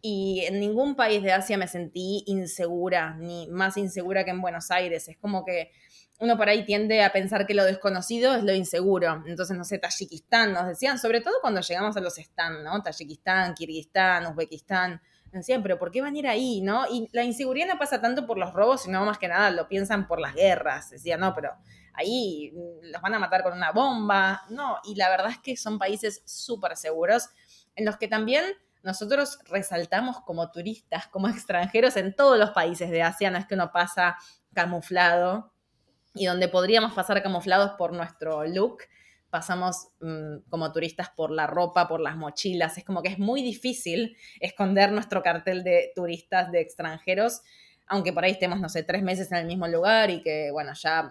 Y 0.00 0.44
en 0.46 0.60
ningún 0.60 0.96
país 0.96 1.22
de 1.22 1.32
Asia 1.32 1.56
me 1.56 1.68
sentí 1.68 2.24
insegura, 2.26 3.14
ni 3.14 3.46
más 3.48 3.78
insegura 3.78 4.24
que 4.24 4.32
en 4.32 4.42
Buenos 4.42 4.70
Aires. 4.70 5.08
Es 5.08 5.16
como 5.16 5.44
que 5.44 5.70
uno 6.18 6.36
por 6.36 6.48
ahí 6.48 6.66
tiende 6.66 7.02
a 7.02 7.12
pensar 7.12 7.46
que 7.46 7.54
lo 7.54 7.64
desconocido 7.64 8.34
es 8.34 8.44
lo 8.44 8.52
inseguro. 8.52 9.22
Entonces, 9.26 9.56
no 9.56 9.64
sé, 9.64 9.78
Tayikistán, 9.78 10.52
nos 10.52 10.66
decían, 10.66 10.98
sobre 10.98 11.22
todo 11.22 11.36
cuando 11.40 11.60
llegamos 11.62 11.96
a 11.96 12.00
los 12.00 12.16
stands, 12.16 12.62
¿no? 12.62 12.82
Tayikistán, 12.82 13.54
Kirguistán, 13.54 14.26
Uzbekistán 14.26 15.00
decían, 15.40 15.62
pero 15.62 15.78
¿por 15.78 15.90
qué 15.90 16.00
van 16.00 16.14
a 16.14 16.18
ir 16.18 16.26
ahí? 16.26 16.60
¿no? 16.60 16.86
Y 16.90 17.08
la 17.12 17.24
inseguridad 17.24 17.66
no 17.66 17.78
pasa 17.78 18.00
tanto 18.00 18.26
por 18.26 18.38
los 18.38 18.52
robos, 18.52 18.82
sino 18.82 19.04
más 19.04 19.18
que 19.18 19.28
nada 19.28 19.50
lo 19.50 19.68
piensan 19.68 20.06
por 20.06 20.20
las 20.20 20.34
guerras. 20.34 20.90
Decían, 20.90 21.20
no, 21.20 21.34
pero 21.34 21.52
ahí 21.92 22.52
los 22.82 23.00
van 23.00 23.14
a 23.14 23.18
matar 23.18 23.42
con 23.42 23.52
una 23.52 23.72
bomba. 23.72 24.42
No, 24.50 24.78
y 24.84 24.94
la 24.94 25.08
verdad 25.08 25.30
es 25.30 25.38
que 25.38 25.56
son 25.56 25.78
países 25.78 26.22
súper 26.24 26.76
seguros 26.76 27.28
en 27.76 27.84
los 27.84 27.96
que 27.96 28.08
también 28.08 28.44
nosotros 28.82 29.38
resaltamos 29.46 30.20
como 30.20 30.50
turistas, 30.50 31.08
como 31.08 31.28
extranjeros 31.28 31.96
en 31.96 32.14
todos 32.14 32.38
los 32.38 32.50
países 32.50 32.90
de 32.90 33.02
Asia, 33.02 33.30
no 33.30 33.38
es 33.38 33.46
que 33.46 33.54
uno 33.54 33.72
pasa 33.72 34.16
camuflado 34.52 35.52
y 36.14 36.26
donde 36.26 36.48
podríamos 36.48 36.92
pasar 36.92 37.22
camuflados 37.22 37.72
por 37.72 37.92
nuestro 37.92 38.44
look, 38.44 38.78
pasamos 39.34 39.88
mm, 40.00 40.48
como 40.48 40.70
turistas 40.70 41.10
por 41.10 41.32
la 41.32 41.48
ropa, 41.48 41.88
por 41.88 42.00
las 42.00 42.16
mochilas. 42.16 42.78
Es 42.78 42.84
como 42.84 43.02
que 43.02 43.08
es 43.08 43.18
muy 43.18 43.42
difícil 43.42 44.16
esconder 44.38 44.92
nuestro 44.92 45.24
cartel 45.24 45.64
de 45.64 45.90
turistas 45.96 46.52
de 46.52 46.60
extranjeros, 46.60 47.42
aunque 47.88 48.12
por 48.12 48.22
ahí 48.22 48.30
estemos, 48.30 48.60
no 48.60 48.68
sé, 48.68 48.84
tres 48.84 49.02
meses 49.02 49.32
en 49.32 49.38
el 49.38 49.46
mismo 49.46 49.66
lugar 49.66 50.10
y 50.10 50.22
que, 50.22 50.52
bueno, 50.52 50.70
ya 50.74 51.10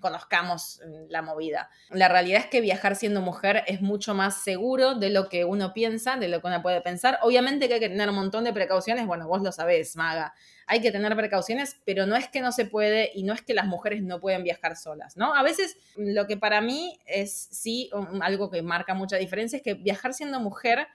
conozcamos 0.00 0.80
mm, 0.84 1.10
la 1.10 1.22
movida. 1.22 1.70
La 1.90 2.08
realidad 2.08 2.40
es 2.40 2.46
que 2.46 2.60
viajar 2.60 2.96
siendo 2.96 3.20
mujer 3.20 3.64
es 3.66 3.80
mucho 3.80 4.14
más 4.14 4.42
seguro 4.42 4.94
de 4.94 5.10
lo 5.10 5.28
que 5.28 5.44
uno 5.44 5.72
piensa, 5.72 6.16
de 6.16 6.28
lo 6.28 6.40
que 6.40 6.46
uno 6.46 6.62
puede 6.62 6.80
pensar. 6.80 7.18
Obviamente 7.22 7.68
que 7.68 7.74
hay 7.74 7.80
que 7.80 7.88
tener 7.88 8.08
un 8.08 8.14
montón 8.14 8.44
de 8.44 8.52
precauciones, 8.52 9.06
bueno, 9.06 9.26
vos 9.26 9.42
lo 9.42 9.52
sabés, 9.52 9.96
Maga. 9.96 10.34
Hay 10.66 10.80
que 10.80 10.90
tener 10.90 11.14
precauciones, 11.16 11.80
pero 11.84 12.06
no 12.06 12.16
es 12.16 12.28
que 12.28 12.40
no 12.40 12.52
se 12.52 12.64
puede 12.64 13.10
y 13.14 13.24
no 13.24 13.34
es 13.34 13.42
que 13.42 13.54
las 13.54 13.66
mujeres 13.66 14.02
no 14.02 14.20
pueden 14.20 14.44
viajar 14.44 14.76
solas, 14.76 15.16
¿no? 15.16 15.34
A 15.34 15.42
veces 15.42 15.76
lo 15.96 16.26
que 16.26 16.36
para 16.36 16.60
mí 16.60 16.98
es 17.06 17.48
sí 17.50 17.90
algo 18.22 18.50
que 18.50 18.62
marca 18.62 18.94
mucha 18.94 19.16
diferencia 19.16 19.58
es 19.58 19.62
que 19.62 19.74
viajar 19.74 20.14
siendo 20.14 20.40
mujer 20.40 20.88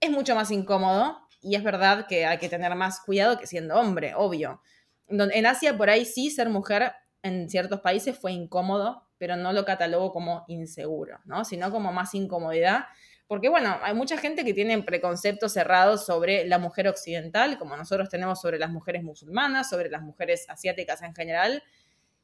es 0.00 0.10
mucho 0.10 0.34
más 0.34 0.50
incómodo 0.50 1.18
y 1.42 1.54
es 1.56 1.62
verdad 1.62 2.06
que 2.06 2.26
hay 2.26 2.38
que 2.38 2.48
tener 2.48 2.74
más 2.74 3.00
cuidado 3.00 3.38
que 3.38 3.46
siendo 3.46 3.76
hombre, 3.76 4.14
obvio. 4.14 4.60
En 5.08 5.46
Asia 5.46 5.76
por 5.76 5.90
ahí 5.90 6.04
sí 6.04 6.30
ser 6.30 6.48
mujer 6.48 6.92
en 7.22 7.50
ciertos 7.50 7.80
países 7.80 8.18
fue 8.18 8.32
incómodo, 8.32 9.06
pero 9.18 9.36
no 9.36 9.52
lo 9.52 9.64
catalogo 9.64 10.12
como 10.12 10.44
inseguro, 10.48 11.18
¿no? 11.24 11.44
Sino 11.44 11.70
como 11.70 11.92
más 11.92 12.14
incomodidad, 12.14 12.86
Porque 13.30 13.48
bueno, 13.48 13.78
hay 13.84 13.94
mucha 13.94 14.18
gente 14.18 14.44
que 14.44 14.54
tiene 14.54 14.82
preconceptos 14.82 15.52
cerrados 15.52 16.04
sobre 16.04 16.44
la 16.46 16.58
mujer 16.58 16.88
occidental, 16.88 17.58
como 17.58 17.76
nosotros 17.76 18.08
tenemos 18.08 18.40
sobre 18.40 18.58
las 18.58 18.70
mujeres 18.70 19.04
musulmanas, 19.04 19.70
sobre 19.70 19.88
las 19.88 20.02
mujeres 20.02 20.46
asiáticas 20.48 21.00
en 21.02 21.14
general, 21.14 21.62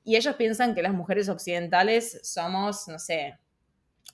y 0.02 0.16
ellos 0.16 0.34
piensan 0.34 0.74
que 0.74 0.82
las 0.82 0.92
mujeres 0.92 1.28
occidentales 1.28 2.18
somos, 2.24 2.88
no 2.88 2.98
sé, 2.98 3.38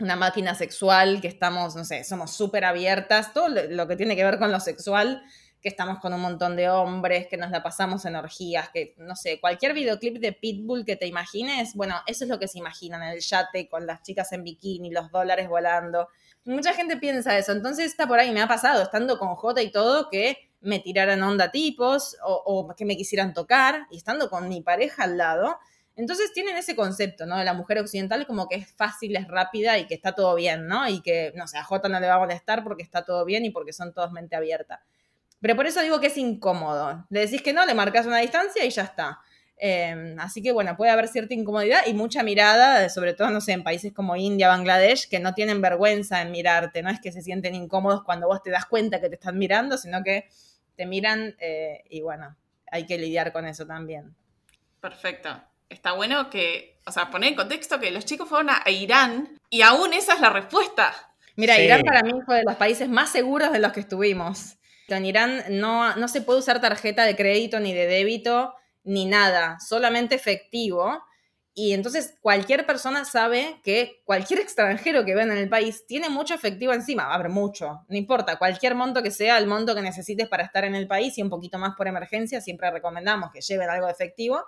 una 0.01 0.16
máquina 0.16 0.55
sexual, 0.55 1.23
que 1.23 1.29
estamos, 1.29 1.77
no 1.77 1.85
sé, 1.87 2.05
somos 2.05 2.33
súper 2.33 2.66
abiertas, 2.66 3.33
todo 3.33 3.49
lo 3.49 3.88
que 3.88 3.97
tiene 3.97 4.14
que 4.14 4.25
ver 4.25 4.38
con 4.38 4.53
lo 4.53 4.61
sexual, 4.61 5.23
que 5.62 5.68
estamos 5.68 6.01
con 6.01 6.12
un 6.12 6.20
montón 6.20 6.57
de 6.57 6.68
hombres, 6.68 7.29
que 7.29 7.37
nos 7.37 7.51
la 7.51 7.62
pasamos 7.62 8.05
en 8.05 8.16
orgías, 8.16 8.68
que 8.70 8.94
no 8.98 9.14
sé, 9.14 9.40
cualquier 9.40 9.75
videoclip 9.75 10.18
de 10.18 10.33
Pitbull 10.33 10.85
que 10.85 10.96
te 10.96 11.07
imagines, 11.07 11.75
bueno, 11.75 11.94
eso 12.07 12.25
es 12.25 12.31
lo 12.31 12.40
que 12.40 12.48
se 12.48 12.59
imaginan, 12.59 13.03
el 13.03 13.20
yate 13.20 13.68
con 13.68 13.87
las 13.87 14.03
chicas 14.03 14.33
en 14.33 14.42
bikini, 14.42 14.90
los 14.90 15.11
dólares 15.12 15.48
volando. 15.48 16.09
Mucha 16.44 16.75
gente 16.75 16.96
piensa 16.96 17.38
eso, 17.38 17.53
entonces 17.53 17.87
está 17.87 18.09
por 18.09 18.18
ahí, 18.18 18.33
me 18.33 18.42
ha 18.42 18.48
pasado, 18.48 18.83
estando 18.83 19.18
con 19.18 19.37
J 19.37 19.62
y 19.62 19.70
todo, 19.70 20.11
que 20.11 20.51
me 20.61 20.81
tiraran 20.81 21.22
onda 21.22 21.53
tipos 21.53 22.16
o, 22.25 22.75
que 22.77 22.85
me 22.85 22.96
quisieran 22.96 23.33
tocar 23.33 23.87
y 23.90 23.96
estando 23.98 24.29
con 24.29 24.48
mi 24.48 24.62
pareja 24.62 25.05
al 25.05 25.16
lado. 25.16 25.59
Entonces 25.94 26.33
tienen 26.33 26.57
ese 26.57 26.75
concepto, 26.75 27.27
¿no? 27.27 27.37
De 27.37 27.44
la 27.44 27.53
mujer 27.53 27.79
occidental 27.79 28.27
como 28.27 28.48
que 28.48 28.57
es 28.57 28.72
fácil, 28.72 29.14
es 29.14 29.29
rápida 29.29 29.79
y 29.79 29.87
que 29.87 29.94
está 29.94 30.14
todo 30.14 30.35
bien, 30.35 30.66
¿no? 30.66 30.88
Y 30.88 31.03
que, 31.03 31.33
no 31.37 31.46
sé, 31.46 31.59
a 31.59 31.64
J 31.64 31.88
no 31.88 32.01
le 32.01 32.09
va 32.09 32.14
a 32.14 32.18
molestar 32.18 32.64
porque 32.64 32.83
está 32.83 33.05
todo 33.05 33.25
bien 33.25 33.44
y 33.44 33.51
porque 33.51 33.72
son 33.72 33.92
todos 33.92 34.11
mente 34.11 34.35
abierta. 34.35 34.83
Pero 35.42 35.57
por 35.57 35.66
eso 35.66 35.83
digo 35.83 36.00
que 36.00 36.07
es 36.07 36.16
incómodo. 36.16 37.05
Le 37.11 37.20
decís 37.20 37.42
que 37.42 37.52
no, 37.52 37.66
le 37.66 37.74
marcas 37.74 38.07
una 38.07 38.18
distancia 38.18 38.64
y 38.64 38.70
ya 38.70 38.83
está. 38.83 39.18
Em, 39.57 40.18
así 40.18 40.40
que 40.40 40.52
bueno, 40.52 40.76
puede 40.76 40.92
haber 40.92 41.09
cierta 41.09 41.35
incomodidad 41.35 41.83
y 41.87 41.94
mucha 41.94 42.22
mirada, 42.22 42.88
sobre 42.88 43.12
todo, 43.12 43.28
no 43.31 43.40
sé, 43.40 43.52
en 43.52 43.64
países 43.64 43.92
como 43.92 44.14
India, 44.14 44.48
Bangladesh, 44.48 45.09
que 45.09 45.18
no 45.18 45.35
tienen 45.35 45.61
vergüenza 45.61 46.22
en 46.22 46.31
mirarte, 46.31 46.83
no 46.83 46.90
es 46.90 47.00
que 47.00 47.11
se 47.11 47.22
sienten 47.22 47.57
incómodos 47.57 48.05
cuando 48.05 48.28
vos 48.28 48.42
te 48.42 48.50
das 48.50 48.66
cuenta 48.66 49.00
que 49.00 49.09
te 49.09 49.16
están 49.16 49.37
mirando, 49.37 49.76
sino 49.78 50.02
que 50.05 50.28
te 50.76 50.87
miran 50.87 51.35
eh, 51.40 51.83
y 51.90 52.00
bueno, 52.02 52.37
hay 52.70 52.87
que 52.87 52.96
lidiar 52.96 53.33
con 53.33 53.44
eso 53.44 53.66
también. 53.66 54.14
Perfecto. 54.81 55.28
Está 55.68 55.92
bueno 55.92 56.31
que, 56.31 56.78
o 56.87 56.92
sea, 56.92 57.11
poner 57.11 57.31
en 57.31 57.37
contexto 57.37 57.81
que 57.81 57.90
los 57.90 58.05
chicos 58.05 58.28
fueron 58.28 58.50
a 58.50 58.70
Irán 58.70 59.40
y 59.50 59.62
aún 59.62 59.92
esa 59.92 60.14
es 60.14 60.20
la 60.20 60.31
respuesta. 60.31 60.92
Mira, 61.35 61.59
Irán 61.59 61.83
para 61.83 62.02
mí 62.02 62.12
fue 62.24 62.37
de 62.37 62.44
los 62.44 62.57
países 62.57 62.88
más 62.88 63.11
seguros 63.11 63.52
de 63.52 63.59
los 63.59 63.72
que 63.72 63.81
estuvimos. 63.81 64.57
En 64.88 65.07
Irán 65.07 65.45
no, 65.49 65.97
no 65.97 66.09
se 66.09 66.23
puede 66.23 66.40
usar 66.40 66.61
tarjeta 66.61 67.05
de 67.05 67.16
crédito 67.16 67.61
ni 67.61 67.73
de 67.73 67.87
débito 67.87 68.55
ni 68.85 69.07
nada, 69.07 69.59
solamente 69.61 70.14
efectivo. 70.14 71.03
Y 71.55 71.75
entonces 71.75 72.14
cualquier 72.21 72.64
persona 72.64 73.05
sabe 73.05 73.61
que 73.62 74.03
cualquier 74.05 74.40
extranjero 74.40 75.05
que 75.05 75.14
venga 75.14 75.35
en 75.35 75.40
el 75.40 75.49
país 75.49 75.87
tiene 75.87 76.09
mucho 76.09 76.35
efectivo 76.35 76.73
encima, 76.73 77.05
va 77.05 77.12
a 77.12 77.14
haber 77.16 77.29
mucho, 77.29 77.85
no 77.88 77.97
importa, 77.97 78.38
cualquier 78.38 78.75
monto 78.75 79.03
que 79.03 79.11
sea 79.11 79.38
el 79.38 79.47
monto 79.47 79.75
que 79.75 79.83
necesites 79.83 80.29
para 80.29 80.45
estar 80.45 80.64
en 80.64 80.75
el 80.75 80.87
país 80.87 81.16
y 81.18 81.23
un 81.23 81.31
poquito 81.31 81.59
más 81.59 81.75
por 81.77 81.87
emergencia, 81.88 82.40
siempre 82.40 82.71
recomendamos 82.71 83.31
que 83.33 83.40
lleven 83.40 83.68
algo 83.68 83.87
de 83.87 83.92
efectivo. 83.92 84.42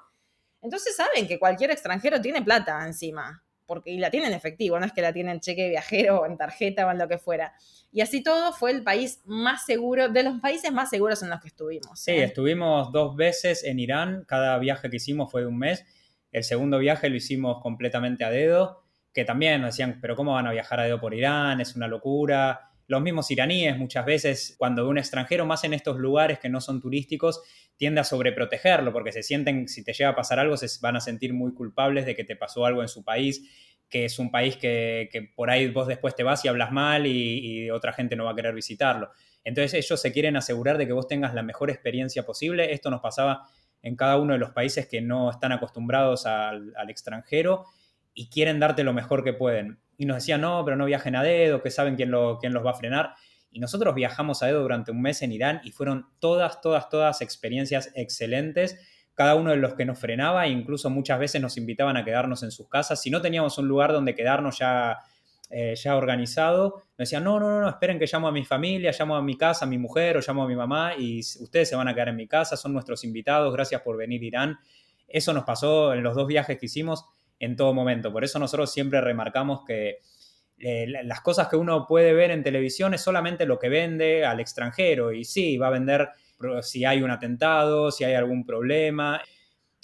Entonces 0.63 0.97
saben 0.97 1.29
que 1.29 1.39
cualquier 1.39 1.71
extranjero 1.71 2.23
tiene 2.23 2.41
plata 2.41 2.87
encima, 2.87 3.44
porque 3.67 3.91
y 3.91 3.99
la 3.99 4.11
tienen 4.11 4.31
en 4.31 4.37
efectivo, 4.37 4.79
no 4.79 4.87
es 4.87 4.93
que 4.93 5.03
la 5.03 5.13
tienen 5.13 5.37
en 5.37 5.41
cheque 5.41 5.69
viajero 5.69 6.21
o 6.21 6.27
en 6.27 6.37
tarjeta 6.37 6.87
o 6.87 6.91
en 6.91 6.99
lo 6.99 7.09
que 7.09 7.19
fuera. 7.19 7.55
Y 7.93 8.01
así 8.01 8.23
todo 8.23 8.53
fue 8.53 8.71
el 8.71 8.83
país 8.83 9.21
más 9.25 9.65
seguro, 9.65 10.09
de 10.09 10.23
los 10.23 10.41
países 10.41 10.73
más 10.73 10.91
seguros 10.91 11.23
en 11.23 11.31
los 11.31 11.41
que 11.41 11.49
estuvimos. 11.49 11.99
Sí, 12.01 12.13
¿eh? 12.13 12.25
estuvimos 12.25 12.93
dos 12.93 13.17
veces 13.17 13.65
en 13.65 13.79
Irán, 13.79 14.25
cada 14.27 14.59
viaje 14.59 14.91
que 14.91 14.97
hicimos 14.97 15.31
fue 15.31 15.43
de 15.43 15.47
un 15.47 15.59
mes. 15.59 15.85
El 16.33 16.45
segundo 16.45 16.79
viaje 16.79 17.09
lo 17.09 17.17
hicimos 17.17 17.63
completamente 17.63 18.25
a 18.25 18.31
dedo, 18.31 18.85
que 19.13 19.25
también 19.25 19.61
nos 19.61 19.71
decían, 19.71 19.99
pero 20.01 20.17
¿cómo 20.17 20.33
van 20.33 20.47
a 20.47 20.53
viajar 20.53 20.81
a 20.81 20.85
dedo 20.85 21.01
por 21.01 21.15
Irán? 21.15 21.61
Es 21.61 21.77
una 21.77 21.87
locura. 21.87 22.74
Los 22.87 23.03
mismos 23.03 23.31
iraníes 23.31 23.77
muchas 23.79 24.05
veces, 24.05 24.55
cuando 24.59 24.89
un 24.89 24.99
extranjero, 24.99 25.47
más 25.47 25.65
en 25.65 25.75
estos 25.75 25.99
lugares 25.99 26.39
que 26.39 26.49
no 26.49 26.61
son 26.61 26.81
turísticos, 26.81 27.43
tiende 27.77 28.01
a 28.01 28.05
sobreprotegerlo 28.05 28.93
porque 28.93 29.13
se 29.13 29.23
sienten, 29.23 29.69
si 29.69 29.83
te 29.83 29.93
llega 29.93 30.11
a 30.11 30.15
pasar 30.15 30.39
algo, 30.39 30.57
se 30.57 30.69
van 30.81 30.97
a 30.97 31.01
sentir 31.01 31.33
muy 31.33 31.55
culpables 31.55 32.07
de 32.07 32.15
que 32.15 32.25
te 32.25 32.37
pasó 32.37 32.67
algo 32.67 32.83
en 32.83 32.89
su 32.89 33.03
país 33.03 33.43
que 33.95 34.07
es 34.07 34.19
un 34.19 34.33
país 34.33 34.57
que, 34.57 35.31
por 35.37 35.51
ahí 35.51 35.69
vos 35.69 35.87
después 35.87 36.17
te 36.17 36.25
vas 36.25 36.45
y 36.45 36.49
hablas 36.49 36.73
mal 36.73 37.07
y, 37.07 37.71
otra 37.71 37.93
gente 37.93 38.17
no 38.17 38.25
va 38.25 38.33
a 38.33 38.35
querer 38.35 38.53
visitarlo. 38.53 39.11
Entonces 39.45 39.75
ellos 39.75 40.01
se 40.01 40.11
quieren 40.11 40.37
asegurar 40.37 40.79
de 40.79 40.87
que 40.89 40.93
vos 40.93 41.07
tengas 41.07 41.33
la 41.33 41.45
mejor 41.45 41.71
experiencia 41.71 42.25
posible. 42.25 42.73
Esto 42.73 42.91
nos 42.91 43.01
pasaba 43.01 43.47
en 43.83 43.95
cada 43.95 44.17
uno 44.17 44.33
de 44.33 44.41
los 44.41 44.51
países 44.51 44.89
que 44.89 45.01
no 45.01 45.31
están 45.31 45.53
acostumbrados 45.53 46.27
al, 46.27 46.75
extranjero 46.89 47.67
y 48.15 48.29
quieren 48.31 48.59
darte 48.59 48.83
lo 48.83 48.93
mejor 48.93 49.23
que 49.23 49.33
pueden. 49.33 49.79
Y 49.97 50.07
nos 50.07 50.17
decían, 50.17 50.41
no, 50.41 50.65
pero 50.65 50.77
no 50.77 50.85
viajen 50.87 51.17
a 51.17 51.23
dedo, 51.23 51.63
que 51.63 51.71
saben 51.71 51.97
quién, 51.97 52.11
lo, 52.11 52.39
quién 52.39 52.53
los 52.53 52.65
va 52.65 52.73
a 52.73 52.75
frenar. 52.75 53.15
Y 53.51 53.61
nosotros 53.61 53.95
viajamos 53.95 54.43
a 54.43 54.47
dedo 54.47 54.63
durante 54.63 54.91
un 54.91 55.01
mes 55.01 55.23
en 55.23 55.33
Irán 55.33 55.61
y 55.65 55.71
fueron 55.71 56.07
todas, 56.19 56.61
todas, 56.61 56.89
todas 56.89 57.21
experiencias 57.21 57.93
excelentes 57.95 58.79
cada 59.15 59.37
uno 59.37 59.51
de 59.51 59.57
los 59.57 59.75
que 59.75 59.85
nos 59.85 59.99
frenaba, 59.99 60.47
incluso 60.49 60.91
muchas 60.91 61.19
veces 61.19 61.41
nos 61.41 61.57
invitaban 61.57 61.97
a 61.97 62.05
quedarnos 62.05 62.43
en 62.43 62.51
sus 62.51 62.69
casas. 62.69 63.01
Si 63.01 63.11
no 63.11 63.23
teníamos 63.23 63.57
un 63.59 63.69
lugar 63.69 63.93
donde 63.93 64.15
quedarnos 64.15 64.59
ya, 64.59 64.99
eh, 65.51 65.75
ya 65.77 65.97
organizado, 65.97 66.83
nos 66.99 67.09
decían, 67.09 67.23
no, 67.23 67.39
no, 67.39 67.61
no, 67.61 67.69
esperen 67.69 67.99
que 67.99 68.07
llamo 68.13 68.27
a 68.27 68.33
mi 68.33 68.45
familia, 68.45 68.93
llamo 68.99 69.15
a 69.15 69.23
mi 69.23 69.37
casa, 69.37 69.67
a 69.67 69.69
mi 69.69 69.79
mujer 69.79 70.17
o 70.17 70.21
llamo 70.21 70.43
a 70.43 70.49
mi 70.49 70.57
mamá 70.57 70.95
y 70.99 71.21
ustedes 71.21 71.69
se 71.69 71.77
van 71.77 71.87
a 71.87 71.95
quedar 71.95 72.09
en 72.09 72.17
mi 72.17 72.27
casa, 72.27 72.57
son 72.57 72.73
nuestros 72.73 73.05
invitados, 73.05 73.53
gracias 73.53 73.83
por 73.83 73.97
venir 73.97 74.23
Irán. 74.25 74.59
Eso 75.07 75.33
nos 75.33 75.45
pasó 75.45 75.95
en 75.95 76.03
los 76.03 76.17
dos 76.17 76.27
viajes 76.27 76.59
que 76.59 76.67
hicimos 76.67 77.05
en 77.39 77.57
todo 77.57 77.75
momento. 77.75 78.13
Por 78.13 78.25
eso 78.25 78.39
nosotros 78.39 78.73
siempre 78.73 79.01
remarcamos 79.01 79.65
que 79.67 79.99
eh, 80.59 80.87
las 81.05 81.21
cosas 81.21 81.49
que 81.49 81.57
uno 81.57 81.87
puede 81.87 82.13
ver 82.13 82.31
en 82.31 82.43
televisión 82.43 82.95
es 82.95 83.03
solamente 83.03 83.47
lo 83.47 83.59
que 83.59 83.69
vende 83.69 84.25
al 84.25 84.41
extranjero. 84.41 85.13
Y 85.13 85.25
sí, 85.25 85.57
va 85.57 85.69
a 85.69 85.71
vender 85.71 86.09
si 86.63 86.85
hay 86.85 87.03
un 87.03 87.11
atentado, 87.11 87.91
si 87.91 88.05
hay 88.05 88.15
algún 88.15 88.45
problema. 88.45 89.21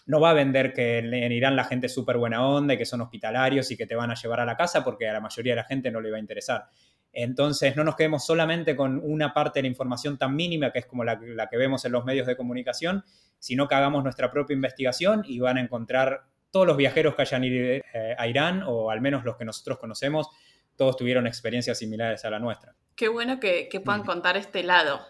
No 0.07 0.21
va 0.21 0.31
a 0.31 0.35
vender 0.35 0.73
que 0.73 0.99
en 0.99 1.33
Irán 1.33 1.57
la 1.57 1.65
gente 1.65 1.87
es 1.87 1.95
súper 1.95 2.17
buena 2.17 2.47
onda 2.47 2.75
y 2.75 2.79
que 2.79 2.87
son 2.87 3.01
hospitalarios 3.01 3.71
y 3.71 3.77
que 3.77 3.87
te 3.87 3.95
van 3.95 4.11
a 4.11 4.15
llevar 4.15 4.41
a 4.41 4.45
la 4.45 4.57
casa 4.57 4.83
porque 4.83 5.09
a 5.09 5.13
la 5.13 5.21
mayoría 5.21 5.53
de 5.53 5.57
la 5.57 5.65
gente 5.65 5.91
no 5.91 6.01
le 6.01 6.11
va 6.11 6.17
a 6.17 6.21
interesar. 6.21 6.65
Entonces, 7.13 7.77
no 7.77 7.85
nos 7.85 7.97
quedemos 7.97 8.25
solamente 8.25 8.77
con 8.77 9.01
una 9.03 9.35
parte 9.35 9.59
de 9.59 9.63
la 9.63 9.69
información 9.69 10.17
tan 10.17 10.35
mínima 10.35 10.73
que 10.73 10.81
es 10.81 10.87
como 10.87 11.05
la, 11.05 11.19
que 11.19 11.57
vemos 11.57 11.85
en 11.85 11.93
los 11.93 12.05
medios 12.05 12.27
de 12.27 12.37
comunicación, 12.37 13.05
sino 13.39 13.67
que 13.67 13.75
hagamos 13.75 14.03
nuestra 14.05 14.31
propia 14.31 14.55
investigación 14.55 15.23
y 15.27 15.41
van 15.41 15.59
a 15.59 15.61
encontrar 15.61 16.23
todos 16.51 16.67
los 16.67 16.77
viajeros 16.77 17.15
que 17.15 17.23
hayan 17.23 17.45
ido 17.45 17.67
eh, 17.67 18.15
a 18.19 18.27
Irán, 18.27 18.63
o 18.67 18.91
al 18.91 19.01
menos 19.01 19.25
los 19.25 19.37
que 19.37 19.45
nosotros 19.45 19.79
conocemos, 19.79 20.29
todos 20.77 20.97
tuvieron 20.97 21.27
experiencias 21.27 21.79
similares 21.79 22.25
a 22.25 22.31
la 22.31 22.39
nuestra. 22.39 22.75
Qué 22.97 23.09
bueno 23.09 23.41
que, 23.41 23.69
que 23.69 23.81
puedan 23.81 24.05
contar 24.05 24.37
este 24.37 24.63
lado 24.63 25.01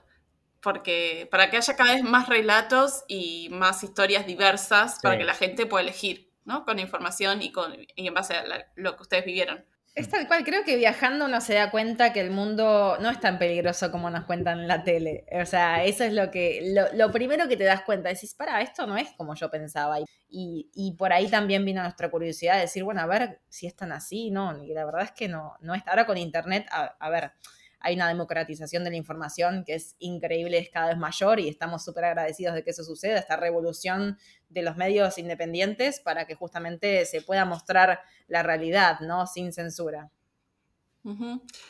porque 0.62 1.26
para 1.31 1.50
que 1.50 1.57
haya 1.57 1.76
cada 1.76 1.94
vez 1.94 2.03
más 2.03 2.29
relatos 2.29 3.05
y 3.09 3.48
más 3.50 3.83
historias 3.83 4.26
diversas 4.26 4.98
para 5.03 5.18
que 5.18 5.24
la 5.24 5.35
gente 5.35 5.66
pueda 5.66 5.83
elegir, 5.83 6.31
¿no? 6.44 6.64
Con 6.64 6.79
información 6.79 7.42
y, 7.42 7.53
con, 7.53 7.74
y 7.94 8.07
en 8.07 8.14
base 8.14 8.35
a 8.35 8.44
lo 8.76 8.96
que 8.96 9.03
ustedes 9.03 9.24
vivieron. 9.24 9.64
Es 10.00 10.08
tal 10.08 10.26
cual, 10.26 10.44
creo 10.44 10.64
que 10.64 10.76
viajando 10.76 11.26
uno 11.26 11.40
se 11.40 11.54
da 11.54 11.70
cuenta 11.70 12.12
que 12.12 12.20
el 12.20 12.30
mundo 12.30 12.96
no 13.00 13.10
es 13.10 13.20
tan 13.20 13.38
peligroso 13.38 13.90
como 13.90 14.08
nos 14.08 14.24
cuentan 14.24 14.60
en 14.60 14.68
la 14.68 14.82
tele. 14.82 15.26
O 15.32 15.44
sea, 15.44 15.84
eso 15.84 16.04
es 16.04 16.12
lo 16.12 16.30
que, 16.30 16.74
lo, 16.94 17.12
primero 17.12 17.48
que 17.48 17.56
te 17.56 17.64
das 17.64 17.82
cuenta, 17.82 18.08
decís, 18.08 18.34
para, 18.34 18.60
esto 18.62 18.86
no 18.86 18.96
es 18.96 19.10
como 19.12 19.34
yo 19.34 19.50
pensaba. 19.50 19.98
Y, 20.28 20.70
y, 20.74 20.92
por 20.92 21.12
ahí 21.12 21.28
también 21.28 21.64
vino 21.64 21.82
nuestra 21.82 22.10
curiosidad 22.10 22.54
de 22.54 22.62
decir, 22.62 22.82
bueno, 22.84 23.00
a 23.00 23.06
ver 23.06 23.40
si 23.48 23.66
es 23.66 23.76
tan 23.76 23.92
así, 23.92 24.30
¿no? 24.30 24.62
Y 24.64 24.72
la 24.72 24.84
verdad 24.84 25.02
es 25.02 25.12
que 25.12 25.28
no, 25.28 25.56
no 25.60 25.74
está. 25.74 25.90
Ahora 25.90 26.06
con 26.06 26.16
internet, 26.16 26.66
a 26.70 27.10
ver, 27.10 27.32
hay 27.80 27.94
una 27.94 28.08
democratización 28.08 28.84
de 28.84 28.90
la 28.90 28.96
información 28.96 29.64
que 29.64 29.74
es 29.74 29.96
increíble, 29.98 30.58
es 30.58 30.70
cada 30.70 30.88
vez 30.88 30.98
mayor 30.98 31.40
y 31.40 31.48
estamos 31.48 31.84
súper 31.84 32.04
agradecidos 32.04 32.54
de 32.54 32.62
que 32.62 32.70
eso 32.70 32.84
suceda, 32.84 33.18
esta 33.18 33.36
revolución 33.36 34.18
de 34.50 34.62
los 34.62 34.76
medios 34.76 35.16
independientes 35.18 36.00
para 36.00 36.26
que 36.26 36.34
justamente 36.34 37.04
se 37.06 37.22
pueda 37.22 37.44
mostrar 37.44 38.00
la 38.28 38.42
realidad, 38.42 39.00
¿no? 39.00 39.26
Sin 39.26 39.52
censura. 39.52 40.10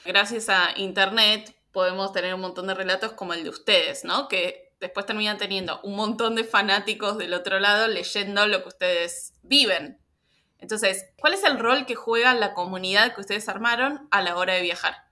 Gracias 0.04 0.48
a 0.48 0.70
Internet 0.76 1.54
podemos 1.70 2.12
tener 2.12 2.34
un 2.34 2.40
montón 2.40 2.66
de 2.66 2.74
relatos 2.74 3.12
como 3.12 3.32
el 3.32 3.44
de 3.44 3.50
ustedes, 3.50 4.04
¿no? 4.04 4.26
Que 4.26 4.74
después 4.80 5.06
terminan 5.06 5.38
teniendo 5.38 5.80
un 5.82 5.94
montón 5.94 6.34
de 6.34 6.42
fanáticos 6.42 7.18
del 7.18 7.34
otro 7.34 7.60
lado 7.60 7.86
leyendo 7.86 8.48
lo 8.48 8.62
que 8.62 8.68
ustedes 8.68 9.34
viven. 9.42 10.00
Entonces, 10.58 11.06
¿cuál 11.18 11.34
es 11.34 11.44
el 11.44 11.58
rol 11.58 11.86
que 11.86 11.94
juega 11.94 12.34
la 12.34 12.54
comunidad 12.54 13.14
que 13.14 13.20
ustedes 13.20 13.48
armaron 13.48 14.08
a 14.10 14.20
la 14.20 14.36
hora 14.36 14.54
de 14.54 14.62
viajar? 14.62 15.09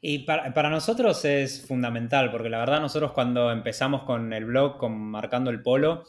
Y 0.00 0.20
para, 0.20 0.70
nosotros 0.70 1.24
es 1.24 1.66
fundamental, 1.66 2.30
porque 2.30 2.48
la 2.48 2.58
verdad 2.58 2.80
nosotros 2.80 3.12
cuando 3.12 3.52
empezamos 3.52 4.04
con 4.04 4.32
el 4.32 4.46
blog, 4.46 4.78
con 4.78 4.98
Marcando 4.98 5.50
el 5.50 5.62
Polo, 5.62 6.04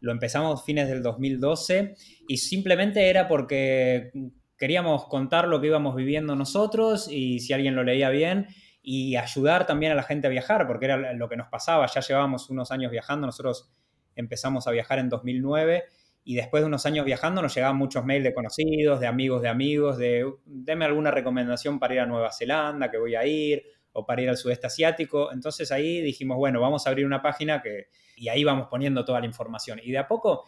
lo 0.00 0.12
empezamos 0.12 0.64
fines 0.64 0.88
del 0.88 1.02
2012 1.02 1.94
y 2.26 2.36
simplemente 2.38 3.08
era 3.08 3.28
porque 3.28 4.10
queríamos 4.56 5.06
contar 5.06 5.46
lo 5.46 5.60
que 5.60 5.68
íbamos 5.68 5.94
viviendo 5.94 6.34
nosotros 6.34 7.08
y 7.10 7.40
si 7.40 7.52
alguien 7.52 7.76
lo 7.76 7.84
leía 7.84 8.10
bien 8.10 8.48
y 8.82 9.16
ayudar 9.16 9.66
también 9.66 9.92
a 9.92 9.94
la 9.94 10.02
gente 10.02 10.26
a 10.26 10.30
viajar, 10.30 10.66
porque 10.66 10.86
era 10.86 11.12
lo 11.12 11.28
que 11.28 11.36
nos 11.36 11.48
pasaba, 11.48 11.86
ya 11.86 12.00
llevábamos 12.00 12.50
unos 12.50 12.70
años 12.70 12.90
viajando, 12.90 13.26
nosotros 13.26 13.70
empezamos 14.16 14.66
a 14.66 14.70
viajar 14.70 14.98
en 14.98 15.08
2009 15.08 15.84
y 16.30 16.36
después 16.36 16.62
de 16.62 16.68
unos 16.68 16.86
años 16.86 17.04
viajando 17.04 17.42
nos 17.42 17.52
llegaban 17.52 17.76
muchos 17.76 18.04
mails 18.04 18.22
de 18.22 18.32
conocidos, 18.32 19.00
de 19.00 19.08
amigos 19.08 19.42
de 19.42 19.48
amigos, 19.48 19.98
de 19.98 20.32
deme 20.44 20.84
alguna 20.84 21.10
recomendación 21.10 21.80
para 21.80 21.94
ir 21.94 21.98
a 21.98 22.06
Nueva 22.06 22.30
Zelanda, 22.30 22.88
que 22.88 22.98
voy 22.98 23.16
a 23.16 23.26
ir, 23.26 23.64
o 23.90 24.06
para 24.06 24.22
ir 24.22 24.28
al 24.28 24.36
sudeste 24.36 24.68
asiático. 24.68 25.32
Entonces 25.32 25.72
ahí 25.72 26.00
dijimos, 26.00 26.36
bueno, 26.36 26.60
vamos 26.60 26.86
a 26.86 26.90
abrir 26.90 27.04
una 27.04 27.20
página 27.20 27.60
que, 27.60 27.88
y 28.14 28.28
ahí 28.28 28.44
vamos 28.44 28.68
poniendo 28.70 29.04
toda 29.04 29.18
la 29.18 29.26
información. 29.26 29.80
Y 29.82 29.90
de 29.90 29.98
a 29.98 30.06
poco, 30.06 30.44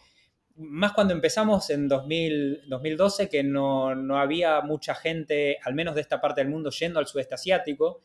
más 0.55 0.93
cuando 0.93 1.13
empezamos 1.13 1.69
en 1.69 1.89
2012, 1.89 3.27
que 3.27 3.43
no, 3.43 3.93
no 3.93 4.17
había 4.19 4.61
mucha 4.61 4.95
gente, 4.95 5.57
al 5.65 5.75
menos 5.75 5.95
de 5.95 6.01
esta 6.01 6.21
parte 6.21 6.39
del 6.39 6.49
mundo, 6.49 6.69
yendo 6.69 6.99
al 6.99 7.07
sudeste 7.07 7.35
asiático, 7.35 8.03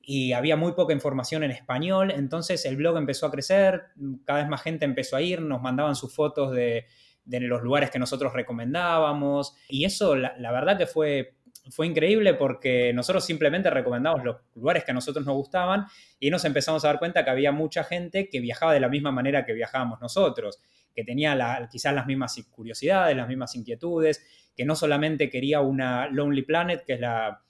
y 0.00 0.32
había 0.32 0.56
muy 0.56 0.72
poca 0.72 0.94
información 0.94 1.44
en 1.44 1.50
español, 1.50 2.10
entonces 2.10 2.64
el 2.64 2.76
blog 2.76 2.96
empezó 2.96 3.26
a 3.26 3.30
crecer, 3.30 3.88
cada 4.24 4.38
vez 4.38 4.48
más 4.48 4.62
gente 4.62 4.86
empezó 4.86 5.16
a 5.16 5.20
ir, 5.20 5.42
nos 5.42 5.60
mandaban 5.60 5.94
sus 5.94 6.14
fotos 6.14 6.52
de, 6.52 6.86
de 7.28 7.40
los 7.40 7.62
lugares 7.62 7.90
que 7.90 7.98
nosotros 7.98 8.32
recomendábamos. 8.32 9.54
Y 9.68 9.84
eso, 9.84 10.16
la, 10.16 10.50
verdad 10.50 10.78
que 10.78 10.86
fue, 10.86 11.36
fue 11.70 11.86
increíble 11.86 12.34
porque 12.34 12.92
nosotros 12.94 13.24
simplemente 13.24 13.68
recomendamos 13.68 14.24
los 14.24 14.36
lugares 14.54 14.84
que 14.84 14.92
a 14.92 14.94
nosotros 14.94 15.26
nos 15.26 15.36
gustaban 15.36 15.84
y 16.18 16.30
nos 16.30 16.44
empezamos 16.46 16.84
a 16.84 16.88
dar 16.88 16.98
cuenta 16.98 17.24
que 17.24 17.30
había 17.30 17.52
mucha 17.52 17.84
gente 17.84 18.30
que 18.30 18.40
viajaba 18.40 18.72
de 18.72 18.80
la 18.80 18.88
misma 18.88 19.12
manera 19.12 19.44
que 19.44 19.52
viajábamos 19.52 20.00
nosotros, 20.00 20.58
que 20.94 21.04
tenía 21.04 21.68
quizás 21.70 21.94
las 21.94 22.06
mismas 22.06 22.34
curiosidades, 22.50 23.14
las 23.14 23.28
mismas 23.28 23.54
inquietudes, 23.54 24.24
que 24.56 24.64
no 24.64 24.74
solamente 24.74 25.28
quería 25.28 25.60
una 25.60 26.08
Lonely 26.08 26.42
Planet, 26.42 26.82
que 26.86 26.94
es 26.94 27.00
la, 27.00 27.42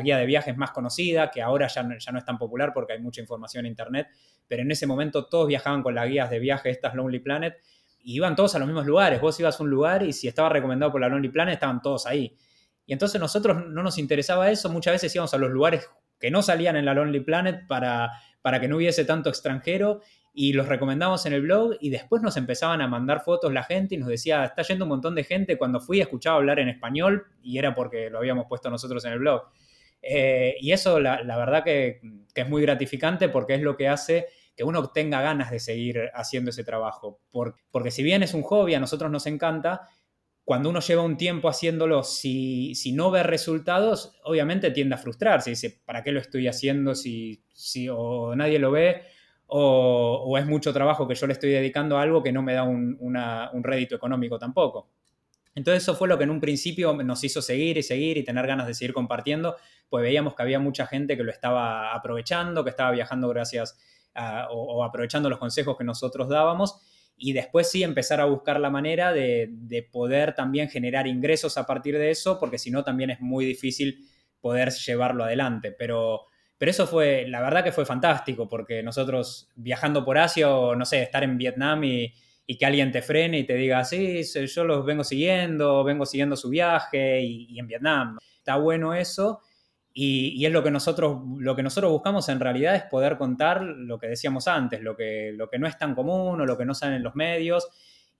guía 0.00 0.16
de 0.16 0.26
viajes 0.26 0.56
más 0.56 0.70
conocida, 0.70 1.30
que 1.30 1.42
ahora 1.42 1.66
ya 1.66 1.86
ya 1.98 2.12
no 2.12 2.18
es 2.18 2.24
tan 2.24 2.38
popular 2.38 2.72
porque 2.72 2.92
hay 2.92 3.00
mucha 3.00 3.20
información 3.20 3.66
en 3.66 3.72
Internet, 3.72 4.06
pero 4.46 4.62
en 4.62 4.70
ese 4.70 4.86
momento 4.86 5.26
todos 5.26 5.48
viajaban 5.48 5.82
con 5.82 5.94
las 5.94 6.08
guías 6.08 6.30
de 6.30 6.38
viaje, 6.38 6.70
estas 6.70 6.94
Lonely 6.94 7.18
Planet, 7.18 7.54
iban 8.04 8.36
todos 8.36 8.54
a 8.54 8.58
los 8.58 8.68
mismos 8.68 8.86
lugares. 8.86 9.20
Vos 9.20 9.38
ibas 9.40 9.58
a 9.58 9.62
un 9.62 9.70
lugar 9.70 10.02
y 10.02 10.12
si 10.12 10.28
estaba 10.28 10.48
recomendado 10.48 10.92
por 10.92 11.00
la 11.00 11.08
Lonely 11.08 11.30
Planet, 11.30 11.54
estaban 11.54 11.80
todos 11.82 12.06
ahí. 12.06 12.36
Y 12.86 12.92
entonces 12.92 13.20
nosotros 13.20 13.66
no 13.66 13.82
nos 13.82 13.98
interesaba 13.98 14.50
eso, 14.50 14.68
muchas 14.68 14.94
veces 14.94 15.14
íbamos 15.14 15.32
a 15.32 15.38
los 15.38 15.50
lugares 15.50 15.88
que 16.20 16.30
no 16.30 16.42
salían 16.42 16.76
en 16.76 16.84
la 16.84 16.94
Lonely 16.94 17.20
Planet 17.20 17.66
para, 17.66 18.10
para 18.42 18.60
que 18.60 18.68
no 18.68 18.76
hubiese 18.76 19.04
tanto 19.04 19.30
extranjero 19.30 20.00
y 20.34 20.52
los 20.52 20.68
recomendamos 20.68 21.24
en 21.26 21.32
el 21.32 21.42
blog 21.42 21.76
y 21.80 21.90
después 21.90 22.20
nos 22.20 22.36
empezaban 22.36 22.80
a 22.80 22.88
mandar 22.88 23.22
fotos 23.22 23.52
la 23.52 23.62
gente 23.62 23.94
y 23.94 23.98
nos 23.98 24.08
decía, 24.08 24.44
está 24.44 24.62
yendo 24.62 24.84
un 24.84 24.90
montón 24.90 25.14
de 25.14 25.24
gente, 25.24 25.56
cuando 25.56 25.80
fui 25.80 26.00
escuchaba 26.00 26.36
hablar 26.36 26.58
en 26.58 26.68
español 26.68 27.24
y 27.42 27.56
era 27.58 27.74
porque 27.74 28.10
lo 28.10 28.18
habíamos 28.18 28.46
puesto 28.48 28.68
nosotros 28.68 29.04
en 29.04 29.12
el 29.12 29.20
blog. 29.20 29.44
Eh, 30.02 30.56
y 30.60 30.72
eso 30.72 31.00
la, 31.00 31.22
verdad 31.38 31.64
que, 31.64 32.00
que, 32.34 32.42
es 32.42 32.48
muy 32.48 32.60
gratificante 32.60 33.30
porque 33.30 33.54
es 33.54 33.62
lo 33.62 33.76
que 33.76 33.88
hace 33.88 34.26
que 34.56 34.64
uno 34.64 34.88
tenga 34.90 35.20
ganas 35.20 35.50
de 35.50 35.58
seguir 35.58 36.10
haciendo 36.14 36.50
ese 36.50 36.64
trabajo. 36.64 37.20
porque 37.70 37.90
si 37.90 38.02
bien 38.02 38.22
es 38.22 38.34
un 38.34 38.42
hobby, 38.42 38.74
a 38.74 38.80
nosotros 38.80 39.10
nos 39.10 39.26
encanta, 39.26 39.88
cuando 40.44 40.68
uno 40.68 40.80
lleva 40.80 41.02
un 41.02 41.16
tiempo 41.16 41.48
haciéndolo, 41.48 42.04
si, 42.04 42.74
si 42.74 42.92
no 42.92 43.10
ve 43.10 43.22
resultados, 43.22 44.20
obviamente 44.24 44.70
tiende 44.70 44.94
a 44.94 44.98
frustrarse. 44.98 45.50
Dice, 45.50 45.80
¿para 45.84 46.02
qué 46.02 46.12
lo 46.12 46.20
estoy 46.20 46.48
haciendo 46.48 46.94
si, 46.94 47.42
si 47.54 47.88
o 47.88 48.36
nadie 48.36 48.58
lo 48.58 48.70
ve? 48.70 49.02
O, 49.46 50.36
es 50.38 50.46
mucho 50.46 50.72
trabajo 50.72 51.08
que 51.08 51.14
yo 51.14 51.26
le 51.26 51.32
estoy 51.32 51.50
dedicando 51.50 51.96
a 51.96 52.02
algo 52.02 52.22
que 52.22 52.32
no 52.32 52.42
me 52.42 52.54
da 52.54 52.64
un, 52.64 52.98
un 53.00 53.64
rédito 53.64 53.96
económico 53.96 54.38
tampoco. 54.38 54.90
Entonces 55.54 55.84
eso 55.84 55.94
fue 55.94 56.08
lo 56.08 56.18
que 56.18 56.24
en 56.24 56.30
un 56.30 56.40
principio 56.40 56.92
nos 56.92 57.22
hizo 57.24 57.40
seguir 57.40 57.78
y 57.78 57.82
seguir 57.82 58.18
y 58.18 58.24
tener 58.24 58.46
ganas 58.46 58.66
de 58.66 58.74
seguir 58.74 58.92
compartiendo, 58.92 59.56
pues 59.88 60.02
veíamos 60.02 60.34
que 60.34 60.42
había 60.42 60.58
mucha 60.58 60.86
gente 60.86 61.16
que 61.16 61.22
lo 61.22 61.30
estaba 61.30 61.94
aprovechando, 61.94 62.64
que 62.64 62.70
estaba 62.70 62.90
viajando 62.90 63.28
gracias 63.28 63.78
o, 64.50 64.84
aprovechando 64.84 65.28
los 65.28 65.38
consejos 65.38 65.76
que 65.76 65.84
nosotros 65.84 66.28
dábamos 66.28 66.80
y 67.16 67.32
después 67.32 67.70
sí 67.70 67.82
empezar 67.82 68.20
a 68.20 68.24
buscar 68.24 68.58
la 68.60 68.70
manera 68.70 69.12
de, 69.12 69.88
poder 69.92 70.34
también 70.34 70.68
generar 70.68 71.06
ingresos 71.06 71.56
a 71.58 71.66
partir 71.66 71.96
de 71.98 72.10
eso, 72.10 72.38
porque 72.38 72.58
si 72.58 72.70
no 72.70 72.82
también 72.82 73.10
es 73.10 73.20
muy 73.20 73.44
difícil 73.44 74.08
poder 74.40 74.70
llevarlo 74.72 75.24
adelante. 75.24 75.72
Pero, 75.72 76.22
pero 76.58 76.70
eso 76.70 76.86
fue, 76.86 77.26
la 77.28 77.40
verdad 77.40 77.62
que 77.62 77.72
fue 77.72 77.86
fantástico, 77.86 78.48
porque 78.48 78.82
nosotros 78.82 79.48
viajando 79.54 80.04
por 80.04 80.18
Asia 80.18 80.48
no 80.48 80.84
sé, 80.84 81.02
estar 81.02 81.22
en 81.22 81.38
Vietnam 81.38 81.84
y, 81.84 82.12
que 82.58 82.66
alguien 82.66 82.92
te 82.92 83.00
frene 83.00 83.38
y 83.38 83.44
te 83.44 83.54
diga, 83.54 83.84
sí, 83.84 84.22
yo 84.22 84.64
los 84.64 84.84
vengo 84.84 85.02
siguiendo, 85.02 85.82
vengo 85.82 86.04
siguiendo 86.04 86.36
su 86.36 86.50
viaje 86.50 87.22
y, 87.22 87.46
y 87.48 87.58
en 87.58 87.66
Vietnam. 87.66 88.18
Está 88.38 88.56
bueno 88.56 88.92
eso 88.92 89.40
y, 89.96 90.44
es 90.44 90.52
lo 90.52 90.64
que, 90.64 90.72
nosotros, 90.72 91.20
lo 91.38 91.54
que 91.54 91.62
nosotros 91.62 91.92
buscamos 91.92 92.28
en 92.28 92.40
realidad 92.40 92.74
es 92.74 92.82
poder 92.82 93.16
contar 93.16 93.62
lo 93.62 93.96
que 93.96 94.08
decíamos 94.08 94.48
antes, 94.48 94.82
lo 94.82 94.96
que, 94.96 95.32
lo 95.36 95.48
que 95.48 95.60
no 95.60 95.68
es 95.68 95.78
tan 95.78 95.94
común 95.94 96.40
o 96.40 96.44
lo 96.44 96.58
que 96.58 96.64
no 96.64 96.74
sale 96.74 96.96
en 96.96 97.04
los 97.04 97.14
medios 97.14 97.68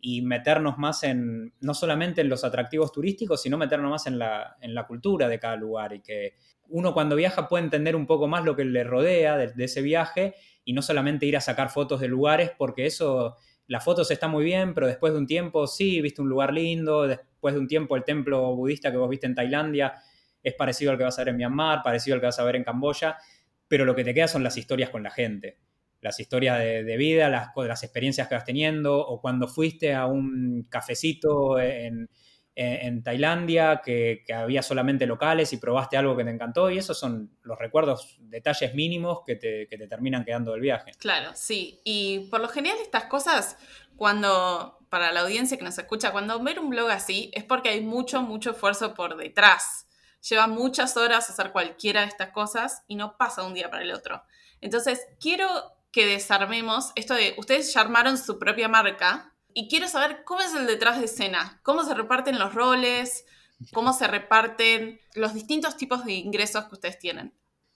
y 0.01 0.23
meternos 0.23 0.79
más 0.79 1.03
en, 1.03 1.53
no 1.61 1.75
solamente 1.75 2.21
en 2.21 2.29
los 2.29 2.45
atractivos 2.45 2.93
turísticos, 2.93 3.43
sino 3.43 3.59
meternos 3.59 3.91
más 3.91 4.07
en 4.07 4.21
la, 4.21 4.57
en 4.61 4.73
la 4.73 4.87
cultura 4.87 5.27
de 5.29 5.41
cada 5.41 5.57
lugar 5.57 5.93
y 5.95 6.01
que 6.01 6.35
uno 6.69 6.95
cuando 6.95 7.17
viaja 7.17 7.49
puede 7.49 7.65
entender 7.65 7.97
un 7.97 8.07
poco 8.07 8.29
más 8.29 8.45
lo 8.45 8.55
que 8.55 8.65
le 8.65 8.85
rodea 8.85 9.37
de, 9.37 9.49
de 9.49 9.65
ese 9.65 9.83
viaje 9.83 10.37
y 10.65 10.75
no 10.75 10.81
solamente 10.81 11.27
ir 11.27 11.37
a 11.37 11.41
sacar 11.41 11.71
fotos 11.71 12.01
de 12.01 12.07
lugares, 12.07 12.53
porque 12.57 12.87
eso, 12.87 13.35
las 13.67 13.83
fotos 13.83 14.09
están 14.13 14.31
muy 14.31 14.45
bien, 14.45 14.75
pero 14.75 14.87
después 14.87 15.13
de 15.13 15.19
un 15.19 15.27
tiempo, 15.27 15.67
sí, 15.67 16.01
viste 16.01 16.23
un 16.23 16.29
lugar 16.29 16.53
lindo, 16.53 17.09
después 17.09 17.55
de 17.55 17.61
un 17.61 17.67
tiempo 17.67 17.97
el 17.97 18.05
templo 18.05 18.55
budista 18.55 18.93
que 18.93 18.97
vos 18.97 19.11
viste 19.11 19.27
en 19.27 19.35
Tailandia, 19.35 19.95
es 20.45 20.55
parecido 20.55 20.93
al 20.93 20.99
que 20.99 21.05
vas 21.05 21.19
a 21.19 21.23
ver 21.23 21.31
en 21.31 21.39
Myanmar, 21.39 21.83
parecido 21.83 22.15
al 22.15 22.21
que 22.21 22.27
vas 22.27 22.39
a 22.39 22.45
ver 22.45 22.57
en 22.57 22.65
Camboya, 22.65 23.17
pero 23.67 23.85
lo 23.85 23.97
que 23.97 24.05
te 24.05 24.15
queda 24.15 24.29
son 24.29 24.45
las 24.45 24.57
historias 24.57 24.91
con 24.91 25.03
la 25.03 25.11
gente, 25.11 25.59
las 26.03 26.21
historias 26.21 26.59
de, 26.59 26.97
vida, 26.99 27.31
las, 27.31 27.83
experiencias 27.83 28.29
que 28.29 28.35
vas 28.35 28.45
teniendo, 28.45 28.99
o 28.99 29.21
cuando 29.21 29.49
fuiste 29.49 29.95
a 29.95 30.05
un 30.05 30.67
cafecito 30.69 31.59
en, 31.59 32.09
Tailandia 33.03 33.81
que, 33.83 34.23
había 34.33 34.63
solamente 34.63 35.07
locales 35.07 35.53
y 35.55 35.57
probaste 35.57 35.97
algo 35.97 36.15
que 36.15 36.25
te 36.25 36.31
encantó, 36.31 36.71
y 36.71 36.77
esos 36.77 36.99
son 36.99 37.39
los 37.43 37.59
recuerdos, 37.59 38.19
detalles 38.21 38.75
mínimos 38.75 39.21
que 39.27 39.37
te, 39.37 39.67
que 39.67 39.79
te 39.79 39.89
terminan 39.89 40.25
quedando 40.25 40.53
del 40.53 40.61
viaje. 40.61 40.93
Claro, 40.99 41.31
sí, 41.35 41.81
y 41.85 42.29
por 42.31 42.41
lo 42.41 42.49
general 42.49 42.77
estas 42.83 43.05
cosas, 43.05 43.57
cuando, 43.97 44.79
para 44.91 45.11
la 45.11 45.21
audiencia 45.21 45.57
que 45.57 45.65
nos 45.65 45.79
escucha, 45.79 46.13
cuando 46.13 46.39
ver 46.43 46.61
un 46.61 46.69
blog 46.69 46.91
así, 46.91 47.31
es 47.33 47.45
porque 47.45 47.71
hay 47.71 47.81
mucho, 47.81 48.21
mucho 48.21 48.51
esfuerzo 48.51 48.93
por 48.93 49.17
detrás 49.17 49.84
lleva 50.29 50.47
muchas 50.47 50.97
horas 50.97 51.29
hacer 51.29 51.53
cualquiera 51.53 52.03
de 52.03 52.09
estas 52.09 52.31
cosas 52.31 52.83
y 52.87 52.97
no 52.97 53.17
pasa 53.17 53.43
un 53.43 53.55
día 53.55 53.71
para 53.71 53.83
el 53.83 53.93
otro. 53.93 54.23
Entonces, 54.61 55.07
quiero 55.21 55.49
que 55.93 56.07
desarmemos 56.07 56.93
esto 56.97 57.15
de, 57.15 57.35
ustedes 57.37 57.73
ya 57.73 57.81
armaron 57.81 58.19
su 58.19 58.39
propia 58.39 58.69
marca 58.69 59.33
y 59.53 59.69
quiero 59.69 59.87
saber 59.87 60.25
cómo 60.25 60.41
es 60.41 60.55
el 60.55 60.67
detrás 60.67 60.99
de 60.99 61.05
escena, 61.05 61.61
cómo 61.63 61.85
se 61.85 61.95
reparten 61.95 62.39
los 62.39 62.55
roles, 62.55 63.27
cómo 63.73 63.93
se 63.93 64.09
reparten 64.09 65.01
los 65.15 65.35
distintos 65.35 65.77
tipos 65.77 66.05
de 66.05 66.15
ingresos 66.15 66.65
que 66.65 66.75
ustedes 66.75 66.99
tienen. 66.99 67.33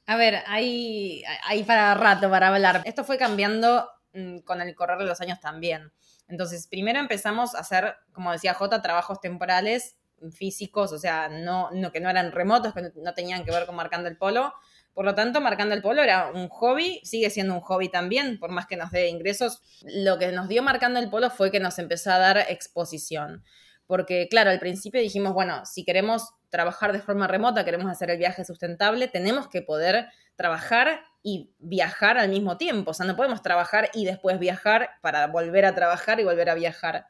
A 0.06 0.16
ver, 0.16 0.42
hay, 0.46 1.22
hay 1.44 1.62
para 1.64 1.94
rato 1.94 2.30
para 2.30 2.48
hablar. 2.48 2.82
Esto 2.86 3.04
fue 3.04 3.18
cambiando 3.18 3.88
mm, 4.14 4.38
con 4.38 4.62
el 4.62 4.74
correr 4.74 4.98
de 4.98 5.04
los 5.04 5.20
años 5.20 5.38
también. 5.38 5.92
Entonces, 6.26 6.66
primero 6.66 6.98
empezamos 6.98 7.54
a 7.54 7.60
hacer, 7.60 7.96
como 8.12 8.32
decía 8.32 8.54
J, 8.54 8.82
trabajos 8.82 9.20
temporales 9.20 9.97
físicos, 10.32 10.92
o 10.92 10.98
sea, 10.98 11.28
no, 11.28 11.70
que 11.92 12.00
no 12.00 12.10
eran 12.10 12.32
remotos, 12.32 12.74
que 12.74 12.82
no, 12.96 13.14
tenían 13.14 13.44
que 13.44 13.50
ver 13.50 13.66
con 13.66 13.76
marcando 13.76 14.08
el 14.08 14.16
polo. 14.16 14.52
Por 14.94 15.04
lo 15.04 15.14
tanto, 15.14 15.40
marcando 15.40 15.74
el 15.74 15.82
polo 15.82 16.02
era 16.02 16.30
un 16.32 16.48
hobby, 16.48 17.00
sigue 17.04 17.30
siendo 17.30 17.54
un 17.54 17.60
hobby 17.60 17.88
también, 17.88 18.38
por 18.38 18.50
más 18.50 18.66
que 18.66 18.76
nos 18.76 18.90
dé 18.90 19.08
ingresos. 19.08 19.62
Lo 19.82 20.18
que 20.18 20.32
nos 20.32 20.48
dio 20.48 20.62
marcando 20.62 20.98
el 20.98 21.08
polo 21.08 21.30
fue 21.30 21.50
que 21.50 21.60
nos 21.60 21.78
empezó 21.78 22.10
a 22.10 22.18
dar 22.18 22.38
exposición. 22.48 23.44
Porque, 23.86 24.28
claro, 24.28 24.50
al 24.50 24.58
principio 24.58 25.00
dijimos, 25.00 25.32
bueno, 25.32 25.64
si 25.64 25.84
queremos 25.84 26.34
trabajar 26.50 26.92
de 26.92 27.00
forma 27.00 27.26
remota, 27.26 27.64
queremos 27.64 27.90
hacer 27.90 28.10
el 28.10 28.18
viaje 28.18 28.44
sustentable, 28.44 29.08
tenemos 29.08 29.48
que 29.48 29.62
poder 29.62 30.08
trabajar 30.36 31.00
y 31.22 31.52
viajar 31.58 32.18
al 32.18 32.28
mismo 32.28 32.56
tiempo. 32.56 32.90
O 32.90 32.94
sea, 32.94 33.06
no 33.06 33.16
podemos 33.16 33.42
trabajar 33.42 33.90
y 33.94 34.04
después 34.04 34.38
viajar 34.38 34.90
para 35.00 35.26
volver 35.26 35.64
a 35.64 35.74
trabajar 35.74 36.20
y 36.20 36.24
volver 36.24 36.50
a 36.50 36.54
viajar. 36.54 37.06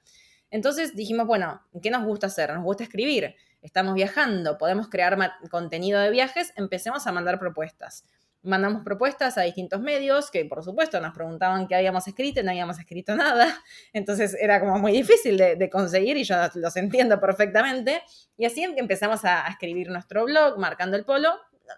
Entonces 0.50 0.94
dijimos, 0.96 1.26
bueno, 1.26 1.62
¿qué 1.82 1.90
nos 1.90 2.04
gusta 2.04 2.28
hacer? 2.28 2.52
Nos 2.54 2.64
gusta 2.64 2.84
escribir, 2.84 3.34
estamos 3.62 3.94
viajando, 3.94 4.58
podemos 4.58 4.88
crear 4.88 5.18
contenido 5.50 6.00
de 6.00 6.10
viajes, 6.10 6.52
empecemos 6.56 7.06
a 7.06 7.12
mandar 7.12 7.38
propuestas. 7.38 8.04
Mandamos 8.42 8.82
propuestas 8.84 9.36
a 9.36 9.42
distintos 9.42 9.80
medios 9.80 10.30
que, 10.30 10.44
por 10.44 10.62
supuesto, 10.62 11.00
nos 11.00 11.12
preguntaban 11.12 11.66
qué 11.66 11.74
habíamos 11.74 12.06
escrito 12.06 12.40
y 12.40 12.44
no 12.44 12.50
habíamos 12.50 12.78
escrito 12.78 13.14
nada. 13.16 13.62
Entonces 13.92 14.36
era 14.40 14.60
como 14.60 14.78
muy 14.78 14.92
difícil 14.92 15.36
de, 15.36 15.70
conseguir 15.70 16.16
y 16.16 16.24
yo 16.24 16.36
los 16.54 16.76
entiendo 16.76 17.20
perfectamente. 17.20 18.02
Y 18.36 18.46
así 18.46 18.62
empezamos 18.62 19.24
a 19.24 19.46
escribir 19.48 19.88
nuestro 19.90 20.24
blog, 20.24 20.58
marcando 20.58 20.96
el 20.96 21.04
polo, 21.04 21.34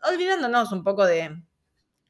olvidándonos 0.09 0.71
un 0.73 0.85
poco 0.85 1.07
de, 1.07 1.35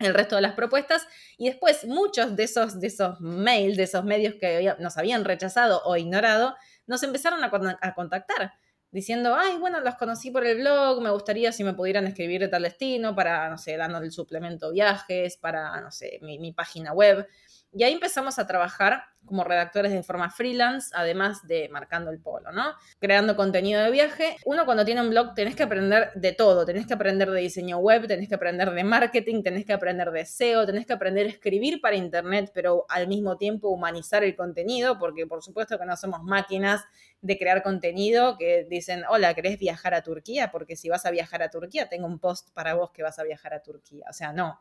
el 0.01 0.15
resto 0.15 0.37
de 0.37 0.43
las 0.43 0.55
propuestas 0.55 1.07
y 1.37 1.49
después 1.49 1.85
muchos 1.85 2.35
de 2.35 2.45
esos, 2.45 2.81
de 2.81 2.89
esos 2.89 3.21
mails, 3.21 3.77
de 3.77 3.85
esos 3.85 4.05
medios 4.05 4.35
que 4.41 4.75
nos 4.79 4.97
habían 4.97 5.25
rechazado 5.25 5.83
o 5.85 5.97
ignorado, 5.97 6.57
nos 6.87 7.03
empezaron 7.03 7.45
a, 7.45 7.95
contactar 7.95 8.55
diciendo, 8.91 9.37
ay, 9.37 9.59
bueno, 9.59 9.81
los 9.81 9.95
conocí 9.95 10.31
por 10.31 10.45
el 10.45 10.59
blog, 10.59 11.01
me 11.01 11.11
gustaría 11.11 11.53
si 11.53 11.63
me 11.63 11.75
pudieran 11.75 12.07
escribir 12.07 12.41
de 12.41 12.49
tal 12.49 12.63
destino 12.63 13.15
para, 13.15 13.49
no 13.49 13.59
sé, 13.59 13.77
dando 13.77 13.99
el 13.99 14.11
suplemento 14.11 14.73
viajes, 14.73 15.37
para, 15.37 15.81
no 15.81 15.93
sé, 15.93 16.19
mi, 16.23 16.53
página 16.53 16.93
web. 16.93 17.29
Y 17.73 17.85
ahí 17.85 17.93
empezamos 17.93 18.39
a 18.39 18.47
trabajar 18.47 19.05
como 19.25 19.45
redactores 19.45 19.93
de 19.93 20.03
forma 20.03 20.29
freelance, 20.31 20.91
además 20.93 21.47
de 21.47 21.69
marcando 21.69 22.11
el 22.11 22.19
polo, 22.19 22.51
¿no? 22.51 22.75
Creando 22.99 23.37
contenido 23.37 23.81
de 23.83 23.91
viaje. 23.91 24.37
Uno 24.45 24.65
cuando 24.65 24.85
tiene 24.85 25.03
un 25.03 25.11
blog 25.11 25.35
tenés 25.35 25.55
que 25.55 25.63
aprender 25.63 26.11
de 26.15 26.33
todo, 26.33 26.65
tenés 26.65 26.87
que 26.87 26.95
aprender 26.95 27.31
de 27.31 27.41
diseño 27.41 27.79
web, 27.79 28.09
tenés 28.09 28.29
que 28.29 28.35
aprender 28.35 28.73
de 28.73 28.83
marketing, 28.83 29.43
tenés 29.43 29.65
que 29.65 29.73
aprender 29.73 30.11
de 30.11 30.25
SEO, 30.25 30.67
tenés 30.67 30.85
que 30.85 30.95
aprender 30.95 31.27
a 31.27 31.29
escribir 31.29 31.81
para 31.81 31.95
internet, 31.95 32.51
pero 32.53 32.87
al 32.89 33.07
mismo 33.07 33.37
tiempo 33.37 33.69
humanizar 33.69 34.25
el 34.25 34.35
contenido, 34.35 34.99
porque 34.99 35.27
por 35.27 35.43
supuesto 35.43 35.79
que 35.79 35.87
no 35.87 35.97
somos 35.97 36.23
máquinas 36.25 36.83
de 37.21 37.39
crear 37.39 37.63
contenido 37.63 38.37
que 38.37 38.67
dicen, 38.69 39.05
hola, 39.09 39.35
¿querés 39.35 39.59
viajar 39.59 39.95
a 39.95 40.03
Turquía? 40.03 40.51
Porque 40.51 40.75
si 40.75 40.89
vas 40.89 41.07
a 41.07 41.11
viajar 41.11 41.43
a 41.43 41.51
Turquía, 41.51 41.89
tengo 41.89 42.07
un 42.07 42.19
post 42.19 42.51
para 42.53 42.75
vos 42.75 42.91
que 42.91 43.03
vas 43.03 43.19
a 43.19 43.23
viajar 43.23 43.55
a 43.55 43.63
Turquía. 43.63 44.07
O 44.09 44.13
sea, 44.13 44.33
no. 44.33 44.59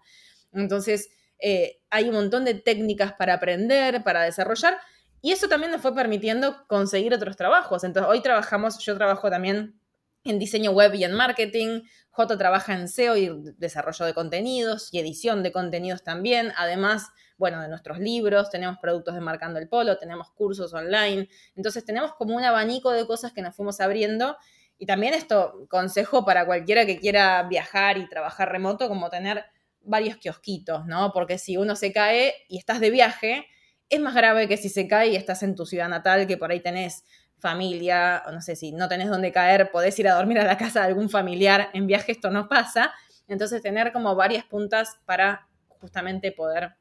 Entonces, 0.51 1.09
eh, 1.39 1.79
hay 1.89 2.09
un 2.09 2.15
montón 2.15 2.45
de 2.45 2.53
técnicas 2.53 3.13
para 3.13 3.35
aprender, 3.35 4.03
para 4.03 4.23
desarrollar, 4.23 4.77
y 5.21 5.31
eso 5.31 5.47
también 5.47 5.71
nos 5.71 5.81
fue 5.81 5.93
permitiendo 5.93 6.65
conseguir 6.67 7.13
otros 7.13 7.35
trabajos. 7.35 7.83
Entonces, 7.83 8.09
hoy 8.09 8.21
trabajamos, 8.21 8.79
yo 8.79 8.95
trabajo 8.97 9.29
también 9.29 9.79
en 10.23 10.39
diseño 10.39 10.71
web 10.71 10.93
y 10.95 11.03
en 11.03 11.13
marketing, 11.13 11.81
J 12.11 12.37
trabaja 12.37 12.73
en 12.73 12.87
SEO 12.87 13.15
y 13.15 13.29
desarrollo 13.57 14.05
de 14.05 14.13
contenidos 14.13 14.89
y 14.91 14.99
edición 14.99 15.43
de 15.43 15.51
contenidos 15.51 16.03
también, 16.03 16.51
además, 16.57 17.09
bueno, 17.37 17.61
de 17.61 17.69
nuestros 17.69 17.99
libros, 17.99 18.49
tenemos 18.49 18.77
productos 18.81 19.15
de 19.15 19.21
Marcando 19.21 19.59
el 19.59 19.69
Polo, 19.69 19.97
tenemos 19.97 20.29
cursos 20.31 20.73
online, 20.73 21.29
entonces 21.55 21.85
tenemos 21.85 22.13
como 22.15 22.35
un 22.35 22.43
abanico 22.43 22.91
de 22.91 23.07
cosas 23.07 23.31
que 23.31 23.41
nos 23.41 23.55
fuimos 23.55 23.79
abriendo 23.79 24.37
y 24.77 24.85
también 24.85 25.13
esto, 25.13 25.67
consejo 25.69 26.25
para 26.25 26.45
cualquiera 26.45 26.85
que 26.85 26.99
quiera 26.99 27.43
viajar 27.43 27.97
y 27.97 28.07
trabajar 28.09 28.51
remoto, 28.51 28.87
como 28.87 29.09
tener 29.09 29.45
varios 29.81 30.17
kiosquitos, 30.17 30.85
¿no? 30.85 31.11
Porque 31.13 31.37
si 31.37 31.57
uno 31.57 31.75
se 31.75 31.91
cae 31.91 32.33
y 32.47 32.57
estás 32.57 32.79
de 32.79 32.89
viaje, 32.91 33.47
es 33.89 33.99
más 33.99 34.13
grave 34.13 34.47
que 34.47 34.57
si 34.57 34.69
se 34.69 34.87
cae 34.87 35.09
y 35.09 35.15
estás 35.15 35.43
en 35.43 35.55
tu 35.55 35.65
ciudad 35.65 35.89
natal, 35.89 36.27
que 36.27 36.37
por 36.37 36.51
ahí 36.51 36.59
tenés 36.59 37.03
familia, 37.39 38.23
o 38.27 38.31
no 38.31 38.41
sé 38.41 38.55
si 38.55 38.71
no 38.71 38.87
tenés 38.87 39.09
dónde 39.09 39.31
caer, 39.31 39.71
podés 39.71 39.97
ir 39.99 40.07
a 40.07 40.15
dormir 40.15 40.39
a 40.39 40.45
la 40.45 40.57
casa 40.57 40.81
de 40.81 40.87
algún 40.87 41.09
familiar, 41.09 41.69
en 41.73 41.87
viaje 41.87 42.11
esto 42.11 42.29
no 42.29 42.47
pasa. 42.47 42.93
Entonces 43.27 43.61
tener 43.61 43.91
como 43.91 44.15
varias 44.15 44.43
puntas 44.45 44.97
para 45.05 45.47
justamente 45.67 46.31
poder 46.31 46.73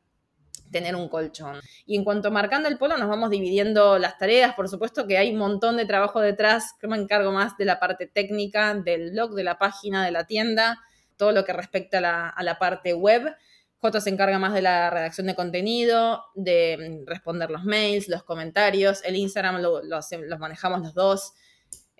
tener 0.71 0.97
un 0.97 1.09
colchón. 1.09 1.61
Y 1.87 1.97
en 1.97 2.05
cuanto 2.05 2.29
a 2.29 2.31
marcando 2.31 2.69
el 2.69 2.79
polo, 2.79 2.97
nos 2.99 3.09
vamos 3.09 3.31
dividiendo 3.31 3.99
las 3.99 4.19
tareas. 4.19 4.55
Por 4.55 4.69
supuesto 4.69 5.07
que 5.07 5.17
hay 5.17 5.33
un 5.33 5.39
montón 5.39 5.77
de 5.77 5.87
trabajo 5.87 6.21
detrás. 6.21 6.75
que 6.79 6.89
me 6.89 6.97
encargo 6.97 7.33
más 7.33 7.57
de 7.57 7.65
la 7.65 7.79
parte 7.79 8.07
técnica, 8.07 8.75
del 8.75 9.13
blog, 9.13 9.35
de 9.35 9.45
la 9.45 9.59
página, 9.59 10.05
de 10.05 10.11
la 10.11 10.27
tienda 10.27 10.79
todo 11.19 11.33
lo 11.33 11.45
que 11.45 11.53
respecta 11.53 11.99
a 12.31 12.43
la, 12.43 12.59
parte 12.59 12.95
web. 12.95 13.37
J 13.81 14.01
se 14.01 14.11
encarga 14.11 14.39
más 14.39 14.55
de 14.55 14.63
la 14.63 14.89
redacción 14.89 15.27
de 15.27 15.35
contenido, 15.35 16.25
de 16.35 17.03
mm, 17.05 17.07
responder 17.07 17.51
los 17.51 17.65
mails, 17.65 18.09
los 18.09 18.23
comentarios. 18.23 19.05
El 19.05 19.17
Instagram 19.17 19.61
lo, 19.61 19.83
los 19.83 20.39
manejamos 20.39 20.81
los 20.81 20.95
dos. 20.95 21.35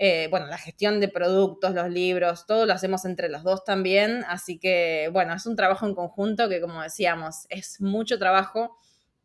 Eh, 0.01 0.29
bueno, 0.31 0.47
la 0.47 0.59
gestión 0.59 1.01
de 1.01 1.09
productos, 1.09 1.75
los 1.75 1.91
libros, 1.91 2.47
todo 2.47 2.67
lo 2.67 2.73
hacemos 2.73 3.05
entre 3.05 3.29
los 3.29 3.43
dos 3.43 3.65
también. 3.65 4.25
Así 4.29 4.59
que, 4.59 5.11
bueno, 5.13 5.35
es 5.35 5.45
un 5.45 5.57
trabajo 5.57 5.87
en 5.87 5.95
conjunto 5.95 6.49
que, 6.49 6.61
como 6.61 6.81
decíamos, 6.83 7.47
es 7.49 7.81
mucho 7.81 8.19
trabajo. 8.19 8.77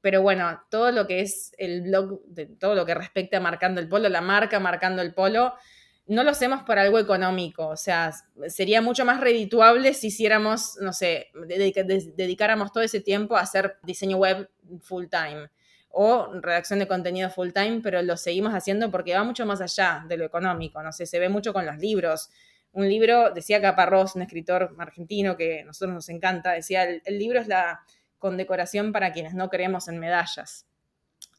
Pero 0.02 0.22
bueno, 0.22 0.62
todo 0.70 0.92
lo 0.92 1.08
que 1.08 1.22
es 1.22 1.54
el 1.58 1.84
blog, 1.84 2.22
todo 2.60 2.76
lo 2.76 2.86
que 2.86 2.96
respecta 2.96 3.38
a 3.38 3.40
Marcando 3.40 3.80
el 3.80 3.88
Polo, 3.88 4.10
la 4.10 4.22
marca 4.22 4.60
Marcando 4.60 5.02
el 5.02 5.14
Polo, 5.14 5.54
no 6.06 6.24
lo 6.24 6.32
hacemos 6.32 6.64
por 6.64 6.78
algo 6.80 7.00
económico, 7.00 7.68
o 7.68 7.78
sea, 7.78 8.12
sería 8.48 8.82
mucho 8.82 9.06
más 9.06 9.22
redituable 9.22 9.94
si 9.94 10.08
hiciéramos, 10.08 10.78
no 10.82 10.92
sé, 10.92 11.28
dedicáramos 12.16 12.72
todo 12.74 12.84
ese 12.84 13.00
tiempo 13.00 13.38
a 13.38 13.42
hacer 13.42 13.78
diseño 13.84 14.18
web 14.18 14.50
full 14.82 15.06
time 15.08 15.50
o 15.90 16.34
redacción 16.42 16.80
de 16.80 16.88
contenido 16.88 17.30
full 17.30 17.52
time, 17.52 17.80
pero 17.82 18.02
lo 18.02 18.18
seguimos 18.18 18.54
haciendo 18.54 18.92
porque 18.92 19.14
va 19.14 19.24
mucho 19.24 19.46
más 19.46 19.62
allá 19.62 20.04
de 20.08 20.18
lo 20.18 20.26
económico, 20.26 20.82
no 20.84 20.92
sé, 20.92 21.06
se 21.06 21.20
ve 21.20 21.30
mucho 21.30 21.54
con 21.54 21.66
los 21.66 21.78
libros. 21.78 22.30
Un 22.72 22.90
libro, 22.90 23.32
decía 23.32 23.62
Caparrós, 23.62 24.16
un 24.16 24.24
escritor 24.24 24.76
argentino 24.80 25.38
que 25.38 25.62
a 25.62 25.66
nosotros 25.66 25.94
nos 25.94 26.10
encanta, 26.10 26.52
decía, 26.54 26.84
el 26.84 27.20
libro 27.20 27.40
es 27.40 27.48
la 27.48 27.82
condecoración 28.18 28.92
para 28.92 29.12
quienes 29.14 29.36
no 29.36 29.50
creemos 29.50 29.88
en 29.88 30.00
medallas. 30.00 30.66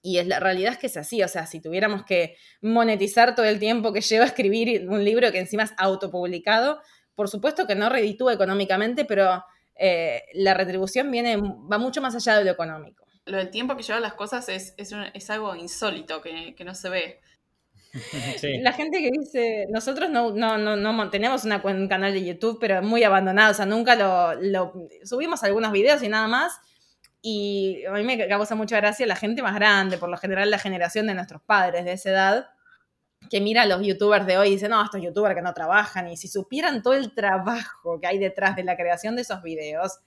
Y 0.06 0.18
es, 0.18 0.26
la 0.26 0.38
realidad 0.38 0.72
es 0.72 0.78
que 0.78 0.86
es 0.88 0.98
así, 0.98 1.22
o 1.22 1.28
sea, 1.28 1.46
si 1.46 1.62
tuviéramos 1.62 2.04
que 2.04 2.36
monetizar 2.60 3.34
todo 3.34 3.46
el 3.46 3.58
tiempo 3.58 3.90
que 3.90 4.02
lleva 4.02 4.24
a 4.24 4.26
escribir 4.26 4.86
un 4.86 5.02
libro 5.02 5.32
que 5.32 5.38
encima 5.38 5.62
es 5.62 5.72
autopublicado, 5.78 6.78
por 7.14 7.30
supuesto 7.30 7.66
que 7.66 7.74
no 7.74 7.88
reditúa 7.88 8.34
económicamente, 8.34 9.06
pero 9.06 9.42
eh, 9.74 10.20
la 10.34 10.52
retribución 10.52 11.10
viene, 11.10 11.38
va 11.38 11.78
mucho 11.78 12.02
más 12.02 12.14
allá 12.14 12.36
de 12.36 12.44
lo 12.44 12.50
económico. 12.50 13.06
Lo 13.24 13.38
del 13.38 13.48
tiempo 13.48 13.78
que 13.78 13.82
llevan 13.82 14.02
las 14.02 14.12
cosas 14.12 14.46
es, 14.50 14.74
algo 15.30 15.54
insólito 15.54 16.20
que, 16.20 16.54
no 16.66 16.74
se 16.74 16.90
ve. 16.90 17.20
La 18.62 18.74
gente 18.74 18.98
que 18.98 19.10
dice, 19.10 19.64
nosotros 19.70 20.10
no, 20.10 20.32
no, 20.32 20.58
no, 20.58 21.10
tenemos 21.10 21.46
una, 21.46 21.62
un 21.64 21.88
canal 21.88 22.12
de 22.12 22.26
YouTube, 22.26 22.58
pero 22.60 22.82
muy 22.82 23.04
abandonado, 23.04 23.52
o 23.52 23.54
sea, 23.54 23.64
nunca 23.64 23.96
lo, 23.96 24.34
lo 24.34 24.88
subimos 25.02 25.42
algunos 25.44 25.72
videos 25.72 26.02
y 26.02 26.10
nada 26.10 26.28
más 26.28 26.60
y 27.26 27.82
a 27.86 27.92
mí 27.92 28.02
me 28.02 28.28
causa 28.28 28.54
mucha 28.54 28.76
gracia 28.76 29.06
la 29.06 29.16
gente 29.16 29.40
más 29.40 29.54
grande, 29.54 29.96
por 29.96 30.10
lo 30.10 30.18
general 30.18 30.50
la 30.50 30.58
generación 30.58 31.06
de 31.06 31.14
nuestros 31.14 31.40
padres 31.40 31.86
de 31.86 31.92
esa 31.92 32.10
edad, 32.10 32.48
que 33.30 33.40
mira 33.40 33.62
a 33.62 33.66
los 33.66 33.80
youtubers 33.80 34.26
de 34.26 34.36
hoy 34.36 34.48
y 34.48 34.50
dice, 34.50 34.68
no, 34.68 34.84
estos 34.84 35.00
youtubers 35.00 35.34
que 35.34 35.40
no 35.40 35.54
trabajan, 35.54 36.06
y 36.06 36.18
si 36.18 36.28
supieran 36.28 36.82
todo 36.82 36.92
el 36.92 37.14
trabajo 37.14 37.98
que 37.98 38.08
hay 38.08 38.18
detrás 38.18 38.56
de 38.56 38.64
la 38.64 38.76
creación 38.76 39.16
de 39.16 39.22
esos 39.22 39.42
videos, 39.42 40.00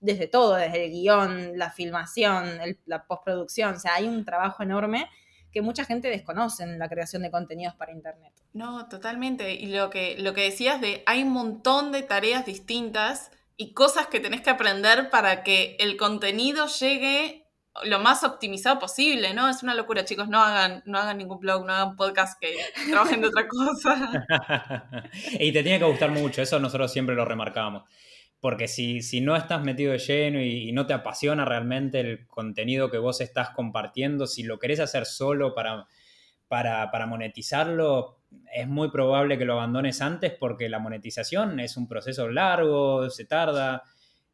desde 0.00 0.26
todo, 0.26 0.56
desde 0.56 0.86
el 0.86 0.90
guion, 0.90 1.56
la 1.56 1.70
filmación, 1.70 2.58
la 2.84 3.06
postproducción, 3.06 3.74
o 3.74 3.78
sea, 3.78 3.94
hay 3.94 4.08
un 4.08 4.24
trabajo 4.24 4.64
enorme 4.64 5.08
que 5.52 5.62
mucha 5.62 5.84
gente 5.84 6.08
desconoce 6.08 6.64
en 6.64 6.80
la 6.80 6.88
creación 6.88 7.22
de 7.22 7.30
contenidos 7.30 7.76
para 7.76 7.92
Internet. 7.92 8.32
No, 8.54 8.88
totalmente. 8.88 9.54
Y 9.54 9.66
lo 9.66 9.88
que, 9.88 10.18
lo 10.18 10.34
que 10.34 10.42
decías 10.42 10.80
de 10.80 11.04
hay 11.06 11.22
un 11.22 11.30
montón 11.30 11.92
de 11.92 12.02
tareas 12.02 12.44
distintas 12.44 13.30
y 13.56 13.72
cosas 13.72 14.06
que 14.08 14.20
tenés 14.20 14.42
que 14.42 14.50
aprender 14.50 15.10
para 15.10 15.42
que 15.42 15.76
el 15.80 15.96
contenido 15.96 16.66
llegue 16.66 17.46
lo 17.84 18.00
más 18.00 18.24
optimizado 18.24 18.78
posible, 18.78 19.34
¿no? 19.34 19.48
Es 19.48 19.62
una 19.62 19.74
locura, 19.74 20.04
chicos, 20.04 20.28
no 20.28 20.42
hagan, 20.42 20.82
no 20.86 20.98
hagan 20.98 21.18
ningún 21.18 21.40
blog, 21.40 21.64
no 21.66 21.72
hagan 21.72 21.96
podcast 21.96 22.40
que 22.40 22.56
trabajen 22.90 23.20
de 23.20 23.28
otra 23.28 23.46
cosa. 23.48 24.26
y 25.38 25.52
te 25.52 25.62
tiene 25.62 25.78
que 25.78 25.84
gustar 25.84 26.10
mucho, 26.10 26.42
eso 26.42 26.58
nosotros 26.58 26.92
siempre 26.92 27.14
lo 27.14 27.24
remarcamos. 27.24 27.84
Porque 28.40 28.68
si, 28.68 29.02
si 29.02 29.20
no 29.20 29.34
estás 29.34 29.62
metido 29.62 29.92
de 29.92 29.98
lleno 29.98 30.40
y, 30.40 30.70
no 30.72 30.86
te 30.86 30.92
apasiona 30.92 31.44
realmente 31.44 32.00
el 32.00 32.26
contenido 32.26 32.90
que 32.90 32.98
vos 32.98 33.20
estás 33.20 33.50
compartiendo, 33.50 34.26
si 34.26 34.42
lo 34.42 34.58
querés 34.58 34.78
hacer 34.80 35.06
solo 35.06 35.54
para, 35.54 35.86
para, 36.46 36.90
para 36.90 37.06
monetizarlo, 37.06 38.15
es 38.52 38.66
muy 38.66 38.90
probable 38.90 39.38
que 39.38 39.44
lo 39.44 39.54
abandones 39.54 40.00
antes 40.00 40.32
porque 40.32 40.68
la 40.68 40.78
monetización 40.78 41.60
es 41.60 41.76
un 41.76 41.88
proceso 41.88 42.28
largo, 42.28 43.08
se 43.10 43.24
tarda. 43.24 43.82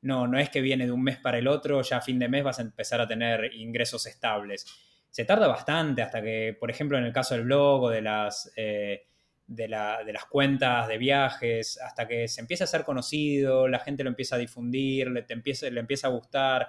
No, 0.00 0.26
no 0.26 0.38
es 0.38 0.50
que 0.50 0.60
viene 0.60 0.86
de 0.86 0.92
un 0.92 1.02
mes 1.02 1.18
para 1.18 1.38
el 1.38 1.46
otro, 1.46 1.82
ya 1.82 1.98
a 1.98 2.00
fin 2.00 2.18
de 2.18 2.28
mes 2.28 2.42
vas 2.42 2.58
a 2.58 2.62
empezar 2.62 3.00
a 3.00 3.06
tener 3.06 3.54
ingresos 3.54 4.06
estables. 4.06 4.66
Se 5.10 5.24
tarda 5.24 5.46
bastante 5.46 6.02
hasta 6.02 6.22
que, 6.22 6.56
por 6.58 6.70
ejemplo, 6.70 6.98
en 6.98 7.04
el 7.04 7.12
caso 7.12 7.34
del 7.34 7.44
blog 7.44 7.84
o 7.84 7.90
de 7.90 8.02
las, 8.02 8.52
eh, 8.56 9.02
de, 9.46 9.68
las 9.68 10.24
cuentas 10.28 10.88
de 10.88 10.98
viajes, 10.98 11.78
hasta 11.80 12.08
que 12.08 12.26
se 12.26 12.40
empieza 12.40 12.64
a 12.64 12.66
ser 12.66 12.84
conocido, 12.84 13.68
la 13.68 13.78
gente 13.78 14.02
lo 14.02 14.10
empieza 14.10 14.36
a 14.36 14.38
difundir, 14.38 15.08
le, 15.08 15.24
empieza, 15.28 15.68
le 15.70 15.80
empieza 15.80 16.08
a 16.08 16.10
gustar 16.10 16.68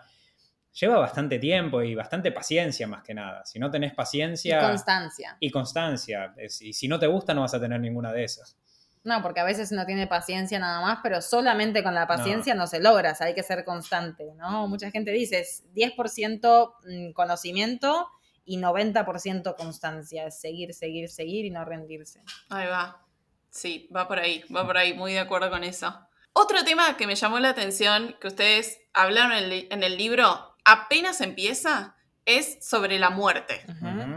lleva 0.73 0.97
bastante 0.97 1.39
tiempo 1.39 1.81
y 1.81 1.95
bastante 1.95 2.31
paciencia 2.31 2.87
más 2.87 3.03
que 3.03 3.13
nada. 3.13 3.45
Si 3.45 3.59
no 3.59 3.69
tenés 3.69 3.93
paciencia... 3.93 4.59
Y 4.59 4.65
constancia. 4.65 5.37
Y 5.39 5.51
constancia. 5.51 6.33
Y 6.37 6.73
si 6.73 6.87
no 6.87 6.99
te 6.99 7.07
gusta 7.07 7.33
no 7.33 7.41
vas 7.41 7.53
a 7.53 7.59
tener 7.59 7.79
ninguna 7.79 8.11
de 8.11 8.23
esas. 8.23 8.57
No, 9.03 9.21
porque 9.21 9.41
a 9.41 9.43
veces 9.43 9.71
uno 9.73 9.85
tiene 9.85 10.07
paciencia 10.07 10.59
nada 10.59 10.79
más, 10.81 10.99
pero 11.03 11.21
solamente 11.21 11.83
con 11.83 11.93
la 11.93 12.07
paciencia 12.07 12.55
no, 12.55 12.67
se 12.67 12.79
logra, 12.79 13.15
hay 13.19 13.35
que 13.35 13.43
ser 13.43 13.65
constante, 13.65 14.31
¿no? 14.37 14.67
Mucha 14.67 14.91
gente 14.91 15.11
dice, 15.11 15.41
es 15.41 15.65
10% 15.73 16.73
mm, 16.85 17.11
conocimiento 17.11 18.07
y 18.45 18.57
90% 18.59 19.55
constancia, 19.57 20.27
es 20.27 20.39
seguir, 20.39 20.73
seguir, 20.73 21.09
seguir 21.09 21.45
y 21.45 21.49
no 21.49 21.65
rendirse. 21.65 22.21
Ahí 22.49 22.67
va. 22.67 23.05
Sí, 23.49 23.89
va 23.93 24.07
por 24.07 24.19
ahí, 24.19 24.43
va 24.55 24.65
por 24.65 24.77
ahí, 24.77 24.93
muy 24.93 25.11
de 25.11 25.19
acuerdo 25.19 25.49
con 25.49 25.65
eso. 25.65 25.93
Otro 26.31 26.63
tema 26.63 26.95
que 26.95 27.05
me 27.05 27.15
llamó 27.15 27.39
la 27.39 27.49
atención, 27.49 28.15
que 28.21 28.27
ustedes 28.27 28.79
hablaron 28.93 29.33
en 29.33 29.83
el 29.83 29.97
libro, 29.97 30.52
apenas 30.63 31.21
empieza 31.21 31.95
es 32.25 32.57
sobre 32.61 32.99
la 32.99 33.09
muerte, 33.09 33.65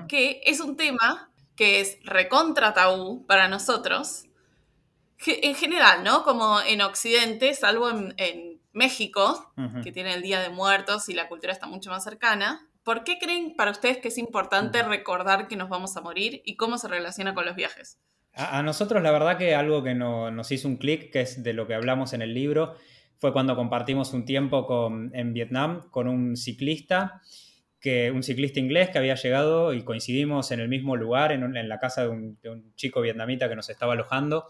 que 0.08 0.40
es 0.44 0.60
un 0.60 0.76
tema 0.76 1.30
que 1.56 1.80
es 1.80 1.98
recontra 2.04 2.74
tabú 2.74 3.26
para 3.26 3.48
nosotros, 3.48 4.26
en 5.26 5.54
general, 5.54 6.04
¿no? 6.04 6.22
Como 6.22 6.60
en 6.60 6.82
Occidente, 6.82 7.54
salvo 7.54 7.90
en, 7.90 8.60
México, 8.72 9.54
que 9.82 9.90
tiene 9.90 10.12
el 10.12 10.20
Día 10.20 10.40
de 10.40 10.50
Muertos 10.50 11.08
y 11.08 11.14
la 11.14 11.28
cultura 11.28 11.50
está 11.50 11.66
mucho 11.66 11.88
más 11.88 12.04
cercana. 12.04 12.68
¿Por 12.82 13.04
qué 13.04 13.18
creen 13.18 13.56
para 13.56 13.70
ustedes 13.70 13.96
que 13.96 14.08
es 14.08 14.18
importante 14.18 14.82
recordar 14.82 15.48
que 15.48 15.56
nos 15.56 15.70
vamos 15.70 15.96
a 15.96 16.02
morir 16.02 16.42
y 16.44 16.56
cómo 16.56 16.76
se 16.76 16.86
relaciona 16.86 17.34
con 17.34 17.46
los 17.46 17.56
viajes? 17.56 17.98
A, 18.34 18.62
nosotros 18.62 19.02
la 19.02 19.10
verdad 19.12 19.38
que 19.38 19.54
algo 19.54 19.82
que 19.82 19.94
nos 19.94 20.52
hizo 20.52 20.68
un 20.68 20.76
clic, 20.76 21.10
que 21.10 21.22
es 21.22 21.42
de 21.42 21.54
lo 21.54 21.66
que 21.66 21.74
hablamos 21.74 22.12
en 22.12 22.20
el 22.20 22.34
libro, 22.34 22.76
fue 23.18 23.32
cuando 23.32 23.56
compartimos 23.56 24.12
un 24.12 24.24
tiempo 24.24 24.90
en 25.12 25.32
Vietnam 25.32 25.90
con 25.90 26.08
un 26.08 26.36
ciclista 26.36 27.22
que 27.86 28.10
un 28.10 28.22
ciclista 28.22 28.58
inglés 28.58 28.90
que 28.90 28.98
había 28.98 29.14
llegado 29.14 29.72
y 29.72 29.84
coincidimos 29.84 30.50
en 30.50 30.58
el 30.58 30.68
mismo 30.68 30.96
lugar, 30.96 31.30
en, 31.30 31.68
la 31.68 31.78
casa 31.78 32.02
de 32.02 32.08
un, 32.08 32.74
chico 32.74 33.00
vietnamita 33.00 33.48
que 33.48 33.54
nos 33.56 33.68
estaba 33.68 33.92
alojando. 33.92 34.46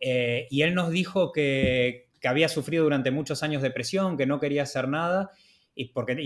Eh, 0.00 0.48
y 0.50 0.62
él 0.62 0.74
nos 0.74 0.90
dijo 0.90 1.30
que, 1.30 2.08
había 2.24 2.48
sufrido 2.48 2.84
durante 2.84 3.10
muchos 3.10 3.42
años 3.42 3.62
depresión, 3.62 4.16
que 4.16 4.26
no 4.26 4.40
quería 4.40 4.62
hacer 4.62 4.88
nada 4.88 5.30
y, 5.74 5.92
porque, 5.92 6.16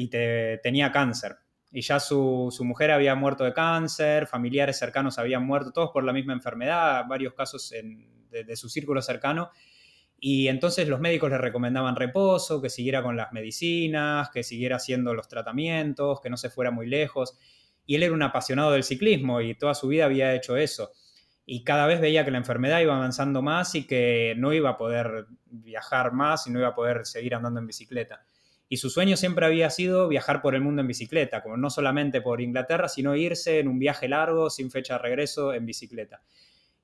tenía 0.62 0.92
cáncer. 0.92 1.36
Y 1.70 1.82
ya 1.82 2.00
su, 2.00 2.56
mujer 2.60 2.92
había 2.92 3.14
muerto 3.14 3.44
de 3.44 3.52
cáncer, 3.52 4.26
familiares 4.26 4.78
cercanos 4.78 5.18
habían 5.18 5.44
muerto, 5.44 5.72
todos 5.72 5.90
por 5.90 6.04
la 6.04 6.14
misma 6.14 6.32
enfermedad, 6.32 7.04
varios 7.08 7.34
casos 7.34 7.68
de, 7.68 8.44
de 8.44 8.56
su 8.56 8.68
círculo 8.68 9.02
cercano. 9.02 9.50
Y 10.20 10.48
entonces 10.48 10.88
los 10.88 11.00
médicos 11.00 11.30
le 11.30 11.38
recomendaban 11.38 11.94
reposo, 11.94 12.60
que 12.60 12.70
siguiera 12.70 13.02
con 13.02 13.16
las 13.16 13.32
medicinas, 13.32 14.30
que 14.30 14.42
siguiera 14.42 14.76
haciendo 14.76 15.14
los 15.14 15.28
tratamientos, 15.28 16.20
que 16.20 16.30
no 16.30 16.36
se 16.36 16.50
fuera 16.50 16.70
muy 16.70 16.86
lejos. 16.88 17.38
Y 17.86 17.94
él 17.94 18.02
era 18.02 18.12
un 18.12 18.22
apasionado 18.22 18.72
del 18.72 18.82
ciclismo 18.82 19.40
y 19.40 19.54
toda 19.54 19.74
su 19.74 19.88
vida 19.88 20.06
había 20.06 20.34
hecho 20.34 20.56
eso. 20.56 20.90
Y 21.46 21.62
cada 21.62 21.86
vez 21.86 22.00
veía 22.00 22.24
que 22.24 22.30
la 22.30 22.38
enfermedad 22.38 22.80
iba 22.80 22.96
avanzando 22.96 23.42
más 23.42 23.74
y 23.74 23.86
que 23.86 24.34
no 24.36 24.52
iba 24.52 24.70
a 24.70 24.76
poder 24.76 25.26
viajar 25.46 26.12
más 26.12 26.46
y 26.46 26.50
no 26.50 26.58
iba 26.58 26.68
a 26.68 26.74
poder 26.74 27.06
seguir 27.06 27.34
andando 27.34 27.60
en 27.60 27.66
bicicleta. 27.66 28.22
Y 28.68 28.78
su 28.78 28.90
sueño 28.90 29.16
siempre 29.16 29.46
había 29.46 29.70
sido 29.70 30.08
viajar 30.08 30.42
por 30.42 30.54
el 30.54 30.60
mundo 30.60 30.82
en 30.82 30.88
bicicleta, 30.88 31.42
como 31.42 31.56
no 31.56 31.70
solamente 31.70 32.20
por 32.20 32.42
Inglaterra, 32.42 32.88
sino 32.88 33.16
irse 33.16 33.60
en 33.60 33.68
un 33.68 33.78
viaje 33.78 34.08
largo, 34.08 34.50
sin 34.50 34.70
fecha 34.70 34.94
de 34.94 34.98
regreso, 34.98 35.54
en 35.54 35.64
bicicleta. 35.64 36.20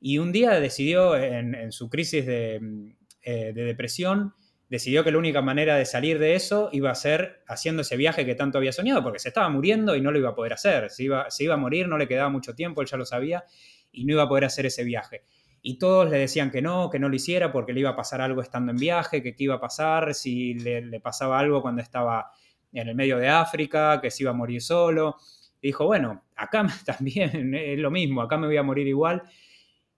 Y 0.01 0.16
un 0.16 0.32
día 0.32 0.59
decidió, 0.61 1.14
en 1.14 1.70
su 1.72 1.91
crisis 1.91 2.24
de, 2.24 2.97
eh, 3.24 3.52
de 3.54 3.64
depresión, 3.64 4.34
decidió 4.68 5.04
que 5.04 5.12
la 5.12 5.18
única 5.18 5.42
manera 5.42 5.76
de 5.76 5.84
salir 5.84 6.18
de 6.18 6.34
eso 6.34 6.68
iba 6.72 6.90
a 6.90 6.94
ser 6.94 7.42
haciendo 7.46 7.82
ese 7.82 7.96
viaje 7.96 8.26
que 8.26 8.34
tanto 8.34 8.58
había 8.58 8.72
soñado, 8.72 9.02
porque 9.02 9.18
se 9.18 9.28
estaba 9.28 9.48
muriendo 9.48 9.96
y 9.96 10.00
no 10.00 10.10
lo 10.10 10.18
iba 10.18 10.30
a 10.30 10.34
poder 10.34 10.52
hacer. 10.52 10.90
Se 10.90 11.04
iba, 11.04 11.30
se 11.30 11.44
iba 11.44 11.54
a 11.54 11.58
morir, 11.58 11.88
no 11.88 11.98
le 11.98 12.08
quedaba 12.08 12.28
mucho 12.28 12.54
tiempo, 12.54 12.80
él 12.80 12.88
ya 12.88 12.96
lo 12.96 13.04
sabía, 13.04 13.44
y 13.92 14.04
no 14.04 14.14
iba 14.14 14.22
a 14.24 14.28
poder 14.28 14.44
hacer 14.44 14.66
ese 14.66 14.84
viaje. 14.84 15.24
Y 15.62 15.78
todos 15.78 16.10
le 16.10 16.18
decían 16.18 16.50
que 16.50 16.60
no, 16.60 16.90
que 16.90 16.98
no 16.98 17.08
lo 17.08 17.16
hiciera 17.16 17.50
porque 17.50 17.72
le 17.72 17.80
iba 17.80 17.90
a 17.90 17.96
pasar 17.96 18.20
algo 18.20 18.42
estando 18.42 18.70
en 18.70 18.76
viaje, 18.76 19.22
que 19.22 19.34
qué 19.34 19.44
iba 19.44 19.54
a 19.54 19.60
pasar 19.60 20.12
si 20.12 20.52
le, 20.54 21.00
pasaba 21.00 21.38
algo 21.38 21.62
cuando 21.62 21.80
estaba 21.80 22.30
en 22.70 22.88
el 22.88 22.94
medio 22.94 23.16
de 23.16 23.28
África, 23.28 23.98
que 24.02 24.10
se 24.10 24.24
iba 24.24 24.32
a 24.32 24.34
morir 24.34 24.60
solo. 24.60 25.16
Y 25.62 25.68
dijo, 25.68 25.86
bueno, 25.86 26.24
acá 26.36 26.66
también 26.84 27.54
es 27.54 27.78
lo 27.78 27.90
mismo, 27.90 28.20
acá 28.20 28.36
me 28.36 28.46
voy 28.46 28.58
a 28.58 28.62
morir 28.62 28.86
igual. 28.86 29.22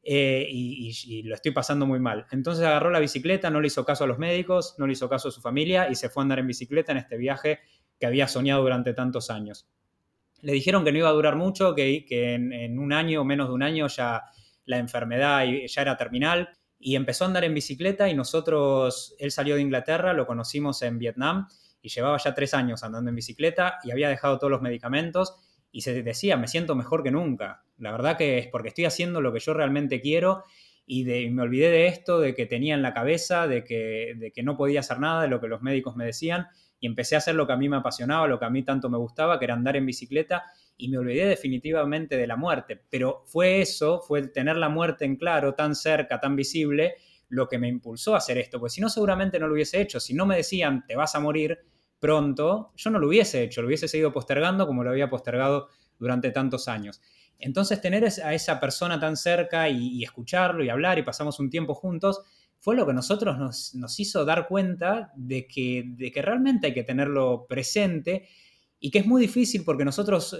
Eh, 0.09 0.46
y, 0.48 1.22
lo 1.24 1.34
estoy 1.34 1.50
pasando 1.50 1.84
muy 1.84 1.98
mal. 1.98 2.26
Entonces 2.30 2.64
agarró 2.64 2.90
la 2.90 3.00
bicicleta, 3.00 3.50
no 3.50 3.61
le 3.61 3.66
hizo 3.66 3.84
caso 3.84 4.04
a 4.04 4.07
los 4.07 4.18
médicos, 4.18 4.76
no 4.78 4.86
le 4.86 4.92
hizo 4.92 5.09
caso 5.09 5.28
a 5.28 5.32
su 5.32 5.40
familia 5.40 5.90
y 5.90 5.96
se 5.96 6.09
fue 6.09 6.20
a 6.20 6.22
andar 6.22 6.38
en 6.38 6.46
bicicleta 6.46 6.92
en 6.92 6.98
este 6.98 7.16
viaje 7.16 7.59
que 7.98 8.07
había 8.07 8.28
soñado 8.28 8.62
durante 8.62 8.94
tantos 8.94 9.30
años. 9.30 9.68
Le 10.42 10.52
dijeron 10.52 10.84
que 10.84 10.92
no 10.92 10.98
iba 10.98 11.09
a 11.09 11.12
durar 11.12 11.34
mucho, 11.34 11.74
que, 11.74 12.04
en, 12.09 12.78
un 12.78 12.92
año 12.92 13.22
o 13.22 13.24
menos 13.24 13.48
de 13.48 13.54
un 13.54 13.64
año 13.64 13.88
ya 13.88 14.22
la 14.64 14.78
enfermedad 14.78 15.44
ya 15.44 15.82
era 15.82 15.96
terminal 15.96 16.50
y 16.78 16.94
empezó 16.94 17.24
a 17.24 17.26
andar 17.26 17.42
en 17.42 17.54
bicicleta 17.54 18.09
y 18.09 18.14
nosotros, 18.14 19.16
él 19.18 19.32
salió 19.32 19.57
de 19.57 19.62
Inglaterra, 19.62 20.12
lo 20.12 20.24
conocimos 20.24 20.82
en 20.82 21.00
Vietnam 21.00 21.48
y 21.82 21.88
llevaba 21.88 22.18
ya 22.18 22.32
tres 22.32 22.54
años 22.54 22.84
andando 22.84 23.11
en 23.11 23.16
bicicleta 23.16 23.78
y 23.82 23.90
había 23.90 24.09
dejado 24.09 24.38
todos 24.38 24.52
los 24.52 24.62
medicamentos 24.62 25.34
y 25.76 25.82
se 25.82 26.02
decía, 26.02 26.38
me 26.38 26.48
siento 26.48 26.74
mejor 26.74 27.02
que 27.02 27.10
nunca. 27.10 27.62
La 27.76 27.92
verdad 27.92 28.16
que 28.16 28.38
es 28.38 28.46
porque 28.46 28.68
estoy 28.68 28.86
haciendo 28.86 29.20
lo 29.20 29.30
que 29.30 29.40
yo 29.40 29.52
realmente 29.52 30.00
quiero 30.00 30.42
y, 30.86 31.04
me 31.04 31.42
olvidé 31.42 31.68
de 31.68 31.86
esto, 31.86 32.18
de 32.18 32.34
que 32.34 32.46
tenía 32.46 32.74
en 32.74 32.80
la 32.80 32.94
cabeza, 32.94 33.46
de 33.46 33.62
que, 33.62 34.14
de 34.16 34.32
que 34.32 34.42
no 34.42 34.56
podía 34.56 34.80
hacer 34.80 35.00
nada 35.00 35.20
de 35.20 35.28
lo 35.28 35.38
que 35.38 35.48
los 35.48 35.60
médicos 35.60 35.94
me 35.94 36.06
decían 36.06 36.46
y 36.80 36.86
empecé 36.86 37.14
a 37.14 37.18
hacer 37.18 37.34
lo 37.34 37.46
que 37.46 37.52
a 37.52 37.56
mí 37.58 37.68
me 37.68 37.76
apasionaba, 37.76 38.26
lo 38.26 38.38
que 38.38 38.46
a 38.46 38.50
mí 38.50 38.62
tanto 38.62 38.88
me 38.88 38.96
gustaba, 38.96 39.38
que 39.38 39.44
era 39.44 39.52
andar 39.52 39.76
en 39.76 39.84
bicicleta 39.84 40.44
y 40.78 40.88
me 40.88 40.96
olvidé 40.96 41.26
definitivamente 41.26 42.16
de 42.16 42.26
la 42.26 42.36
muerte. 42.36 42.80
Pero 42.88 43.24
fue 43.26 43.60
eso, 43.60 44.00
fue 44.00 44.26
tener 44.28 44.56
la 44.56 44.70
muerte 44.70 45.04
en 45.04 45.16
claro, 45.16 45.52
tan 45.52 45.74
cerca, 45.74 46.18
tan 46.18 46.36
visible, 46.36 46.94
lo 47.28 47.48
que 47.48 47.58
me 47.58 47.68
impulsó 47.68 48.14
a 48.14 48.18
hacer 48.18 48.38
esto, 48.38 48.58
pues 48.58 48.72
si 48.72 48.80
no 48.80 48.88
seguramente 48.88 49.38
no 49.38 49.46
lo 49.46 49.52
hubiese 49.52 49.78
hecho, 49.78 50.00
si 50.00 50.14
no 50.14 50.24
me 50.24 50.36
decían 50.36 50.86
te 50.86 50.96
vas 50.96 51.14
a 51.14 51.20
morir, 51.20 51.58
pronto, 51.99 52.72
yo 52.76 52.90
no 52.90 52.99
lo 52.99 53.09
hubiese 53.09 53.42
hecho, 53.42 53.62
lo 53.62 53.68
hubiese 53.68 53.88
seguido 53.88 54.12
postergando 54.12 54.66
como 54.66 54.84
lo 54.84 54.90
había 54.90 55.09
postergado 55.09 55.68
durante 55.99 56.30
tantos 56.30 56.68
años. 56.68 57.01
Entonces, 57.38 57.80
tener 57.80 58.05
a 58.05 58.34
esa 58.34 58.61
persona 58.61 58.99
tan 58.99 59.16
cerca 59.16 59.68
y, 59.68 60.03
escucharlo 60.03 60.64
y 60.64 60.70
hablar 60.70 60.99
y 60.99 61.03
pasamos 61.03 61.38
un 61.38 61.51
tiempo 61.51 61.74
juntos, 61.74 62.22
fue 62.59 62.74
lo 62.74 62.86
que 62.86 62.94
nosotros 62.94 63.36
nos, 63.74 64.01
hizo 64.01 64.24
dar 64.24 64.49
cuenta 64.49 65.12
de 65.14 65.47
que, 65.47 65.84
de 65.86 66.11
que, 66.11 66.22
realmente 66.22 66.68
hay 66.68 66.74
que 66.74 66.82
tenerlo 66.82 67.47
presente 67.47 68.28
y 68.80 68.90
que 68.90 69.01
es 69.01 69.07
muy 69.07 69.20
difícil 69.20 69.64
porque 69.64 69.84
nosotros 69.84 70.34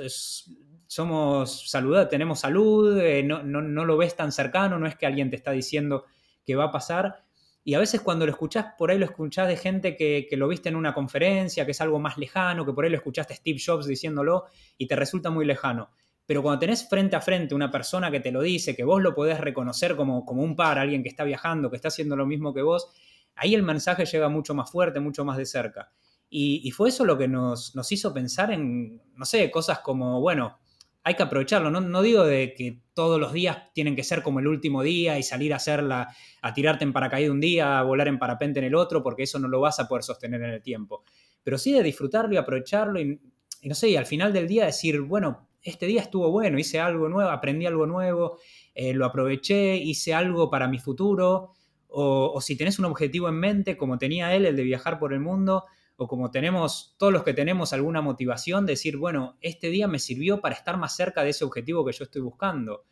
somos 0.87 1.71
saludados, 1.71 2.09
tenemos 2.09 2.41
salud, 2.41 2.99
eh, 2.99 3.23
no, 3.23 3.43
no, 3.43 3.85
lo 3.85 3.97
ves 3.97 4.17
tan 4.17 4.33
cercano, 4.33 4.79
no 4.79 4.87
es 4.87 4.97
que 4.97 5.07
alguien 5.07 5.31
te 5.31 5.37
está 5.37 5.51
diciendo 5.51 6.05
que 6.45 6.57
va 6.57 6.65
a 6.65 6.73
pasar, 6.73 7.26
y 7.67 7.75
a 7.75 7.81
veces 7.81 8.01
cuando 8.01 8.27
lo 8.27 8.31
escuchás, 8.31 8.75
por 8.79 8.93
ahí 8.93 8.99
lo 8.99 9.07
escuchás 9.07 9.49
de 9.49 9.57
gente 9.57 9.97
que, 9.97 10.29
lo 10.37 10.47
viste 10.47 10.69
en 10.69 10.77
una 10.77 10.95
conferencia, 10.95 11.64
que 11.64 11.73
es 11.73 11.81
algo 11.81 11.99
más 11.99 12.17
lejano, 12.17 12.64
que 12.64 12.73
por 12.73 12.85
ahí 12.85 12.93
lo 12.93 12.97
escuchaste 12.97 13.35
Steve 13.35 13.59
Jobs 13.59 13.89
diciéndolo 13.89 14.45
y 14.79 14.87
te 14.87 14.95
resulta 14.95 15.31
muy 15.31 15.45
lejano. 15.45 15.91
Pero 16.27 16.45
cuando 16.45 16.61
tenés 16.61 16.89
frente 16.89 17.17
a 17.17 17.21
frente 17.21 17.57
una 17.57 17.69
persona 17.69 18.09
que 18.12 18.21
te 18.21 18.31
lo 18.31 18.41
dice, 18.41 18.77
que 18.77 18.85
vos 18.85 19.03
lo 19.03 19.17
podés 19.17 19.41
reconocer 19.41 19.97
como, 19.97 20.25
como 20.25 20.45
un 20.45 20.55
par, 20.55 20.79
alguien 20.79 21.03
que 21.03 21.09
está 21.09 21.25
viajando, 21.25 21.69
que 21.69 21.75
está 21.75 21.89
haciendo 21.89 22.14
lo 22.14 22.25
mismo 22.25 22.55
que 22.55 22.62
vos, 22.62 22.87
ahí 23.35 23.53
el 23.57 23.64
mensaje 23.64 24.05
llega 24.05 24.29
mucho 24.29 24.55
más 24.55 24.71
fuerte, 24.71 25.01
mucho 25.01 25.25
más 25.25 25.37
de 25.37 25.47
cerca. 25.47 25.91
Y, 26.31 26.71
fue 26.71 26.91
eso 26.91 27.05
lo 27.05 27.19
que 27.19 27.27
nos, 27.27 27.75
nos 27.75 27.91
hizo 27.91 28.14
pensar 28.14 28.53
en, 28.53 29.03
no 29.17 29.25
sé, 29.25 29.51
cosas 29.51 29.81
como, 29.81 30.21
bueno, 30.21 30.61
hay 31.07 31.15
que 31.15 31.23
aprovecharlo. 31.23 31.71
No, 31.71 32.03
digo 32.03 32.25
de 32.25 32.53
que 32.53 32.81
todos 32.93 33.21
los 33.21 33.33
días 33.33 33.73
tienen 33.73 33.95
que 33.95 34.03
ser 34.03 34.25
como 34.25 34.41
el 34.41 34.49
último 34.49 34.83
día 34.83 35.17
y 35.17 35.23
salir 35.23 35.53
a 35.53 35.57
hacerla, 35.57 36.09
a 36.43 36.53
tirarte 36.53 36.83
en 36.83 36.93
paracaídas 36.93 37.31
un 37.31 37.39
día, 37.39 37.79
a 37.79 37.85
volar 37.85 38.09
en 38.09 38.19
parapente 38.19 38.59
en 38.59 38.65
el 38.65 38.75
otro, 38.75 39.05
porque 39.05 39.23
eso 39.23 39.39
no 39.39 39.47
lo 39.47 39.61
vas 39.61 39.79
a 39.79 39.87
poder 39.87 40.03
sostener 40.03 40.43
en 40.43 40.51
el 40.51 40.63
tiempo. 40.63 41.05
Pero 41.45 41.59
sí 41.59 41.73
de 41.73 41.85
disfrutarlo 41.85 42.35
y 42.35 42.39
aprovecharlo 42.39 43.01
y, 43.01 43.21
no 43.63 43.75
sé, 43.77 43.91
y 43.91 43.95
al 43.95 44.05
final 44.05 44.33
del 44.33 44.49
día 44.49 44.67
decir, 44.67 45.01
bueno, 45.01 45.49
este 45.63 45.87
día 45.87 46.01
estuvo 46.01 46.29
bueno, 46.33 46.59
hice 46.59 46.81
algo 46.81 47.09
nuevo, 47.09 47.31
aprendí 47.31 47.67
algo 47.67 47.87
nuevo, 47.87 48.41
eh, 48.75 48.93
lo 48.93 49.07
aproveché, 49.07 49.77
hice 49.77 50.13
algo 50.13 50.51
para 50.51 50.67
mi 50.67 50.81
futuro. 50.81 51.53
O, 51.87 52.33
o 52.35 52.41
si 52.41 52.57
tenés 52.57 52.81
un 52.81 52.85
objetivo 52.87 53.29
en 53.29 53.37
mente, 53.37 53.77
como 53.77 53.97
tenía 53.97 54.35
él, 54.35 54.45
el 54.45 54.57
de 54.57 54.65
viajar 54.65 54.99
por 54.99 55.13
el 55.13 55.21
mundo, 55.21 55.67
o 55.97 56.07
como 56.07 56.31
tenemos, 56.31 56.95
todos 56.99 57.13
los 57.13 57.25
que 57.25 57.33
tenemos 57.33 57.73
alguna 57.73 58.03
motivación, 58.03 58.67
decir, 58.67 58.97
bueno, 58.97 59.39
este 59.41 59.69
día 59.69 59.89
me 59.89 59.99
sirvió 59.99 60.41
para 60.41 60.55
estar 60.55 60.77
más 60.77 60.95
cerca 60.95 61.25
de 61.25 61.31
ese 61.31 61.45
objetivo 61.45 61.85
que 61.85 61.93
yo 61.93 62.05
estoy 62.05 62.21
buscando. 62.21 62.85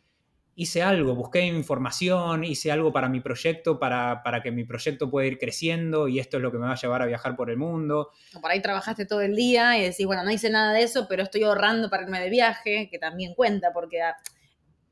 Hice 0.55 0.81
algo, 0.81 1.13
busqué 1.13 1.41
información, 1.41 2.45
hice 2.45 2.71
algo 2.71 2.91
para 2.93 3.09
mi 3.09 3.19
proyecto, 3.19 3.77
para, 3.77 4.23
para 4.23 4.41
que 4.41 4.51
mi 4.51 4.63
proyecto 4.63 5.11
pueda 5.11 5.27
ir 5.27 5.37
creciendo 5.37 6.07
y 6.07 6.19
esto 6.19 6.37
es 6.37 6.43
lo 6.43 6.51
que 6.51 6.57
me 6.57 6.65
va 6.65 6.71
a 6.71 6.77
llevar 6.77 7.01
a 7.01 7.05
viajar 7.05 7.35
por 7.35 7.49
el 7.49 7.57
mundo. 7.57 8.09
O 8.33 8.41
por 8.41 8.51
ahí 8.51 8.61
trabajaste 8.61 9.05
todo 9.05 9.21
el 9.21 9.35
día 9.35 9.77
y 9.77 9.83
decís, 9.83 10.05
bueno, 10.05 10.23
no 10.23 10.31
hice 10.31 10.49
nada 10.49 10.71
de 10.73 10.83
eso, 10.83 11.07
pero 11.09 11.23
estoy 11.23 11.43
ahorrando 11.43 11.89
para 11.89 12.03
irme 12.03 12.21
de 12.21 12.29
viaje, 12.29 12.87
que 12.89 12.97
también 12.97 13.35
cuenta, 13.35 13.73
porque 13.73 14.01
ah, 14.01 14.15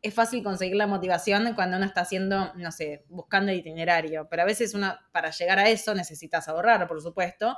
es 0.03 0.14
fácil 0.14 0.43
conseguir 0.43 0.76
la 0.76 0.86
motivación 0.86 1.55
cuando 1.55 1.78
uno 1.78 1.86
está 1.86 2.01
haciendo, 2.01 2.53
no 2.55 2.72
sé, 2.74 3.05
buscando 3.07 3.53
el 3.53 3.59
itinerario, 3.59 4.28
pero 4.30 4.41
a 4.41 4.45
veces 4.45 4.74
uno, 4.74 4.93
para 5.14 5.32
llegar 5.32 5.59
a 5.59 5.70
eso 5.70 5.95
necesitas 5.95 6.49
ahorrar, 6.49 6.86
por 6.89 7.01
supuesto, 7.01 7.57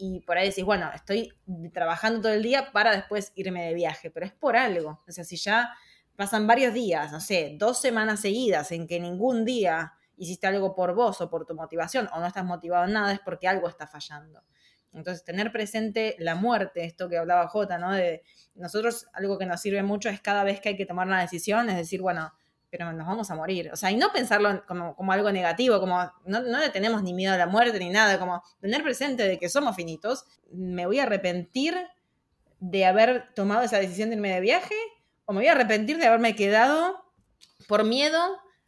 y 0.00 0.20
por 0.20 0.38
ahí 0.38 0.48
decís, 0.48 0.64
bueno, 0.64 0.90
estoy 0.94 1.32
trabajando 1.74 2.22
todo 2.22 2.32
el 2.32 2.42
día 2.42 2.72
para 2.72 2.92
después 2.92 3.32
irme 3.34 3.66
de 3.66 3.74
viaje, 3.74 4.10
pero 4.10 4.24
es 4.24 4.32
por 4.32 4.56
algo. 4.56 5.02
O 5.06 5.12
sea, 5.12 5.24
si 5.24 5.36
ya 5.36 5.74
pasan 6.16 6.46
varios 6.46 6.72
días, 6.72 7.12
no 7.12 7.20
sé, 7.20 7.54
dos 7.58 7.78
semanas 7.80 8.20
seguidas 8.20 8.72
en 8.72 8.86
que 8.86 8.98
ningún 8.98 9.44
día 9.44 9.92
hiciste 10.16 10.46
algo 10.46 10.74
por 10.74 10.94
vos 10.94 11.20
o 11.20 11.28
por 11.28 11.44
tu 11.44 11.54
motivación 11.54 12.08
o 12.14 12.20
no 12.20 12.26
estás 12.26 12.44
motivado 12.44 12.86
en 12.86 12.94
nada, 12.94 13.12
es 13.12 13.20
porque 13.20 13.46
algo 13.46 13.68
está 13.68 13.86
fallando. 13.86 14.42
Entonces, 14.92 15.22
tener 15.22 15.52
presente 15.52 16.16
la 16.18 16.34
muerte, 16.34 16.84
esto 16.84 17.08
que 17.08 17.18
hablaba 17.18 17.46
Jota, 17.48 17.78
¿no? 17.78 17.92
De 17.92 18.22
nosotros, 18.54 19.06
algo 19.12 19.38
que 19.38 19.46
nos 19.46 19.60
sirve 19.60 19.82
mucho 19.82 20.08
es 20.08 20.20
cada 20.20 20.44
vez 20.44 20.60
que 20.60 20.70
hay 20.70 20.76
que 20.76 20.86
tomar 20.86 21.06
una 21.06 21.20
decisión, 21.20 21.68
es 21.68 21.76
decir, 21.76 22.00
bueno, 22.00 22.32
pero 22.70 22.92
nos 22.92 23.06
vamos 23.06 23.30
a 23.30 23.34
morir. 23.34 23.70
O 23.72 23.76
sea, 23.76 23.90
y 23.90 23.96
no 23.96 24.12
pensarlo 24.12 24.64
como, 24.66 25.12
algo 25.12 25.32
negativo, 25.32 25.80
como 25.80 25.98
no, 26.24 26.40
no, 26.40 26.60
le 26.60 26.70
tenemos 26.70 27.02
ni 27.02 27.12
miedo 27.12 27.34
a 27.34 27.36
la 27.36 27.46
muerte 27.46 27.78
ni 27.78 27.90
nada, 27.90 28.18
como 28.18 28.42
tener 28.60 28.82
presente 28.82 29.24
de 29.26 29.38
que 29.38 29.48
somos 29.48 29.74
finitos. 29.74 30.24
¿Me 30.52 30.86
voy 30.86 31.00
a 31.00 31.02
arrepentir 31.02 31.76
de 32.60 32.86
haber 32.86 33.34
tomado 33.34 33.62
esa 33.62 33.78
decisión 33.78 34.10
de 34.10 34.16
irme 34.16 34.32
de 34.32 34.40
viaje? 34.40 34.74
¿O 35.24 35.32
me 35.32 35.40
voy 35.40 35.48
a 35.48 35.52
arrepentir 35.52 35.98
de 35.98 36.06
haberme 36.06 36.36
quedado 36.36 37.04
por 37.66 37.84
miedo 37.84 38.20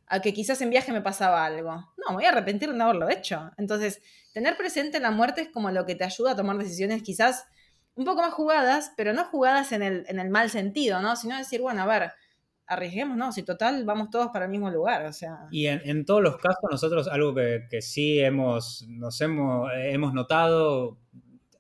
a 0.07 0.21
que 0.21 0.35
quizás 0.35 0.61
en 0.61 0.71
viaje 0.71 0.93
me 0.93 1.01
pasaba 1.01 1.45
algo? 1.45 1.73
No, 1.97 2.11
me 2.11 2.15
voy 2.15 2.25
a 2.25 2.31
arrepentir 2.31 2.73
de 2.73 2.77
no 2.77 2.85
haberlo 2.85 3.09
hecho. 3.09 3.53
Entonces, 3.57 4.03
tener 4.35 4.57
presente 4.57 4.99
la 4.99 5.13
muerte 5.13 5.43
es 5.43 5.49
como 5.49 5.71
lo 5.71 5.87
que 5.87 5.95
te 5.95 6.05
ayuda 6.05 6.33
a 6.33 6.37
tomar 6.37 6.59
decisiones 6.59 7.03
quizás 7.03 7.47
un 7.95 8.05
poco 8.05 8.23
más 8.23 8.33
jugadas, 8.33 8.93
pero 8.97 9.13
no 9.13 9.25
jugadas 9.25 9.71
en 9.73 9.83
el, 9.83 10.05
en 10.09 10.19
el 10.19 10.31
mal 10.31 10.51
sentido, 10.51 11.01
¿no? 11.01 11.15
Sino 11.15 11.37
decir, 11.37 11.61
bueno, 11.61 11.83
a 11.83 11.87
ver, 11.87 12.13
arriesguemos, 12.67 13.17
¿no? 13.17 13.33
Si 13.33 13.43
total 13.43 13.85
vamos 13.85 14.11
todos 14.11 14.29
para 14.33 14.47
el 14.47 14.51
mismo 14.51 14.71
lugar, 14.71 15.07
o 15.07 15.13
sea. 15.13 15.47
Y 15.51 15.67
en, 15.67 16.05
todos 16.05 16.23
los 16.23 16.37
casos 16.39 16.63
nosotros 16.71 17.09
algo 17.09 17.35
que, 17.35 17.83
sí 17.83 18.21
hemos, 18.21 18.87
nos 18.89 19.21
hemos, 19.21 19.71
hemos 19.75 20.15
notado 20.15 20.99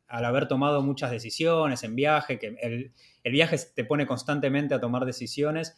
al 0.09 0.24
haber 0.24 0.46
tomado 0.46 0.82
muchas 0.82 1.11
decisiones 1.11 1.82
en 1.84 1.96
viaje, 1.96 2.38
que 2.38 2.57
el, 2.61 2.92
el 3.24 3.32
viaje 3.32 3.57
te 3.74 3.84
pone 3.84 4.07
constantemente 4.07 4.74
a 4.74 4.80
tomar 4.80 5.05
decisiones, 5.05 5.74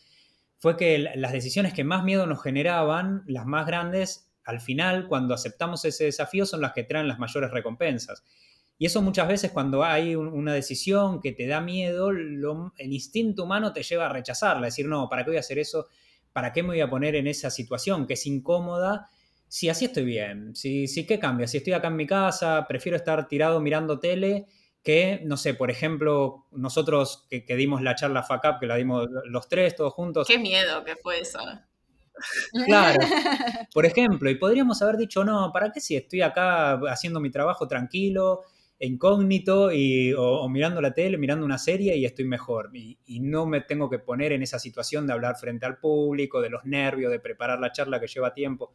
fue 0.59 0.77
que 0.77 0.99
las 0.99 1.33
decisiones 1.33 1.75
que 1.75 1.85
más 1.85 2.05
miedo 2.05 2.27
nos 2.27 2.43
generaban, 2.43 3.23
las 3.27 3.47
más 3.47 3.67
grandes, 3.67 4.33
al 4.45 4.61
final, 4.61 5.09
cuando 5.09 5.35
aceptamos 5.35 5.85
ese 5.85 6.05
desafío, 6.05 6.47
son 6.47 6.61
las 6.61 6.73
que 6.73 6.85
traen 6.85 7.09
las 7.09 7.19
mayores 7.19 7.51
recompensas. 7.51 8.25
Y 8.79 8.87
eso 8.87 9.01
muchas 9.03 9.29
veces 9.29 9.53
cuando 9.53 9.85
hay 9.85 10.17
una 10.17 10.53
decisión 10.53 11.21
que 11.21 11.33
te 11.33 11.47
da 11.47 11.61
miedo, 11.61 12.11
el 12.11 12.93
instinto 12.93 13.45
humano 13.45 13.73
te 13.73 13.83
lleva 13.83 14.07
a 14.07 14.09
rechazarla, 14.09 14.63
a 14.63 14.65
decir, 14.67 14.87
no, 14.87 15.09
¿para 15.09 15.25
qué 15.25 15.31
voy 15.31 15.37
a 15.37 15.41
hacer 15.41 15.59
eso? 15.59 15.87
¿Para 16.33 16.53
qué 16.53 16.63
me 16.63 16.71
voy 16.71 16.81
a 16.81 16.91
poner 16.91 17.15
en 17.15 17.29
esa 17.29 17.51
situación 17.51 18.07
que 18.07 18.15
es 18.15 18.27
incómoda? 18.27 19.09
Si 19.47 19.69
así 19.69 19.85
estoy 19.85 20.05
bien, 20.05 20.57
si, 20.57 20.89
si 20.89 21.07
¿qué 21.07 21.21
cambia? 21.21 21.47
Si 21.47 21.59
estoy 21.59 21.73
acá 21.73 21.89
en 21.89 21.97
mi 21.97 22.07
casa, 22.07 22.67
prefiero 22.67 22.97
estar 22.97 23.29
tirado 23.29 23.61
mirando 23.61 24.01
tele 24.01 24.47
que, 24.85 25.23
no 25.25 25.37
sé, 25.39 25.55
por 25.55 25.71
ejemplo, 25.71 26.47
nosotros 26.53 27.27
que, 27.31 27.43
dimos 27.57 27.81
la 27.81 27.95
charla 27.95 28.23
FACAP, 28.23 28.61
que 28.61 28.67
la 28.67 28.77
dimos 28.77 29.09
los 29.27 29.49
tres, 29.49 29.75
todos 29.75 29.95
juntos. 29.95 30.29
Qué 30.29 30.39
miedo 30.39 30.85
que 30.85 30.95
fue 30.97 31.21
eso. 31.21 31.39
Claro, 32.67 32.99
por 33.75 33.87
ejemplo, 33.87 34.29
y 34.29 34.35
podríamos 34.35 34.83
haber 34.83 34.99
dicho, 34.99 35.25
no, 35.25 35.51
¿para 35.53 35.73
qué 35.73 35.81
si 35.81 35.97
estoy 35.97 36.21
acá 36.21 36.75
haciendo 36.91 37.19
mi 37.19 37.31
trabajo 37.31 37.67
tranquilo, 37.67 38.43
incógnito, 38.87 39.73
y, 39.73 40.13
o, 40.17 40.49
mirando 40.49 40.81
la 40.81 40.93
tele, 40.93 41.19
mirando 41.19 41.45
una 41.45 41.59
serie 41.59 41.97
y 41.97 42.05
estoy 42.05 42.25
mejor? 42.25 42.71
Y, 42.75 42.99
y, 43.07 43.21
no 43.21 43.47
me 43.47 43.61
tengo 43.61 43.89
que 43.89 43.99
poner 43.99 44.33
en 44.33 44.43
esa 44.43 44.59
situación 44.59 45.07
de 45.07 45.13
hablar 45.13 45.37
frente 45.37 45.67
al 45.67 45.79
público, 45.79 46.41
de 46.41 46.51
los 46.51 46.65
nervios, 46.65 47.11
de 47.11 47.21
preparar 47.21 47.61
la 47.61 47.73
charla 47.73 48.01
que 48.01 48.07
lleva 48.07 48.35
tiempo. 48.35 48.75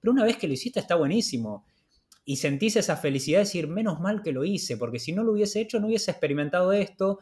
Pero 0.00 0.12
una 0.12 0.24
vez 0.24 0.36
que 0.36 0.46
lo 0.46 0.54
hiciste 0.54 0.80
está 0.80 0.94
buenísimo 0.94 1.66
y 2.24 2.36
sentís 2.36 2.76
esa 2.76 2.96
felicidad 2.96 3.38
de 3.38 3.44
decir, 3.44 3.68
menos 3.68 4.00
mal 4.00 4.22
que 4.22 4.32
lo 4.32 4.44
hice, 4.44 4.76
porque 4.76 4.98
si 4.98 5.12
no 5.12 5.24
lo 5.24 5.32
hubiese 5.32 5.60
hecho, 5.60 5.80
no 5.80 5.88
hubiese 5.88 6.10
experimentado 6.10 6.72
esto. 6.72 7.18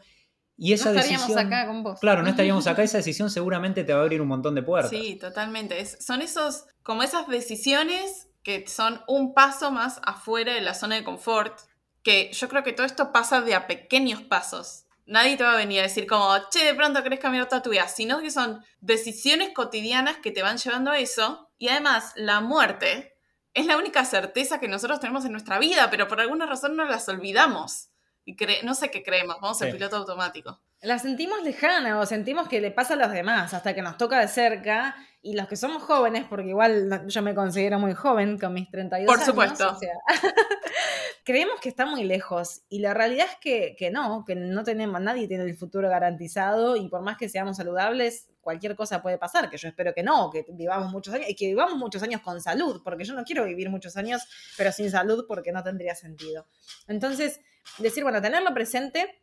Y 0.57 0.72
esa 0.72 0.93
no 0.93 0.99
estaríamos 0.99 1.36
acá 1.36 1.66
con 1.66 1.82
vos. 1.82 2.01
Claro, 2.01 2.22
no 2.22 2.28
estaríamos 2.28 2.66
acá. 2.66 2.82
Esa 2.82 2.99
decisión 2.99 3.30
seguramente 3.30 3.84
te 3.84 3.93
va 3.93 4.01
a 4.01 4.03
abrir 4.03 4.20
un 4.20 4.28
montón 4.28 4.55
de 4.55 4.62
puertas. 4.62 4.91
Sí, 4.91 5.16
totalmente. 5.16 5.84
son 5.86 6.20
esos, 6.20 6.66
como 6.82 7.03
esas 7.03 7.28
decisiones 7.28 8.28
que 8.43 8.66
son 8.66 9.01
un 9.09 9.34
paso 9.34 9.70
más 9.70 10.01
afuera 10.05 10.55
de 10.55 10.61
la 10.61 10.74
zona 10.74 10.97
de 10.97 11.05
confort, 11.05 11.59
que 12.03 12.33
yo 12.33 12.49
creo 12.49 12.63
que 12.63 12.73
todo 12.73 12.87
esto 12.87 13.13
pasa 13.13 13.41
de 13.41 13.55
a 13.55 13.67
pequeños 13.67 14.23
pasos. 14.23 14.85
Nadie 15.07 15.37
te 15.37 15.45
va 15.45 15.55
a 15.55 15.57
venir 15.57 15.81
a 15.81 15.85
decir 15.85 16.07
como, 16.07 16.37
che, 16.51 16.65
de 16.65 16.75
pronto 16.75 17.03
querés 17.03 17.21
cambiar 17.21 17.49
toda 17.49 17.63
tu 17.63 17.71
vida, 17.71 17.89
sino 17.89 18.21
que 18.21 18.31
son 18.31 18.63
decisiones 18.81 19.51
cotidianas 19.55 20.19
que 20.19 20.31
te 20.31 20.43
van 20.43 20.59
llevando 20.59 20.91
a 20.91 20.99
eso. 20.99 21.51
Y 21.59 21.69
además, 21.69 22.13
la 22.17 22.41
muerte 22.41 23.17
es 23.55 23.67
la 23.67 23.77
única 23.77 24.05
certeza 24.05 24.61
que 24.61 24.69
nosotros 24.69 25.01
tenemos 25.01 25.25
en 25.25 25.33
nuestra 25.33 25.59
vida, 25.59 25.89
pero 25.91 26.09
por 26.09 26.21
alguna 26.21 26.47
razón 26.47 26.77
no 26.77 26.85
las 26.85 27.09
olvidamos. 27.09 27.89
Y 28.25 28.37
no 28.63 28.75
sé 28.75 28.91
qué 28.91 29.03
creemos, 29.03 29.37
vamos 29.41 29.63
al 29.63 29.73
piloto 29.73 29.97
automático. 29.97 30.61
La 30.81 30.99
sentimos 30.99 31.43
lejana 31.43 31.99
o 31.99 32.07
sentimos 32.07 32.49
que 32.49 32.61
le 32.61 32.70
pasa 32.70 32.95
a 32.95 32.97
los 32.97 33.11
demás 33.11 33.53
hasta 33.53 33.74
que 33.74 33.83
nos 33.83 33.97
toca 33.97 34.20
de 34.20 34.29
cerca. 34.29 34.95
Y 35.20 35.35
los 35.35 35.49
que 35.49 35.57
somos 35.57 35.83
jóvenes, 35.83 36.24
porque 36.31 36.51
igual 36.51 37.05
yo 37.09 37.22
me 37.22 37.35
considero 37.35 37.81
muy 37.81 37.93
joven 37.93 38.39
con 38.39 38.55
mis 38.55 38.70
32 38.70 39.12
años. 39.12 39.18
Por 39.18 39.26
supuesto. 39.26 39.76
creemos 41.29 41.61
que 41.61 41.68
está 41.68 41.85
muy 41.85 42.05
lejos. 42.05 42.62
Y 42.70 42.79
la 42.79 42.95
realidad 42.95 43.26
es 43.29 43.37
que, 43.39 43.76
que 43.76 43.91
no, 43.91 44.24
que 44.24 44.35
no 44.35 44.64
tenemos, 44.64 44.99
nadie 45.01 45.29
tiene 45.29 45.45
el 45.45 45.55
futuro 45.55 45.89
garantizado. 45.91 46.74
Y 46.74 46.89
por 46.89 47.03
más 47.03 47.18
que 47.18 47.29
seamos 47.29 47.59
saludables, 47.59 48.29
cualquier 48.41 48.74
cosa 48.74 49.03
puede 49.03 49.18
pasar, 49.18 49.51
que 49.51 49.59
yo 49.59 49.68
espero 49.68 49.93
que 49.93 50.03
no, 50.03 50.31
que 50.31 50.47
vivamos 50.49 50.91
muchos 50.91 51.12
años 51.12 51.29
y 51.29 51.35
que 51.35 51.49
vivamos 51.49 51.76
muchos 51.76 52.03
años 52.03 52.22
con 52.22 52.41
salud, 52.41 52.81
porque 52.83 53.05
yo 53.05 53.12
no 53.12 53.24
quiero 53.24 53.45
vivir 53.45 53.68
muchos 53.68 53.99
años, 53.99 54.22
pero 54.57 54.72
sin 54.72 54.91
salud 54.91 55.26
porque 55.29 55.53
no 55.53 55.62
tendría 55.62 55.95
sentido. 55.95 56.47
Entonces, 56.87 57.41
decir, 57.76 58.05
bueno, 58.05 58.22
tenerlo 58.22 58.55
presente 58.55 59.20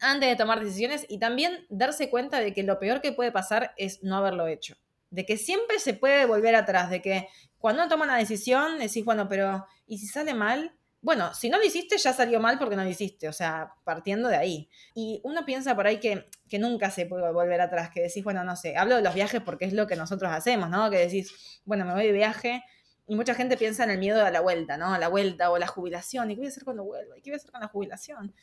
antes 0.00 0.28
de 0.28 0.36
tomar 0.36 0.60
decisiones 0.60 1.06
y 1.08 1.18
también 1.18 1.66
darse 1.68 2.10
cuenta 2.10 2.40
de 2.40 2.52
que 2.52 2.62
lo 2.62 2.78
peor 2.78 3.00
que 3.00 3.12
puede 3.12 3.32
pasar 3.32 3.72
es 3.76 4.02
no 4.02 4.16
haberlo 4.16 4.46
hecho. 4.46 4.76
De 5.10 5.24
que 5.24 5.36
siempre 5.36 5.78
se 5.78 5.94
puede 5.94 6.26
volver 6.26 6.54
atrás, 6.54 6.90
de 6.90 7.00
que 7.00 7.28
cuando 7.58 7.88
toma 7.88 8.04
una 8.04 8.16
decisión 8.16 8.78
decís, 8.78 9.04
bueno, 9.04 9.28
pero 9.28 9.66
¿y 9.86 9.98
si 9.98 10.06
sale 10.06 10.34
mal? 10.34 10.74
Bueno, 11.00 11.32
si 11.32 11.48
no 11.48 11.58
lo 11.58 11.64
hiciste, 11.64 11.96
ya 11.96 12.12
salió 12.12 12.40
mal 12.40 12.58
porque 12.58 12.76
no 12.76 12.82
lo 12.82 12.90
hiciste, 12.90 13.28
o 13.28 13.32
sea, 13.32 13.72
partiendo 13.84 14.28
de 14.28 14.36
ahí. 14.36 14.68
Y 14.94 15.20
uno 15.24 15.44
piensa 15.44 15.74
por 15.74 15.86
ahí 15.86 15.98
que, 16.00 16.28
que 16.48 16.58
nunca 16.58 16.90
se 16.90 17.06
puede 17.06 17.32
volver 17.32 17.60
atrás, 17.60 17.90
que 17.90 18.02
decís, 18.02 18.22
bueno, 18.24 18.44
no 18.44 18.56
sé, 18.56 18.76
hablo 18.76 18.96
de 18.96 19.02
los 19.02 19.14
viajes 19.14 19.40
porque 19.40 19.64
es 19.64 19.72
lo 19.72 19.86
que 19.86 19.96
nosotros 19.96 20.30
hacemos, 20.32 20.68
¿no? 20.70 20.90
Que 20.90 20.98
decís, 20.98 21.60
bueno, 21.64 21.84
me 21.84 21.94
voy 21.94 22.06
de 22.06 22.12
viaje 22.12 22.64
y 23.08 23.14
mucha 23.14 23.34
gente 23.34 23.56
piensa 23.56 23.84
en 23.84 23.90
el 23.90 23.98
miedo 23.98 24.24
a 24.24 24.30
la 24.30 24.40
vuelta, 24.40 24.76
¿no? 24.76 24.92
A 24.92 24.98
la 24.98 25.08
vuelta 25.08 25.50
o 25.50 25.56
la 25.56 25.66
jubilación. 25.66 26.30
¿Y 26.30 26.34
qué 26.34 26.40
voy 26.40 26.46
a 26.46 26.50
hacer 26.50 26.64
cuando 26.64 26.84
vuelva? 26.84 27.16
¿Y 27.16 27.22
qué 27.22 27.30
voy 27.30 27.34
a 27.34 27.38
hacer 27.38 27.50
con 27.50 27.60
la 27.62 27.68
jubilación? 27.68 28.34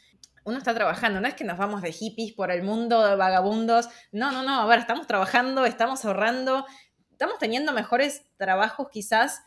Uno 0.46 0.60
está 0.60 0.76
trabajando, 0.76 1.20
no 1.20 1.28
es 1.28 1.34
que 1.34 1.44
nos 1.44 1.58
vamos 1.58 1.82
de 1.82 1.92
hippies 1.92 2.32
por 2.34 2.52
el 2.52 2.62
mundo, 2.62 3.06
de 3.06 3.16
vagabundos. 3.16 3.90
No, 4.12 4.32
no, 4.32 4.44
no. 4.44 4.62
A 4.62 4.66
ver, 4.68 4.80
estamos 4.80 5.08
trabajando, 5.08 5.66
estamos 5.66 6.06
ahorrando, 6.06 6.66
estamos 7.12 7.40
teniendo 7.40 7.74
mejores 7.74 8.22
trabajos 8.38 8.90
quizás 8.92 9.42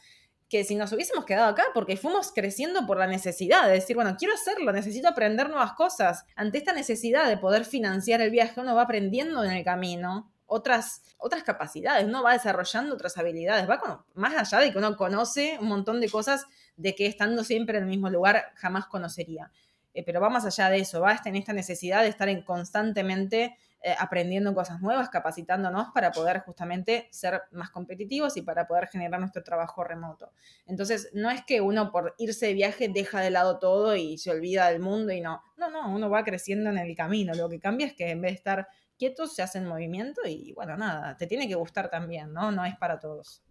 que 0.48 0.64
si 0.64 0.74
nos 0.74 0.92
hubiésemos 0.92 1.24
quedado 1.24 1.48
acá, 1.48 1.62
porque 1.72 1.96
fuimos 1.96 2.32
creciendo 2.32 2.84
por 2.86 2.98
la 2.98 3.06
necesidad 3.06 3.66
de 3.66 3.74
decir, 3.74 3.94
bueno, 3.94 4.16
quiero 4.18 4.34
hacerlo, 4.34 4.72
necesito 4.72 5.06
aprender 5.06 5.48
nuevas 5.48 5.74
cosas. 5.74 6.24
Ante 6.34 6.58
esta 6.58 6.72
necesidad 6.72 7.28
de 7.28 7.36
poder 7.36 7.64
financiar 7.64 8.20
el 8.20 8.30
viaje, 8.30 8.60
uno 8.60 8.74
va 8.74 8.82
aprendiendo 8.82 9.44
en 9.44 9.52
el 9.52 9.64
camino 9.64 10.32
otras, 10.46 11.02
otras 11.18 11.44
capacidades, 11.44 12.06
uno 12.06 12.22
va 12.22 12.32
desarrollando 12.32 12.94
otras 12.94 13.18
habilidades, 13.18 13.68
va 13.68 13.78
con, 13.78 14.00
más 14.14 14.34
allá 14.34 14.64
de 14.64 14.72
que 14.72 14.78
uno 14.78 14.96
conoce 14.96 15.58
un 15.60 15.68
montón 15.68 16.00
de 16.00 16.08
cosas 16.08 16.46
de 16.76 16.94
que 16.94 17.06
estando 17.06 17.44
siempre 17.44 17.76
en 17.76 17.84
el 17.84 17.90
mismo 17.90 18.10
lugar 18.10 18.46
jamás 18.56 18.86
conocería. 18.86 19.52
Eh, 19.98 20.04
pero 20.04 20.20
va 20.20 20.30
más 20.30 20.44
allá 20.44 20.70
de 20.70 20.78
eso, 20.78 21.00
va 21.00 21.20
en 21.24 21.34
esta 21.34 21.52
necesidad 21.52 22.02
de 22.02 22.08
estar 22.08 22.28
en 22.28 22.42
constantemente 22.42 23.56
eh, 23.82 23.96
aprendiendo 23.98 24.54
cosas 24.54 24.80
nuevas, 24.80 25.08
capacitándonos 25.08 25.88
para 25.92 26.12
poder 26.12 26.38
justamente 26.38 27.08
ser 27.10 27.42
más 27.50 27.70
competitivos 27.70 28.36
y 28.36 28.42
para 28.42 28.68
poder 28.68 28.86
generar 28.86 29.18
nuestro 29.18 29.42
trabajo 29.42 29.82
remoto. 29.82 30.30
Entonces, 30.66 31.10
no 31.14 31.32
es 31.32 31.44
que 31.44 31.60
uno 31.60 31.90
por 31.90 32.14
irse 32.16 32.46
de 32.46 32.54
viaje 32.54 32.88
deja 32.88 33.20
de 33.20 33.30
lado 33.30 33.58
todo 33.58 33.96
y 33.96 34.18
se 34.18 34.30
olvida 34.30 34.70
del 34.70 34.78
mundo 34.78 35.12
y 35.12 35.20
no, 35.20 35.42
no, 35.56 35.68
no, 35.68 35.92
uno 35.92 36.08
va 36.08 36.22
creciendo 36.22 36.70
en 36.70 36.78
el 36.78 36.94
camino. 36.94 37.34
Lo 37.34 37.48
que 37.48 37.58
cambia 37.58 37.88
es 37.88 37.94
que 37.94 38.08
en 38.08 38.20
vez 38.20 38.30
de 38.30 38.36
estar 38.36 38.68
quietos 38.96 39.34
se 39.34 39.42
hace 39.42 39.58
en 39.58 39.66
movimiento 39.66 40.20
y 40.26 40.52
bueno, 40.52 40.76
nada, 40.76 41.16
te 41.16 41.26
tiene 41.26 41.48
que 41.48 41.56
gustar 41.56 41.90
también, 41.90 42.32
¿no? 42.32 42.52
No 42.52 42.64
es 42.64 42.76
para 42.76 43.00
todos. 43.00 43.42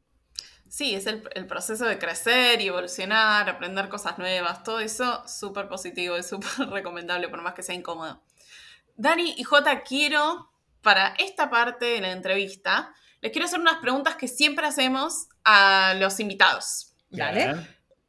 Sí, 0.69 0.95
es 0.95 1.07
el, 1.07 1.27
el, 1.33 1.47
proceso 1.47 1.85
de 1.85 1.97
crecer 1.97 2.61
y 2.61 2.67
evolucionar, 2.67 3.49
aprender 3.49 3.89
cosas 3.89 4.17
nuevas, 4.17 4.63
todo 4.63 4.79
eso 4.79 5.27
súper 5.27 5.67
positivo 5.67 6.17
y 6.17 6.23
súper 6.23 6.49
recomendable, 6.71 7.29
por 7.29 7.41
más 7.41 7.53
que 7.53 7.63
sea 7.63 7.75
incómodo. 7.75 8.21
Dani 8.95 9.35
y 9.37 9.43
Jota, 9.43 9.83
quiero, 9.83 10.51
para 10.81 11.13
esta 11.19 11.49
parte 11.49 11.85
de 11.85 12.01
la 12.01 12.11
entrevista, 12.11 12.93
les 13.21 13.31
quiero 13.31 13.45
hacer 13.45 13.59
unas 13.59 13.77
preguntas 13.77 14.15
que 14.15 14.27
siempre 14.27 14.65
hacemos 14.65 15.27
a 15.43 15.95
los 15.99 16.19
invitados. 16.19 16.93
Dale. 17.09 17.55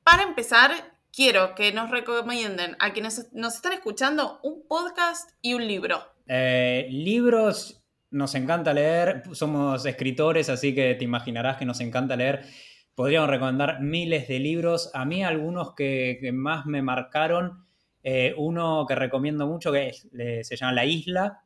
Para 0.02 0.22
empezar, 0.22 0.72
quiero 1.12 1.54
que 1.54 1.72
nos 1.72 1.90
recomienden 1.90 2.76
a 2.80 2.92
quienes 2.92 3.32
nos 3.32 3.56
están 3.56 3.72
escuchando 3.72 4.40
un 4.42 4.66
podcast 4.66 5.30
y 5.42 5.54
un 5.54 5.66
libro. 5.66 6.02
Eh, 6.26 6.86
libros, 6.90 7.77
nos 8.10 8.34
encanta 8.34 8.72
leer, 8.72 9.22
somos 9.32 9.84
escritores, 9.86 10.48
así 10.48 10.74
que 10.74 10.94
te 10.94 11.04
imaginarás 11.04 11.56
que 11.56 11.64
nos 11.64 11.80
encanta 11.80 12.16
leer. 12.16 12.44
Podríamos 12.94 13.30
recomendar 13.30 13.80
miles 13.80 14.28
de 14.28 14.38
libros. 14.38 14.90
A 14.94 15.04
mí 15.04 15.22
algunos 15.22 15.74
que 15.74 16.18
más 16.32 16.66
me 16.66 16.82
marcaron 16.82 17.68
eh, 18.02 18.32
uno 18.36 18.86
que 18.88 18.94
recomiendo 18.94 19.46
mucho 19.46 19.72
que 19.72 19.92
se 19.92 20.56
llama 20.56 20.72
La 20.72 20.84
Isla, 20.84 21.42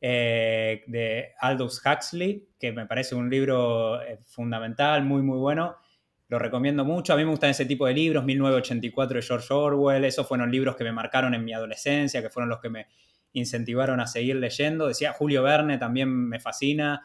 eh, 0.00 0.82
de 0.86 1.32
Aldous 1.38 1.82
Huxley, 1.84 2.48
que 2.58 2.72
me 2.72 2.86
parece 2.86 3.14
un 3.14 3.28
libro 3.28 4.00
eh, 4.00 4.18
fundamental, 4.24 5.04
muy, 5.04 5.22
muy 5.22 5.38
bueno. 5.38 5.76
Lo 6.28 6.38
recomiendo 6.38 6.84
mucho. 6.84 7.12
A 7.12 7.16
mí 7.16 7.24
me 7.24 7.30
gustan 7.30 7.50
ese 7.50 7.64
tipo 7.64 7.86
de 7.86 7.94
libros, 7.94 8.24
1984 8.24 9.16
de 9.16 9.22
George 9.22 9.52
Orwell. 9.52 10.04
Esos 10.04 10.26
fueron 10.26 10.50
libros 10.50 10.76
que 10.76 10.84
me 10.84 10.92
marcaron 10.92 11.34
en 11.34 11.44
mi 11.44 11.52
adolescencia, 11.52 12.22
que 12.22 12.30
fueron 12.30 12.50
los 12.50 12.60
que 12.60 12.68
me 12.68 12.86
incentivaron 13.32 14.00
a 14.00 14.06
seguir 14.06 14.36
leyendo. 14.36 14.86
Decía 14.86 15.12
Julio 15.12 15.42
Verne, 15.42 15.78
también 15.78 16.08
me 16.08 16.40
fascina. 16.40 17.02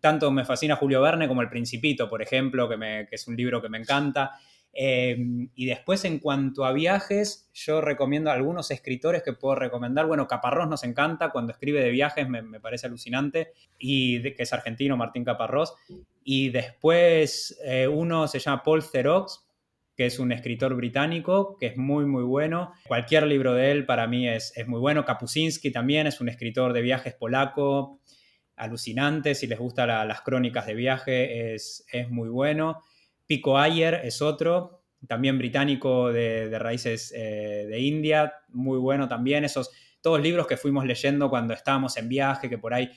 tanto 0.00 0.30
me 0.30 0.44
fascina 0.44 0.76
Julio 0.76 1.00
Verne 1.00 1.26
como 1.26 1.42
El 1.42 1.48
Principito, 1.48 2.08
por 2.08 2.22
ejemplo, 2.22 2.68
que, 2.68 3.06
que 3.08 3.16
es 3.16 3.26
un 3.26 3.36
libro 3.36 3.60
que 3.60 3.68
me 3.68 3.78
encanta. 3.78 4.32
Em, 4.72 5.48
y 5.54 5.66
después, 5.66 6.04
en 6.04 6.18
cuanto 6.20 6.64
a 6.64 6.72
viajes, 6.72 7.50
yo 7.52 7.80
recomiendo 7.80 8.30
a 8.30 8.34
algunos 8.34 8.70
escritores 8.70 9.22
que 9.22 9.32
puedo 9.32 9.56
recomendar. 9.56 10.06
Bueno, 10.06 10.28
Caparrós 10.28 10.68
nos 10.68 10.84
encanta, 10.84 11.30
cuando 11.30 11.52
escribe 11.52 11.82
de 11.82 11.90
viajes 11.90 12.28
me, 12.28 12.60
parece 12.60 12.86
alucinante, 12.86 13.52
y 13.78 14.22
que 14.34 14.42
es 14.42 14.52
argentino, 14.52 14.96
Martín 14.96 15.24
Caparrós. 15.24 15.74
Y 16.22 16.50
después 16.50 17.58
eh, 17.64 17.88
uno 17.88 18.28
se 18.28 18.38
llama 18.38 18.62
Paul 18.62 18.84
Theroux, 18.90 19.26
que 20.00 20.06
es 20.06 20.18
un 20.18 20.32
escritor 20.32 20.74
británico, 20.76 21.58
que 21.60 21.66
es 21.66 21.76
muy, 21.76 22.06
muy 22.06 22.22
bueno. 22.22 22.72
Cualquier 22.88 23.26
libro 23.26 23.52
de 23.52 23.70
él 23.70 23.84
para 23.84 24.06
mí 24.06 24.26
es, 24.26 24.54
muy 24.66 24.80
bueno. 24.80 25.04
Kapuscinski 25.04 25.70
también 25.70 26.06
es 26.06 26.22
un 26.22 26.30
escritor 26.30 26.72
de 26.72 26.80
viajes 26.80 27.12
polaco, 27.12 28.00
alucinante. 28.56 29.34
Si 29.34 29.46
les 29.46 29.58
gustan 29.58 29.88
las 30.08 30.22
crónicas 30.22 30.64
de 30.66 30.72
viaje, 30.72 31.54
es, 31.54 31.84
es 31.92 32.08
muy 32.08 32.30
bueno. 32.30 32.82
Pico 33.26 33.58
Ayer 33.58 34.00
es 34.02 34.22
otro, 34.22 34.84
también 35.06 35.36
británico 35.36 36.10
de, 36.10 36.58
raíces 36.58 37.12
eh, 37.14 37.66
de 37.68 37.80
India, 37.80 38.32
muy 38.48 38.78
bueno 38.78 39.06
también, 39.06 39.44
esos, 39.44 39.70
todos 40.00 40.18
libros 40.22 40.46
que 40.46 40.56
fuimos 40.56 40.86
leyendo 40.86 41.28
cuando 41.28 41.52
estábamos 41.52 41.98
en 41.98 42.08
viaje, 42.08 42.48
que 42.48 42.56
por 42.56 42.72
ahí 42.72 42.90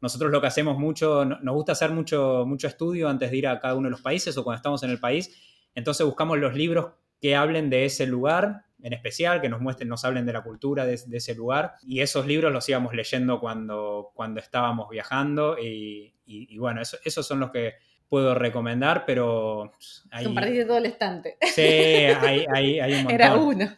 nosotros 0.00 0.32
lo 0.32 0.40
que 0.40 0.48
hacemos 0.48 0.76
mucho, 0.76 1.24
nos 1.24 1.54
gusta 1.54 1.70
hacer 1.70 1.92
mucho, 1.92 2.42
mucho 2.48 2.66
estudio 2.66 3.08
antes 3.08 3.30
de 3.30 3.36
ir 3.36 3.46
a 3.46 3.60
cada 3.60 3.76
uno 3.76 3.86
de 3.86 3.92
los 3.92 4.02
países 4.02 4.36
o 4.36 4.42
cuando 4.42 4.56
estamos 4.56 4.82
en 4.82 4.90
el 4.90 4.98
país, 4.98 5.47
entonces 5.78 6.04
buscamos 6.04 6.38
los 6.38 6.54
libros 6.54 6.92
que 7.20 7.34
hablen 7.34 7.70
de 7.70 7.84
ese 7.84 8.06
lugar 8.06 8.64
en 8.82 8.92
especial, 8.92 9.40
que 9.40 9.48
nos 9.48 9.60
muestren, 9.60 9.88
nos 9.88 10.04
hablen 10.04 10.24
de 10.24 10.32
la 10.32 10.42
cultura 10.42 10.86
de, 10.86 10.94
ese 10.94 11.34
lugar. 11.34 11.74
Y 11.82 12.00
esos 12.00 12.26
libros 12.26 12.52
los 12.52 12.68
íbamos 12.68 12.94
leyendo 12.94 13.40
cuando, 13.40 14.12
cuando 14.14 14.40
estábamos 14.40 14.88
viajando 14.88 15.56
y, 15.58 16.12
bueno, 16.58 16.80
esos 16.80 17.26
son 17.26 17.40
los 17.40 17.50
que 17.50 17.74
puedo 18.08 18.34
recomendar, 18.34 19.04
pero... 19.04 19.72
Hay, 20.10 20.24
Compartiste 20.24 20.64
todo 20.64 20.78
el 20.78 20.86
estante. 20.86 21.36
Sí, 21.42 21.62
hay, 21.62 22.80
un 22.80 22.96
montón. 22.98 23.10
Era 23.10 23.34
uno. 23.34 23.68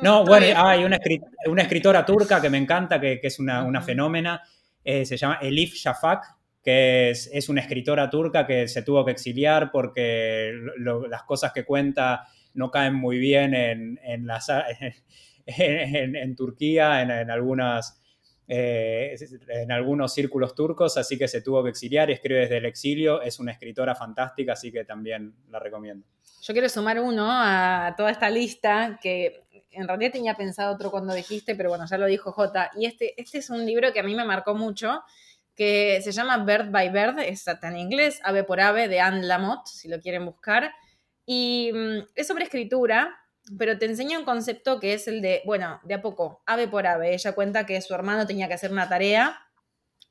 No, 0.00 0.24
bueno, 0.26 0.46
hay 0.56 0.84
una, 0.84 0.98
una, 1.46 1.62
escritora 1.62 2.06
turca 2.06 2.40
que 2.40 2.48
me 2.48 2.58
encanta, 2.58 3.00
que, 3.00 3.20
es 3.22 3.38
una, 3.38 3.82
fenómena, 3.82 4.42
eh, 4.82 5.04
se 5.04 5.16
llama 5.16 5.38
Elif 5.42 5.74
Shafak, 5.74 6.35
que 6.66 7.10
es, 7.10 7.48
una 7.48 7.60
escritora 7.60 8.10
turca 8.10 8.44
que 8.44 8.66
se 8.66 8.82
tuvo 8.82 9.04
que 9.04 9.12
exiliar 9.12 9.70
porque 9.70 10.50
las 11.08 11.22
cosas 11.22 11.52
que 11.52 11.64
cuenta 11.64 12.26
no 12.54 12.72
caen 12.72 12.92
muy 12.92 13.18
bien 13.18 13.54
en, 13.54 14.00
en, 14.02 14.26
en, 15.46 16.34
Turquía, 16.34 17.02
en, 17.02 17.30
algunas, 17.30 18.02
eh, 18.48 19.14
en 19.46 19.70
algunos 19.70 20.12
círculos 20.12 20.56
turcos, 20.56 20.96
así 20.96 21.16
que 21.16 21.28
se 21.28 21.40
tuvo 21.40 21.62
que 21.62 21.70
exiliar 21.70 22.10
escribe 22.10 22.40
desde 22.40 22.56
el 22.56 22.64
exilio. 22.64 23.22
Es 23.22 23.38
una 23.38 23.52
escritora 23.52 23.94
fantástica, 23.94 24.54
así 24.54 24.72
que 24.72 24.84
también 24.84 25.36
la 25.50 25.60
recomiendo. 25.60 26.04
Yo 26.42 26.52
quiero 26.52 26.68
sumar 26.68 26.98
uno 26.98 27.28
a 27.30 27.94
toda 27.96 28.10
esta 28.10 28.28
lista 28.28 28.98
que 29.00 29.44
en 29.70 29.86
realidad 29.86 30.10
tenía 30.10 30.34
pensado 30.34 30.74
otro 30.74 30.90
cuando 30.90 31.14
dijiste, 31.14 31.54
pero 31.54 31.68
bueno, 31.68 31.84
ya 31.88 31.96
lo 31.96 32.06
dijo 32.06 32.32
J. 32.32 32.72
Y 32.76 32.86
este, 32.86 33.20
este 33.20 33.38
es 33.38 33.50
un 33.50 33.64
libro 33.64 33.92
que 33.92 34.00
a 34.00 34.02
mí 34.02 34.16
me 34.16 34.24
marcó 34.24 34.56
mucho, 34.56 35.04
que 35.56 36.00
se 36.02 36.12
llama 36.12 36.44
Bird 36.44 36.70
by 36.70 36.90
Bird, 36.90 37.18
está 37.20 37.58
en 37.62 37.78
inglés, 37.78 38.20
Ave 38.22 38.44
por 38.44 38.60
Ave, 38.60 38.88
de 38.88 39.00
Anne 39.00 39.26
Lamott, 39.26 39.66
si 39.66 39.88
lo 39.88 40.00
quieren 40.00 40.26
buscar. 40.26 40.72
Y 41.24 41.72
mm, 41.72 42.08
es 42.14 42.26
sobre 42.26 42.44
escritura, 42.44 43.16
pero 43.58 43.78
te 43.78 43.86
enseña 43.86 44.18
un 44.18 44.24
concepto 44.24 44.78
que 44.78 44.92
es 44.92 45.08
el 45.08 45.22
de, 45.22 45.42
bueno, 45.46 45.80
de 45.84 45.94
a 45.94 46.02
poco, 46.02 46.42
ave 46.46 46.68
por 46.68 46.86
ave. 46.86 47.14
Ella 47.14 47.32
cuenta 47.32 47.64
que 47.64 47.80
su 47.80 47.94
hermano 47.94 48.26
tenía 48.26 48.48
que 48.48 48.54
hacer 48.54 48.70
una 48.70 48.88
tarea 48.88 49.40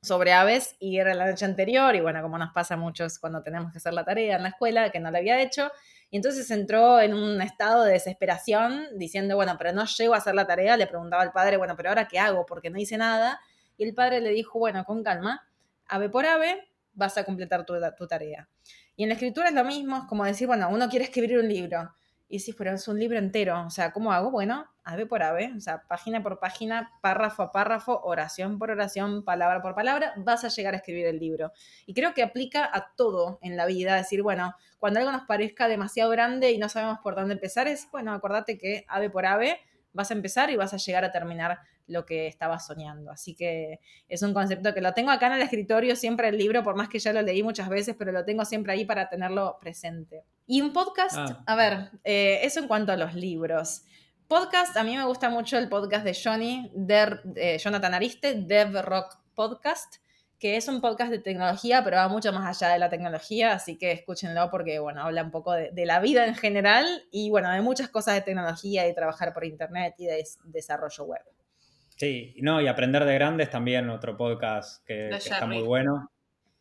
sobre 0.02 0.34
aves 0.34 0.76
y 0.80 0.98
era 0.98 1.14
la 1.14 1.28
noche 1.28 1.46
anterior, 1.46 1.96
y 1.96 2.00
bueno, 2.00 2.22
como 2.22 2.38
nos 2.38 2.52
pasa 2.54 2.76
a 2.76 2.78
muchos 2.78 3.18
cuando 3.20 3.42
tenemos 3.42 3.72
que 3.72 3.80
hacer 3.80 3.94
la 3.94 4.06
tarea 4.06 4.36
en 4.36 4.44
la 4.44 4.50
escuela, 4.50 4.92
que 4.92 5.00
no 5.00 5.10
la 5.10 5.18
había 5.18 5.42
hecho, 5.42 5.72
y 6.12 6.18
entonces 6.18 6.50
entró 6.52 7.00
en 7.00 7.14
un 7.14 7.42
estado 7.42 7.84
de 7.84 7.94
desesperación 7.94 8.86
diciendo, 8.98 9.36
bueno, 9.36 9.56
pero 9.58 9.74
no 9.74 9.86
llego 9.86 10.14
a 10.14 10.18
hacer 10.18 10.36
la 10.36 10.46
tarea, 10.46 10.78
le 10.78 10.88
preguntaba 10.88 11.24
al 11.24 11.32
padre, 11.32 11.58
bueno, 11.58 11.76
pero 11.76 11.90
ahora 11.90 12.08
qué 12.08 12.20
hago, 12.20 12.46
porque 12.46 12.70
no 12.70 12.80
hice 12.80 12.98
nada, 12.98 13.40
y 13.78 13.84
el 13.84 13.94
padre 13.94 14.22
le 14.22 14.32
dijo, 14.32 14.60
bueno, 14.60 14.84
con 14.86 15.04
calma, 15.04 15.48
ave 15.88 16.10
por 16.10 16.26
ave, 16.26 16.70
vas 16.94 17.18
a 17.18 17.24
completar 17.24 17.66
tu, 17.66 17.74
tu 17.98 18.08
tarea. 18.08 18.50
Y 18.96 19.04
en 19.04 19.10
la 19.10 19.16
escritura 19.16 19.50
es 19.50 19.54
lo 19.54 19.64
mismo, 19.64 19.98
es 19.98 20.04
como 20.06 20.26
decir, 20.26 20.48
bueno, 20.48 20.70
uno 20.70 20.90
quiere 20.90 21.06
escribir 21.06 21.38
un 21.38 21.48
libro. 21.48 21.94
Y 22.28 22.40
si 22.40 22.54
fuera 22.54 22.74
es 22.74 22.88
un 22.88 23.00
libro 23.00 23.20
entero, 23.20 23.66
o 23.68 23.70
sea, 23.70 23.92
¿cómo 23.92 24.12
hago? 24.12 24.32
Bueno, 24.32 24.66
ave 24.84 25.06
por 25.06 25.22
ave, 25.22 25.52
o 25.56 25.60
sea, 25.60 25.84
página 25.88 26.24
por 26.24 26.40
página, 26.40 26.92
párrafo 27.02 27.44
a 27.44 27.52
párrafo, 27.52 28.02
oración 28.04 28.58
por 28.58 28.72
oración, 28.72 29.24
palabra 29.24 29.62
por 29.62 29.76
palabra, 29.76 30.14
vas 30.18 30.44
a 30.44 30.48
llegar 30.48 30.74
a 30.74 30.78
escribir 30.78 31.06
el 31.06 31.20
libro. 31.20 31.52
Y 31.86 31.94
creo 31.94 32.14
que 32.14 32.24
aplica 32.24 32.68
a 32.72 32.94
todo 32.96 33.38
en 33.42 33.58
la 33.58 33.68
vida, 33.68 33.96
decir, 33.96 34.24
bueno, 34.24 34.56
cuando 34.80 35.00
algo 35.00 35.12
nos 35.12 35.24
parezca 35.24 35.68
demasiado 35.68 36.10
grande 36.10 36.52
y 36.52 36.58
no 36.58 36.68
sabemos 36.68 37.00
por 37.04 37.16
dónde 37.16 37.36
empezar, 37.36 37.68
es, 37.68 37.88
bueno, 37.92 38.14
acordate 38.14 38.58
que 38.58 38.86
ave 38.88 39.10
por 39.12 39.28
ave 39.28 39.60
vas 39.94 40.10
a 40.10 40.14
empezar 40.14 40.50
y 40.50 40.56
vas 40.56 40.74
a 40.74 40.78
llegar 40.78 41.06
a 41.06 41.12
terminar 41.12 41.60
lo 41.88 42.06
que 42.06 42.28
estaba 42.28 42.60
soñando. 42.60 43.12
Así 43.12 43.36
que 43.36 43.80
es 44.08 44.22
un 44.22 44.34
concepto 44.34 44.74
que 44.74 44.82
lo 44.82 44.94
tengo 44.94 45.12
acá 45.12 45.28
en 45.28 45.34
el 45.34 45.42
escritorio, 45.42 45.96
siempre 45.96 46.30
el 46.30 46.38
libro, 46.38 46.64
por 46.64 46.76
más 46.76 46.90
que 46.90 47.00
ya 47.00 47.14
lo 47.14 47.22
leí 47.22 47.44
muchas 47.44 47.70
veces, 47.70 47.96
pero 47.98 48.12
lo 48.12 48.26
tengo 48.26 48.46
siempre 48.46 48.74
ahí 48.74 48.86
para 48.86 49.10
tenerlo 49.10 49.58
presente. 49.60 50.24
Y 50.48 50.62
un 50.62 50.74
podcast, 50.74 51.18
ah. 51.18 51.44
a 51.46 51.56
ver, 51.56 51.92
eh, 52.04 52.40
eso 52.44 52.60
en 52.60 52.68
cuanto 52.68 52.92
a 52.92 52.98
los 52.98 53.16
libros. 53.16 53.84
Podcast, 54.28 54.76
a 54.78 54.84
mí 54.84 54.98
me 54.98 55.06
gusta 55.06 55.30
mucho 55.30 55.58
el 55.58 55.70
podcast 55.70 56.04
de 56.04 56.18
Johnny, 56.22 56.72
de, 56.74 57.60
Jonathan 57.60 57.94
Ariste, 57.94 58.34
Dev 58.34 58.82
Rock 58.82 59.20
Podcast, 59.36 59.98
que 60.40 60.58
es 60.58 60.68
un 60.68 60.82
podcast 60.82 61.12
de 61.12 61.20
tecnología, 61.20 61.84
pero 61.84 61.98
va 61.98 62.08
mucho 62.08 62.34
más 62.34 62.62
allá 62.62 62.74
de 62.74 62.80
la 62.80 62.90
tecnología, 62.90 63.54
así 63.54 63.78
que 63.78 63.92
escúchenlo 63.92 64.50
porque, 64.50 64.80
bueno, 64.80 65.04
habla 65.04 65.24
un 65.24 65.32
poco 65.32 65.54
de, 65.54 65.70
de 65.72 65.86
la 65.86 66.00
vida 66.00 66.26
en 66.26 66.36
general 66.36 66.86
y, 67.12 67.30
bueno, 67.30 67.52
de 67.52 67.62
muchas 67.62 67.90
cosas 67.90 68.16
de 68.16 68.22
tecnología, 68.22 68.84
de 68.84 68.94
trabajar 68.94 69.32
por 69.32 69.46
internet 69.46 69.94
y 70.00 70.06
de 70.06 70.24
desarrollo 70.46 71.04
web. 71.04 71.22
Sí, 71.96 72.36
no, 72.42 72.62
y 72.62 72.68
Aprender 72.68 73.06
de 73.06 73.14
Grandes 73.14 73.50
también, 73.50 73.90
otro 73.90 74.18
podcast 74.18 74.86
que, 74.86 75.10
está 75.10 75.46
muy 75.46 75.62
bueno. 75.62 76.12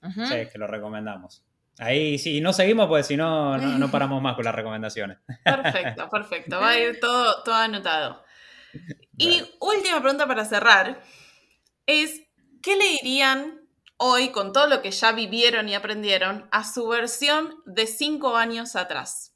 Sí, 0.02 0.48
que 0.52 0.58
lo 0.58 0.66
recomendamos. 0.66 1.42
Ahí 1.78 2.18
sí, 2.18 2.40
no 2.40 2.52
seguimos 2.52 2.86
pues 2.86 3.06
si 3.06 3.16
no, 3.16 3.58
no, 3.58 3.90
paramos 3.90 4.22
más 4.22 4.34
con 4.36 4.44
las 4.44 4.54
recomendaciones. 4.54 5.18
Perfecto, 5.42 6.08
perfecto. 6.08 6.60
Va 6.60 6.70
a 6.70 6.78
ir 6.78 7.00
todo, 7.00 7.42
todo 7.42 7.54
anotado. 7.54 8.22
Y 9.18 9.42
última 9.60 10.00
pregunta 10.00 10.26
para 10.26 10.44
cerrar 10.44 11.00
es, 11.86 12.22
¿qué 12.62 12.76
le 12.76 12.84
dirían 13.02 13.60
hoy 13.96 14.30
con 14.30 14.52
todo 14.52 14.66
lo 14.68 14.82
que 14.82 14.90
ya 14.90 15.12
vivieron 15.12 15.68
y 15.68 15.74
aprendieron 15.74 16.48
a 16.52 16.64
su 16.64 16.86
versión 16.88 17.56
de 17.66 17.86
cinco 17.86 18.36
años 18.36 18.76
atrás? 18.76 19.33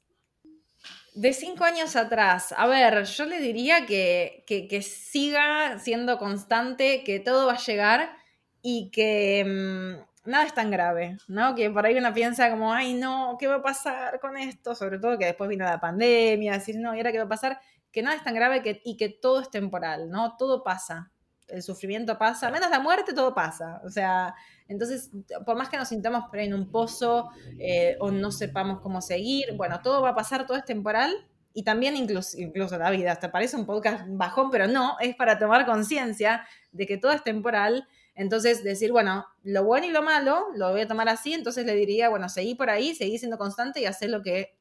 De 1.19 1.33
cinco 1.33 1.65
años 1.65 1.97
atrás, 1.97 2.55
a 2.57 2.69
ver, 2.69 3.03
yo 3.03 3.25
le 3.25 3.41
diría 3.41 3.87
que, 3.87 4.45
que, 4.47 4.83
siga 4.83 5.81
siendo 5.81 6.17
constante, 6.17 7.03
que 7.03 7.19
todo 7.19 7.49
va 7.49 7.55
a 7.55 7.59
llegar 7.59 8.17
y 8.63 8.93
que 8.93 9.45
mm, 9.45 10.31
nada 10.31 10.45
es 10.45 10.55
tan 10.55 10.71
grave, 10.71 11.17
¿no? 11.27 11.57
Que 11.57 11.71
por 11.71 11.85
ahí 11.85 11.99
uno 11.99 12.15
piensa 12.15 12.49
como, 12.51 12.73
ay, 12.73 12.95
no, 12.95 13.37
¿qué 13.37 13.49
va 13.49 13.57
a 13.57 13.63
pasar 13.63 14.21
con 14.21 14.37
esto? 14.37 14.77
Sobre 14.77 15.01
todo 15.01 15.19
que 15.19 15.25
después 15.25 15.51
vino 15.51 15.65
la 15.65 15.81
pandemia, 15.81 16.53
decir, 16.53 16.77
no, 16.79 16.95
¿y 16.95 16.99
ahora 16.99 17.11
qué 17.11 17.19
va 17.19 17.25
a 17.25 17.29
pasar? 17.29 17.61
Que 17.91 18.01
nada 18.01 18.15
es 18.15 18.23
tan 18.23 18.37
grave 18.37 18.63
que, 18.63 18.81
y 18.85 18.97
que 18.97 19.09
todo 19.09 19.41
es 19.41 19.51
temporal, 19.51 20.11
¿no? 20.11 20.37
Todo 20.37 20.63
pasa. 20.63 21.11
El 21.49 21.63
sufrimiento 21.63 22.19
pasa, 22.19 22.51
menos 22.51 22.71
la 22.71 22.81
muerte, 22.81 23.13
todo 23.13 23.35
pasa. 23.35 23.81
O 23.85 23.91
sea, 23.91 24.35
entonces, 24.69 25.11
por 25.47 25.57
más 25.57 25.69
que 25.69 25.77
nos 25.77 25.89
sintamos 25.89 26.25
por 26.29 26.39
en 26.39 26.55
un 26.55 26.71
pozo 26.71 27.31
eh, 27.59 27.97
o 28.01 28.11
no 28.11 28.31
sepamos 28.31 28.81
cómo 28.81 29.01
seguir, 29.01 29.55
bueno, 29.57 29.81
todo 29.83 30.03
va 30.03 30.11
a 30.11 30.15
pasar, 30.15 30.47
todo 30.47 30.57
es 30.57 30.65
temporal 30.65 31.27
y 31.55 31.65
también 31.65 31.97
incluso, 31.97 32.39
incluso 32.39 32.79
la 32.79 32.91
vida. 32.91 33.13
Hasta 33.13 33.33
parece 33.33 33.57
un 33.57 33.67
podcast 33.67 34.05
bajón, 34.09 34.51
pero 34.51 34.67
no, 34.67 34.97
es 35.01 35.17
para 35.17 35.39
tomar 35.39 35.67
conciencia 35.67 36.47
de 36.73 36.87
que 36.87 36.99
todo 36.99 37.13
es 37.13 37.25
temporal. 37.25 37.89
Entonces, 38.15 38.63
decir, 38.63 38.93
bueno, 38.93 39.27
lo 39.43 39.65
bueno 39.65 39.87
y 39.87 39.91
lo 39.91 40.03
malo 40.03 40.47
lo 40.55 40.71
voy 40.71 40.83
a 40.83 40.89
tomar 40.89 41.09
así, 41.09 41.33
entonces 41.33 41.65
le 41.65 41.75
diría, 41.75 42.09
bueno, 42.09 42.29
seguí 42.29 42.55
por 42.55 42.69
ahí, 42.69 42.95
seguí 42.95 43.19
siendo 43.19 43.39
constante 43.39 43.81
y 43.81 43.87
haz 43.87 44.03
lo 44.03 44.23
que 44.23 44.57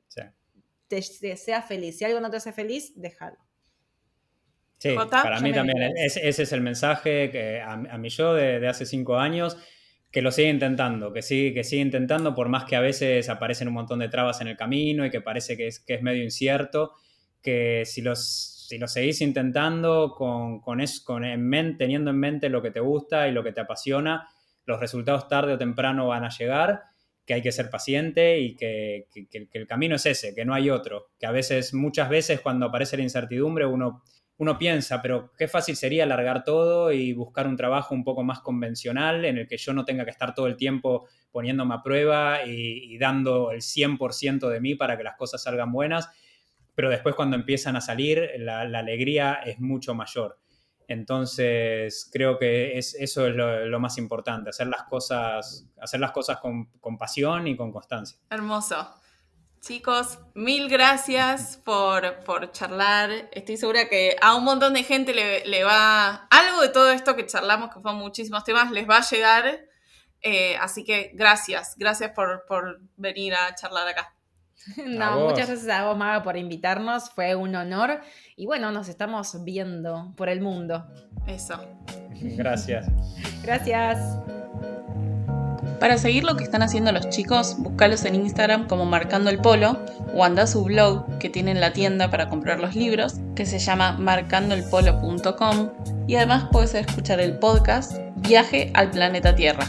te, 0.88 1.02
sea 1.02 1.62
feliz. 1.62 1.98
Si 1.98 2.06
algo 2.06 2.20
no 2.20 2.30
te 2.30 2.38
hace 2.38 2.54
feliz, 2.54 2.94
déjalo. 2.96 3.47
Sí, 4.80 4.96
para 5.10 5.40
mí 5.40 5.52
también 5.52 5.94
ese, 5.98 6.28
es 6.28 6.52
el 6.52 6.62
mensaje 6.62 7.32
que 7.32 7.60
a, 7.60 7.74
a 7.74 7.98
mi 7.98 8.10
yo 8.10 8.36
de, 8.36 8.60
de 8.60 8.68
hace 8.68 8.86
cinco 8.86 9.18
años 9.18 9.58
que 10.12 10.22
lo 10.22 10.32
sigue 10.32 10.50
intentando, 10.50 11.12
que 11.12 11.22
sigue, 11.22 11.54
que 11.54 11.64
sigue 11.64 11.82
intentando, 11.82 12.34
por 12.34 12.50
más 12.50 12.64
que 12.66 12.76
a 12.76 12.80
veces 12.80 13.30
aparecen 13.30 13.68
un 13.68 13.74
montón 13.74 14.00
de 14.00 14.10
trabas 14.10 14.42
en 14.42 14.48
el 14.48 14.58
camino 14.58 15.06
y 15.06 15.10
que 15.10 15.22
parece 15.22 15.58
que 15.58 15.68
es, 15.68 15.80
que 15.80 15.96
es 15.96 16.02
medio 16.02 16.24
incierto, 16.24 16.94
que 17.42 17.84
si 17.86 18.02
los, 18.02 18.66
si 18.68 18.78
lo 18.78 18.88
seguís 18.88 19.22
intentando 19.22 20.14
con, 20.16 20.62
con, 20.62 20.80
eso, 20.80 21.04
con 21.06 21.24
en 21.26 21.78
teniendo 21.78 22.12
en 22.12 22.18
mente 22.18 22.50
lo 22.50 22.62
que 22.62 22.72
te 22.72 22.80
gusta 22.80 23.28
y 23.28 23.32
lo 23.32 23.44
que 23.44 23.52
te 23.52 23.62
apasiona, 23.62 24.28
los 24.66 24.80
resultados 24.80 25.28
tarde 25.28 25.54
o 25.54 25.58
temprano 25.58 26.08
van 26.08 26.24
a 26.24 26.30
llegar, 26.30 26.84
que 27.26 27.34
hay 27.34 27.42
que 27.42 27.52
ser 27.52 27.70
paciente 27.70 28.40
y 28.40 28.56
que, 28.56 29.08
que 29.30 29.50
el 29.52 29.68
camino 29.68 29.98
es 29.98 30.06
ese, 30.06 30.34
que 30.34 30.46
no 30.46 30.54
hay 30.54 30.70
otro, 30.70 31.10
que 31.20 31.26
a 31.26 31.32
veces, 31.32 31.74
muchas 31.74 32.10
veces 32.10 32.40
cuando 32.40 32.68
aparece 32.68 32.96
la 32.96 33.04
incertidumbre 33.04 33.66
uno 33.66 34.02
uno 34.40 34.58
piensa, 34.58 35.02
pero 35.02 35.32
qué 35.38 35.48
fácil 35.48 35.76
sería 35.76 36.04
alargar 36.04 36.44
todo 36.44 36.92
y 36.92 37.14
buscar 37.14 37.48
un 37.48 37.58
trabajo 37.58 37.96
un 37.96 38.04
poco 38.04 38.24
más 38.24 38.40
convencional 38.42 39.26
en 39.26 39.38
el 39.40 39.48
que 39.48 39.58
yo 39.58 39.74
no 39.74 39.84
tenga 39.84 40.06
que 40.06 40.12
estar 40.12 40.36
todo 40.36 40.48
el 40.48 40.56
tiempo 40.56 41.08
poniéndome 41.32 41.74
a 41.74 41.82
prueba 41.82 42.44
y, 42.46 42.98
dando 43.00 43.52
el 43.52 43.62
100% 43.62 44.48
de 44.48 44.62
mí 44.62 44.76
para 44.76 44.98
que 44.98 45.04
las 45.04 45.16
cosas 45.16 45.42
salgan 45.42 45.72
buenas, 45.72 46.10
pero 46.76 46.90
después 46.90 47.16
cuando 47.16 47.36
empiezan 47.36 47.76
a 47.76 47.82
salir 47.82 48.30
la, 48.38 48.62
alegría 48.62 49.34
es 49.46 49.60
mucho 49.60 49.96
mayor. 49.96 50.40
Entonces, 50.88 52.10
creo 52.14 52.38
que 52.38 52.78
es, 52.78 52.96
eso 52.96 53.28
es 53.28 53.36
lo, 53.36 53.80
más 53.80 53.98
importante, 53.98 54.52
hacer 54.52 54.68
las 54.68 54.84
cosas, 54.84 55.68
hacer 55.82 56.00
las 56.00 56.12
cosas 56.12 56.38
con 56.38 56.98
pasión 56.98 57.48
y 57.48 57.58
con 57.58 57.72
constancia. 57.72 58.20
Hermoso. 58.30 58.88
Chicos, 59.68 60.20
mil 60.34 60.70
gracias 60.70 61.60
por, 61.66 62.24
por, 62.24 62.54
charlar. 62.54 63.10
Estoy 63.34 63.58
segura 63.58 63.90
que 63.90 64.16
a 64.22 64.34
un 64.34 64.46
montón 64.46 64.74
de 64.74 64.84
gente 64.84 65.14
le, 65.14 65.64
va. 65.66 66.26
Algo 66.30 66.62
de 66.62 66.70
todo 66.70 66.90
esto 66.90 67.18
que 67.18 67.26
charlamos, 67.26 67.74
que 67.74 67.82
fueron 67.82 68.00
muchísimos 68.00 68.46
temas, 68.46 68.72
les 68.72 68.90
va 68.90 69.00
a 69.00 69.02
llegar. 69.02 69.66
Eh, 70.22 70.56
así 70.62 70.86
que 70.86 71.12
gracias, 71.16 71.76
gracias 71.78 72.12
por, 72.12 72.46
por 72.48 72.80
venir 72.96 73.34
a 73.36 73.54
charlar 73.56 73.90
acá. 73.90 74.14
No, 74.86 75.20
muchas 75.20 75.50
gracias 75.50 75.70
a 75.70 75.84
vos, 75.84 75.98
Maga, 75.98 76.24
por 76.24 76.38
invitarnos. 76.38 77.10
Fue 77.10 77.36
un 77.36 77.54
honor. 77.54 78.00
Y 78.38 78.46
bueno, 78.46 78.72
nos 78.72 78.88
estamos 78.88 79.44
viendo 79.44 80.14
por 80.16 80.30
el 80.30 80.40
mundo. 80.40 80.88
Eso. 81.28 81.62
Gracias. 82.22 82.88
Gracias. 83.44 84.18
Para 85.80 85.98
seguir 86.00 86.24
lo 86.24 86.36
que 86.36 86.44
están 86.44 86.64
haciendo 86.64 86.92
los 86.92 87.10
chicos, 87.10 87.56
búscalos 87.60 88.04
en 88.06 88.16
Instagram 88.16 88.68
como 88.68 88.86
Marcando 88.86 89.30
el 89.30 89.38
Polo 89.38 89.78
o 90.14 90.24
anda 90.24 90.44
a 90.44 90.48
su 90.48 90.64
blog 90.64 91.20
que 91.20 91.30
tiene 91.30 91.52
en 91.52 91.62
la 91.62 91.74
tienda 91.74 92.10
para 92.10 92.30
comprar 92.30 92.60
los 92.60 92.76
libros, 92.76 93.16
que 93.36 93.46
se 93.46 93.60
llama 93.60 93.96
marcandoelpolo.com 94.00 95.70
y 96.08 96.16
además 96.16 96.48
puedes 96.52 96.74
escuchar 96.74 97.20
el 97.20 97.34
podcast 97.34 97.98
Viaje 98.16 98.72
al 98.74 98.90
planeta 98.90 99.36
Tierra. 99.36 99.68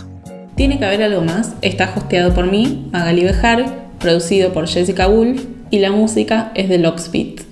Tiene 0.54 0.78
que 0.78 0.86
haber 0.86 1.02
algo 1.02 1.20
más, 1.20 1.54
está 1.60 1.92
hosteado 1.94 2.32
por 2.34 2.50
mí, 2.50 2.88
Magali 2.90 3.24
Bejar, 3.24 3.66
producido 3.98 4.52
por 4.52 4.66
Jessica 4.66 5.06
Wolf 5.06 5.44
y 5.70 5.80
la 5.80 5.92
música 5.92 6.52
es 6.54 6.68
de 6.68 6.78
Lockspeed. 6.78 7.47